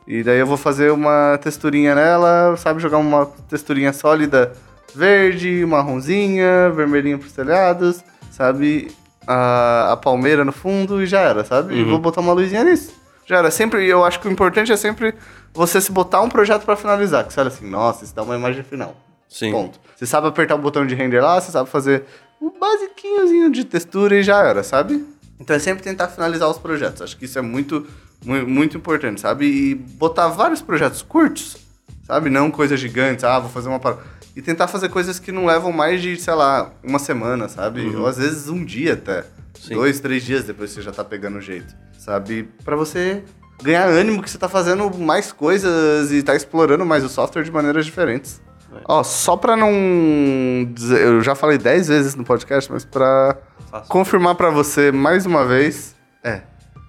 e 0.06 0.22
daí 0.22 0.38
eu 0.40 0.46
vou 0.46 0.58
fazer 0.58 0.92
uma 0.92 1.38
texturinha 1.42 1.94
nela, 1.94 2.54
sabe? 2.58 2.82
Jogar 2.82 2.98
uma 2.98 3.24
texturinha 3.48 3.94
sólida 3.94 4.52
verde, 4.94 5.64
marronzinha, 5.64 6.68
vermelhinho 6.70 7.18
pros 7.18 7.32
telhados, 7.32 8.04
sabe? 8.30 8.92
A, 9.26 9.92
a 9.92 9.96
palmeira 9.96 10.44
no 10.44 10.52
fundo 10.52 11.02
e 11.02 11.06
já 11.06 11.20
era, 11.20 11.44
sabe? 11.44 11.74
E 11.76 11.82
Uhum. 11.82 11.88
vou 11.92 11.98
botar 11.98 12.20
uma 12.20 12.34
luzinha 12.34 12.62
nisso. 12.62 13.00
Já 13.32 13.38
era. 13.38 13.50
Sempre, 13.50 13.86
eu 13.86 14.04
acho 14.04 14.20
que 14.20 14.28
o 14.28 14.30
importante 14.30 14.70
é 14.70 14.76
sempre 14.76 15.14
você 15.52 15.80
se 15.80 15.90
botar 15.90 16.20
um 16.20 16.28
projeto 16.28 16.64
pra 16.64 16.76
finalizar. 16.76 17.24
Que 17.24 17.32
você 17.32 17.40
olha 17.40 17.48
assim, 17.48 17.68
nossa, 17.68 18.04
isso 18.04 18.14
dá 18.14 18.22
uma 18.22 18.36
imagem 18.36 18.62
final. 18.62 18.94
Sim. 19.28 19.50
Ponto. 19.50 19.80
Você 19.96 20.06
sabe 20.06 20.28
apertar 20.28 20.54
o 20.54 20.58
botão 20.58 20.86
de 20.86 20.94
render 20.94 21.20
lá, 21.20 21.40
você 21.40 21.50
sabe 21.50 21.68
fazer 21.68 22.04
um 22.40 22.50
basiquinhozinho 22.58 23.50
de 23.50 23.64
textura 23.64 24.16
e 24.16 24.22
já 24.22 24.42
era, 24.44 24.62
sabe? 24.62 25.04
Então 25.40 25.56
é 25.56 25.58
sempre 25.58 25.82
tentar 25.82 26.08
finalizar 26.08 26.48
os 26.48 26.58
projetos. 26.58 27.02
Acho 27.02 27.16
que 27.16 27.24
isso 27.24 27.38
é 27.38 27.42
muito, 27.42 27.86
muito, 28.24 28.48
muito 28.48 28.76
importante, 28.76 29.20
sabe? 29.20 29.46
E 29.46 29.74
botar 29.74 30.28
vários 30.28 30.60
projetos 30.60 31.02
curtos, 31.02 31.56
sabe? 32.06 32.28
Não 32.28 32.50
coisas 32.50 32.78
gigantes, 32.78 33.24
ah, 33.24 33.38
vou 33.38 33.50
fazer 33.50 33.68
uma 33.68 33.80
parada. 33.80 34.02
E 34.34 34.42
tentar 34.42 34.66
fazer 34.66 34.88
coisas 34.88 35.18
que 35.18 35.30
não 35.30 35.44
levam 35.46 35.72
mais 35.72 36.00
de, 36.00 36.16
sei 36.16 36.34
lá, 36.34 36.72
uma 36.82 36.98
semana, 36.98 37.48
sabe? 37.48 37.94
Ou 37.94 38.06
às 38.06 38.16
vezes 38.16 38.48
um 38.48 38.64
dia 38.64 38.94
até. 38.94 39.24
Sim. 39.62 39.74
Dois, 39.74 40.00
três 40.00 40.24
dias 40.24 40.42
depois 40.42 40.70
você 40.72 40.82
já 40.82 40.90
tá 40.90 41.04
pegando 41.04 41.38
o 41.38 41.40
jeito, 41.40 41.72
sabe? 41.96 42.48
Pra 42.64 42.74
você 42.74 43.22
ganhar 43.62 43.86
ânimo 43.86 44.20
que 44.20 44.28
você 44.28 44.36
tá 44.36 44.48
fazendo 44.48 44.90
mais 44.98 45.30
coisas 45.30 46.10
e 46.10 46.20
tá 46.20 46.34
explorando 46.34 46.84
mais 46.84 47.04
o 47.04 47.08
software 47.08 47.44
de 47.44 47.50
maneiras 47.52 47.86
diferentes. 47.86 48.42
Ó, 48.86 49.04
só 49.04 49.36
pra 49.36 49.56
não 49.56 49.70
dizer, 50.74 51.02
eu 51.02 51.20
já 51.20 51.36
falei 51.36 51.58
dez 51.58 51.86
vezes 51.86 52.16
no 52.16 52.24
podcast, 52.24 52.72
mas 52.72 52.84
pra 52.84 53.36
Fácil. 53.70 53.88
confirmar 53.88 54.34
pra 54.34 54.50
você 54.50 54.90
mais 54.90 55.26
uma 55.26 55.44
vez, 55.44 55.94
é, 56.24 56.40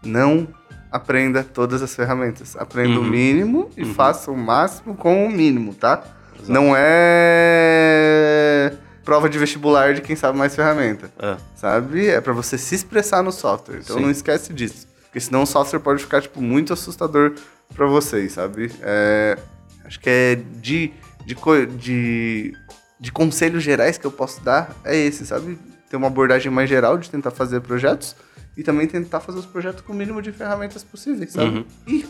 não 0.04 0.48
aprenda 0.92 1.44
todas 1.44 1.84
as 1.84 1.94
ferramentas. 1.96 2.56
Aprenda 2.56 3.00
o 3.00 3.04
mínimo 3.04 3.70
e 3.78 3.86
faça 3.86 4.32
o 4.32 4.38
máximo 4.38 4.96
com 4.96 5.28
o 5.28 5.30
mínimo, 5.32 5.76
tá? 5.76 6.02
Não 6.48 6.74
é 6.76 8.74
prova 9.04 9.30
de 9.30 9.38
vestibular 9.38 9.94
de 9.94 10.02
quem 10.02 10.16
sabe 10.16 10.38
mais 10.38 10.56
ferramenta. 10.56 11.12
É. 11.20 11.38
Sabe? 11.56 12.08
É 12.08 12.22
pra 12.22 12.34
você 12.34 12.58
se 12.58 12.76
expressar 12.76 13.22
no 13.22 13.32
software. 13.32 13.80
Então 13.84 13.98
Sim. 13.98 14.04
não 14.04 14.12
esquece 14.12 14.54
disso. 14.54 14.88
Porque 15.06 15.20
senão 15.20 15.44
o 15.44 15.46
software 15.46 15.80
pode 15.80 16.02
ficar, 16.04 16.22
tipo, 16.22 16.42
muito 16.42 16.74
assustador 16.74 17.34
pra 17.76 17.86
vocês, 17.86 18.32
sabe? 18.34 18.72
É, 18.82 19.38
acho 19.86 20.00
que 20.00 20.10
é 20.10 20.36
de, 20.62 20.92
de, 21.26 21.36
de, 21.78 22.54
de 23.00 23.12
conselhos 23.12 23.64
gerais 23.64 23.98
que 23.98 24.06
eu 24.06 24.12
posso 24.12 24.42
dar 24.42 24.76
é 24.84 24.96
esse, 24.96 25.26
sabe? 25.26 25.58
Ter 25.90 25.98
uma 25.98 26.08
abordagem 26.08 26.52
mais 26.52 26.68
geral 26.70 26.98
de 26.98 27.10
tentar 27.10 27.32
fazer 27.32 27.62
projetos 27.62 28.16
e 28.58 28.64
também 28.64 28.88
tentar 28.88 29.20
fazer 29.20 29.40
os 29.40 29.46
projetos 29.46 29.82
com 29.82 29.94
o 29.94 29.96
mínimo 29.96 30.22
de 30.22 30.32
ferramentas 30.32 30.84
possíveis, 30.84 31.32
sabe? 31.32 31.58
Uhum. 31.58 31.66
E 31.88 32.06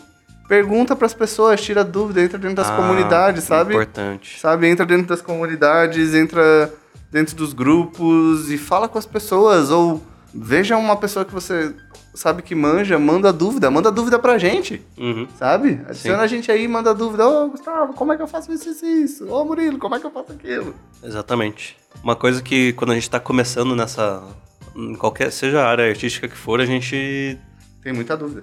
pergunta 0.48 0.94
pras 0.94 1.12
pessoas, 1.14 1.60
tira 1.60 1.82
dúvida, 1.84 2.22
entra 2.22 2.38
dentro 2.38 2.56
das 2.56 2.70
Ah, 2.70 2.76
comunidades, 2.76 3.44
sabe? 3.44 3.74
Importante. 3.74 4.40
Sabe? 4.40 4.66
Entra 4.68 4.86
dentro 4.86 5.06
das 5.06 5.20
comunidades, 5.22 6.14
entra 6.14 6.72
dentro 7.14 7.36
dos 7.36 7.52
grupos 7.52 8.50
e 8.50 8.58
fala 8.58 8.88
com 8.88 8.98
as 8.98 9.06
pessoas. 9.06 9.70
Ou 9.70 10.02
veja 10.34 10.76
uma 10.76 10.96
pessoa 10.96 11.24
que 11.24 11.32
você 11.32 11.72
sabe 12.12 12.42
que 12.42 12.54
manja, 12.56 12.98
manda 12.98 13.32
dúvida, 13.32 13.70
manda 13.70 13.90
dúvida 13.90 14.18
pra 14.18 14.36
gente, 14.36 14.82
Uhum. 14.98 15.26
sabe? 15.38 15.80
Adiciona 15.88 16.22
a 16.22 16.26
gente 16.26 16.50
aí, 16.50 16.66
manda 16.66 16.92
dúvida. 16.92 17.26
Ô, 17.28 17.48
Gustavo, 17.50 17.92
como 17.94 18.12
é 18.12 18.16
que 18.16 18.22
eu 18.22 18.26
faço 18.26 18.52
isso, 18.52 18.68
isso, 18.68 18.84
isso? 18.84 19.28
Ô, 19.28 19.44
Murilo, 19.44 19.78
como 19.78 19.94
é 19.94 20.00
que 20.00 20.06
eu 20.06 20.10
faço 20.10 20.32
aquilo? 20.32 20.74
Exatamente. 21.02 21.76
Uma 22.02 22.16
coisa 22.16 22.42
que 22.42 22.72
quando 22.72 22.90
a 22.90 22.94
gente 22.94 23.08
tá 23.08 23.20
começando 23.20 23.76
nessa. 23.76 24.22
Em 24.76 24.96
qualquer. 24.96 25.30
Seja 25.30 25.60
a 25.62 25.68
área 25.68 25.88
artística 25.88 26.26
que 26.26 26.36
for, 26.36 26.60
a 26.60 26.66
gente. 26.66 27.38
Tem 27.80 27.92
muita 27.92 28.16
dúvida. 28.16 28.42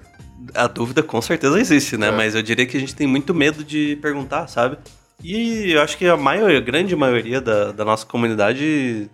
A 0.54 0.66
dúvida 0.66 1.02
com 1.02 1.20
certeza 1.20 1.60
existe, 1.60 1.96
né? 1.98 2.08
É. 2.08 2.10
Mas 2.10 2.34
eu 2.34 2.42
diria 2.42 2.64
que 2.66 2.76
a 2.76 2.80
gente 2.80 2.94
tem 2.94 3.06
muito 3.06 3.34
medo 3.34 3.62
de 3.62 3.98
perguntar, 4.00 4.46
sabe? 4.48 4.78
E 5.22 5.72
eu 5.72 5.82
acho 5.82 5.96
que 5.96 6.06
a 6.06 6.16
maioria, 6.16 6.58
a 6.58 6.60
grande 6.60 6.94
maioria 6.96 7.40
da, 7.40 7.72
da 7.72 7.84
nossa 7.84 8.04
comunidade 8.04 9.10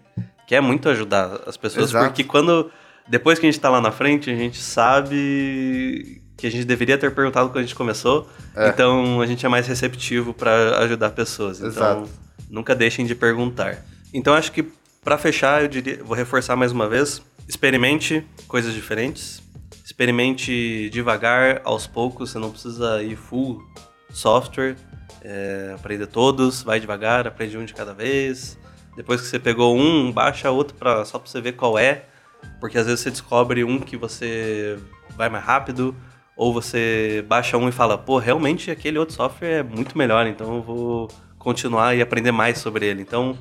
quer 0.46 0.62
muito 0.62 0.88
ajudar 0.88 1.40
as 1.46 1.56
pessoas, 1.56 1.90
Exato. 1.90 2.06
porque 2.06 2.24
quando. 2.24 2.70
Depois 3.06 3.38
que 3.38 3.46
a 3.46 3.50
gente 3.50 3.60
tá 3.60 3.70
lá 3.70 3.80
na 3.80 3.90
frente, 3.90 4.30
a 4.30 4.34
gente 4.34 4.58
sabe 4.58 6.20
que 6.36 6.46
a 6.46 6.50
gente 6.50 6.64
deveria 6.64 6.98
ter 6.98 7.10
perguntado 7.10 7.48
quando 7.48 7.58
a 7.58 7.62
gente 7.62 7.74
começou. 7.74 8.28
É. 8.54 8.68
Então 8.68 9.20
a 9.20 9.26
gente 9.26 9.44
é 9.44 9.48
mais 9.48 9.66
receptivo 9.66 10.34
pra 10.34 10.78
ajudar 10.80 11.10
pessoas. 11.10 11.58
Então 11.58 11.68
Exato. 11.68 12.08
nunca 12.50 12.74
deixem 12.74 13.06
de 13.06 13.14
perguntar. 13.14 13.82
Então 14.12 14.34
acho 14.34 14.52
que 14.52 14.62
pra 15.02 15.16
fechar, 15.16 15.62
eu 15.62 15.68
diria, 15.68 16.02
vou 16.04 16.14
reforçar 16.14 16.54
mais 16.54 16.70
uma 16.70 16.86
vez, 16.86 17.22
experimente 17.48 18.24
coisas 18.46 18.74
diferentes. 18.74 19.42
Experimente 19.84 20.90
devagar, 20.90 21.62
aos 21.64 21.86
poucos, 21.86 22.30
você 22.30 22.38
não 22.38 22.50
precisa 22.50 23.02
ir 23.02 23.16
full 23.16 23.62
software, 24.10 24.76
é, 25.22 25.72
aprender 25.74 26.06
todos, 26.06 26.62
vai 26.62 26.80
devagar, 26.80 27.26
aprende 27.26 27.56
um 27.58 27.64
de 27.64 27.74
cada 27.74 27.92
vez. 27.92 28.58
Depois 28.96 29.20
que 29.20 29.26
você 29.26 29.38
pegou 29.38 29.76
um, 29.76 30.10
baixa 30.10 30.50
outro 30.50 30.74
pra, 30.76 31.04
só 31.04 31.18
pra 31.18 31.30
você 31.30 31.40
ver 31.40 31.52
qual 31.52 31.78
é, 31.78 32.04
porque 32.60 32.78
às 32.78 32.86
vezes 32.86 33.00
você 33.00 33.10
descobre 33.10 33.62
um 33.64 33.78
que 33.78 33.96
você 33.96 34.78
vai 35.16 35.28
mais 35.28 35.44
rápido, 35.44 35.94
ou 36.36 36.52
você 36.52 37.24
baixa 37.26 37.56
um 37.56 37.68
e 37.68 37.72
fala, 37.72 37.98
pô, 37.98 38.18
realmente 38.18 38.70
aquele 38.70 38.98
outro 38.98 39.14
software 39.14 39.58
é 39.58 39.62
muito 39.62 39.98
melhor, 39.98 40.26
então 40.26 40.56
eu 40.56 40.62
vou 40.62 41.08
continuar 41.36 41.96
e 41.96 42.02
aprender 42.02 42.30
mais 42.30 42.58
sobre 42.58 42.86
ele. 42.86 43.02
Então, 43.02 43.36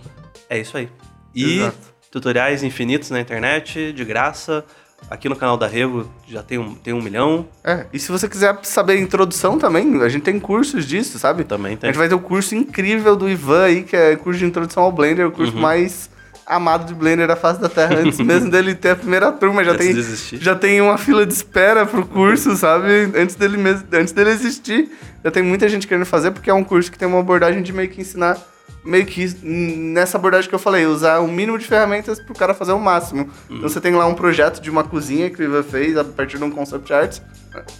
é 0.49 0.57
isso 0.57 0.75
aí. 0.77 0.89
E 1.33 1.59
Exato. 1.59 1.77
tutoriais 2.11 2.63
infinitos 2.63 3.11
na 3.11 3.19
internet, 3.19 3.93
de 3.93 4.03
graça. 4.03 4.65
Aqui 5.09 5.29
no 5.29 5.35
canal 5.35 5.55
da 5.57 5.67
Revo 5.67 6.09
já 6.27 6.43
tem 6.43 6.57
um, 6.57 6.75
tem 6.75 6.93
um 6.93 7.01
milhão. 7.01 7.47
É, 7.63 7.85
e 7.93 7.99
se 7.99 8.11
você 8.11 8.27
quiser 8.27 8.57
saber 8.63 8.93
a 8.93 8.99
introdução 8.99 9.57
também, 9.57 10.01
a 10.01 10.09
gente 10.09 10.23
tem 10.23 10.39
cursos 10.39 10.85
disso, 10.85 11.17
sabe? 11.17 11.43
Também 11.45 11.75
A 11.75 11.77
tem. 11.77 11.89
gente 11.89 11.97
vai 11.97 12.09
ter 12.09 12.15
o 12.15 12.19
curso 12.19 12.55
incrível 12.55 13.15
do 13.15 13.29
Ivan 13.29 13.63
aí, 13.63 13.83
que 13.83 13.95
é 13.95 14.15
curso 14.17 14.39
de 14.39 14.45
introdução 14.45 14.83
ao 14.83 14.91
Blender, 14.91 15.25
o 15.27 15.31
curso 15.31 15.53
Uhum. 15.53 15.61
mais 15.61 16.09
amado 16.45 16.85
de 16.85 16.93
Blender 16.93 17.27
da 17.27 17.35
face 17.35 17.59
da 17.61 17.69
Terra, 17.69 17.95
antes 17.99 18.19
mesmo 18.19 18.49
dele 18.49 18.73
ter 18.75 18.91
a 18.91 18.95
primeira 18.95 19.31
turma. 19.31 19.63
Já 19.63 19.71
Antes 19.71 19.85
tem, 19.85 19.93
de 19.93 19.99
existir. 19.99 20.37
já 20.41 20.55
tem 20.55 20.81
uma 20.81 20.97
fila 20.97 21.25
de 21.25 21.33
espera 21.33 21.85
pro 21.85 22.05
curso, 22.05 22.55
sabe? 22.57 22.87
Antes 23.15 23.35
dele, 23.35 23.57
mesmo, 23.57 23.85
antes 23.93 24.11
dele 24.13 24.31
existir. 24.31 24.89
Já 25.23 25.31
tem 25.31 25.43
muita 25.43 25.67
gente 25.69 25.87
querendo 25.87 26.05
fazer, 26.05 26.31
porque 26.31 26.49
é 26.49 26.53
um 26.53 26.63
curso 26.63 26.91
que 26.91 26.97
tem 26.97 27.07
uma 27.07 27.19
abordagem 27.19 27.61
de 27.61 27.71
meio 27.73 27.89
que 27.89 28.01
ensinar, 28.01 28.37
meio 28.83 29.05
que 29.05 29.27
nessa 29.43 30.17
abordagem 30.17 30.49
que 30.49 30.55
eu 30.55 30.59
falei, 30.59 30.85
usar 30.85 31.19
o 31.19 31.27
mínimo 31.27 31.57
de 31.57 31.65
ferramentas 31.65 32.19
pro 32.19 32.33
cara 32.33 32.53
fazer 32.53 32.71
o 32.71 32.79
máximo. 32.79 33.29
Uhum. 33.49 33.57
Então 33.57 33.69
você 33.69 33.81
tem 33.81 33.93
lá 33.93 34.05
um 34.07 34.15
projeto 34.15 34.61
de 34.61 34.69
uma 34.69 34.83
cozinha 34.83 35.29
que 35.29 35.41
o 35.41 35.43
Ivan 35.43 35.63
fez 35.63 35.97
a 35.97 36.03
partir 36.03 36.37
de 36.37 36.43
um 36.43 36.51
concept 36.51 36.93
art, 36.93 37.19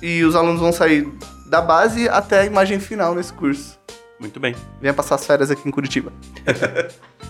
e 0.02 0.24
os 0.24 0.36
alunos 0.36 0.60
vão 0.60 0.74
sair 0.74 1.08
da 1.48 1.62
base 1.62 2.10
até 2.10 2.42
a 2.42 2.46
imagem 2.46 2.80
final 2.80 3.16
nesse 3.16 3.32
curso. 3.34 3.80
Muito 4.20 4.40
bem. 4.40 4.56
Venha 4.82 4.94
passar 4.94 5.16
as 5.16 5.26
férias 5.26 5.50
aqui 5.52 5.68
em 5.68 5.72
Curitiba. 5.72 6.12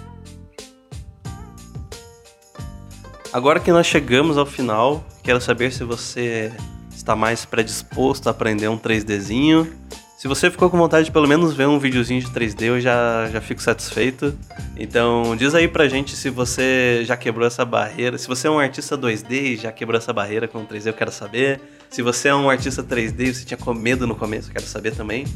Agora 3.33 3.59
que 3.59 3.71
nós 3.71 3.85
chegamos 3.85 4.37
ao 4.37 4.45
final, 4.45 5.05
quero 5.21 5.41
saber 5.41 5.71
se 5.71 5.83
você 5.83 6.51
está 6.95 7.15
mais 7.15 7.45
predisposto 7.45 8.27
a 8.29 8.31
aprender 8.31 8.69
um 8.69 8.77
3Dzinho. 8.77 9.71
Se 10.17 10.27
você 10.27 10.49
ficou 10.49 10.67
com 10.67 10.79
vontade 10.79 11.05
de 11.05 11.11
pelo 11.11 11.27
menos 11.27 11.53
ver 11.53 11.67
um 11.67 11.77
videozinho 11.77 12.19
de 12.19 12.27
3D, 12.31 12.63
eu 12.63 12.81
já, 12.81 13.29
já 13.31 13.39
fico 13.39 13.61
satisfeito. 13.61 14.35
Então 14.75 15.35
diz 15.35 15.53
aí 15.53 15.67
pra 15.67 15.87
gente 15.87 16.15
se 16.15 16.31
você 16.31 17.03
já 17.05 17.15
quebrou 17.15 17.45
essa 17.45 17.63
barreira. 17.63 18.17
Se 18.17 18.27
você 18.27 18.47
é 18.47 18.49
um 18.49 18.57
artista 18.57 18.97
2D 18.97 19.31
e 19.31 19.55
já 19.57 19.71
quebrou 19.71 19.95
essa 19.95 20.11
barreira 20.11 20.47
com 20.47 20.65
3D, 20.65 20.87
eu 20.87 20.93
quero 20.93 21.11
saber. 21.11 21.61
Se 21.91 22.01
você 22.01 22.29
é 22.29 22.35
um 22.35 22.49
artista 22.49 22.83
3D 22.83 23.19
e 23.19 23.33
você 23.35 23.45
tinha 23.45 23.59
com 23.59 23.71
medo 23.75 24.07
no 24.07 24.15
começo, 24.15 24.49
eu 24.49 24.53
quero 24.53 24.65
saber 24.65 24.95
também. 24.95 25.27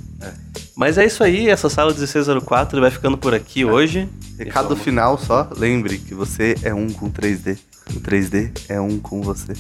Mas 0.75 0.97
é 0.97 1.05
isso 1.05 1.23
aí, 1.23 1.47
essa 1.47 1.69
sala 1.69 1.91
1604 1.91 2.81
vai 2.81 2.89
ficando 2.89 3.19
por 3.19 3.35
aqui 3.35 3.63
hoje. 3.63 4.09
Recado 4.35 4.75
final 4.75 5.15
só, 5.15 5.47
lembre 5.55 5.99
que 5.99 6.15
você 6.15 6.55
é 6.63 6.73
um 6.73 6.87
com 6.87 7.07
3D. 7.11 7.55
O 7.95 7.99
3D 7.99 8.51
é 8.67 8.81
um 8.81 8.97
com 8.97 9.21
você. 9.21 9.53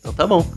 Então 0.00 0.14
tá 0.14 0.26
bom. 0.26 0.50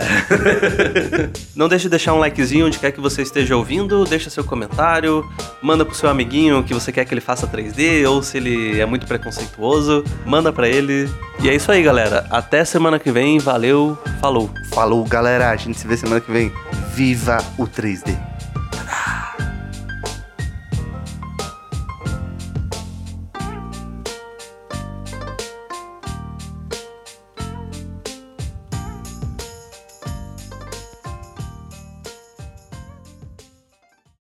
Não 1.54 1.68
deixe 1.68 1.84
de 1.84 1.90
deixar 1.90 2.14
um 2.14 2.18
likezinho 2.18 2.66
onde 2.66 2.78
quer 2.78 2.90
que 2.92 3.00
você 3.00 3.22
esteja 3.22 3.56
ouvindo, 3.56 4.04
deixa 4.04 4.30
seu 4.30 4.44
comentário, 4.44 5.24
manda 5.62 5.84
pro 5.84 5.94
seu 5.94 6.08
amiguinho 6.08 6.62
que 6.62 6.74
você 6.74 6.90
quer 6.90 7.04
que 7.04 7.12
ele 7.14 7.20
faça 7.20 7.46
3D 7.46 8.08
ou 8.08 8.22
se 8.22 8.38
ele 8.38 8.80
é 8.80 8.86
muito 8.86 9.06
preconceituoso, 9.06 10.04
manda 10.24 10.52
pra 10.52 10.68
ele. 10.68 11.08
E 11.42 11.48
é 11.48 11.54
isso 11.54 11.72
aí, 11.72 11.82
galera. 11.82 12.26
Até 12.30 12.64
semana 12.64 12.98
que 12.98 13.10
vem. 13.10 13.38
Valeu, 13.38 13.98
falou. 14.20 14.50
Falou, 14.72 15.04
galera. 15.04 15.50
A 15.50 15.56
gente 15.56 15.78
se 15.78 15.86
vê 15.86 15.96
semana 15.96 16.20
que 16.20 16.30
vem. 16.30 16.52
Viva 16.94 17.38
o 17.56 17.66
3D. 17.66 18.39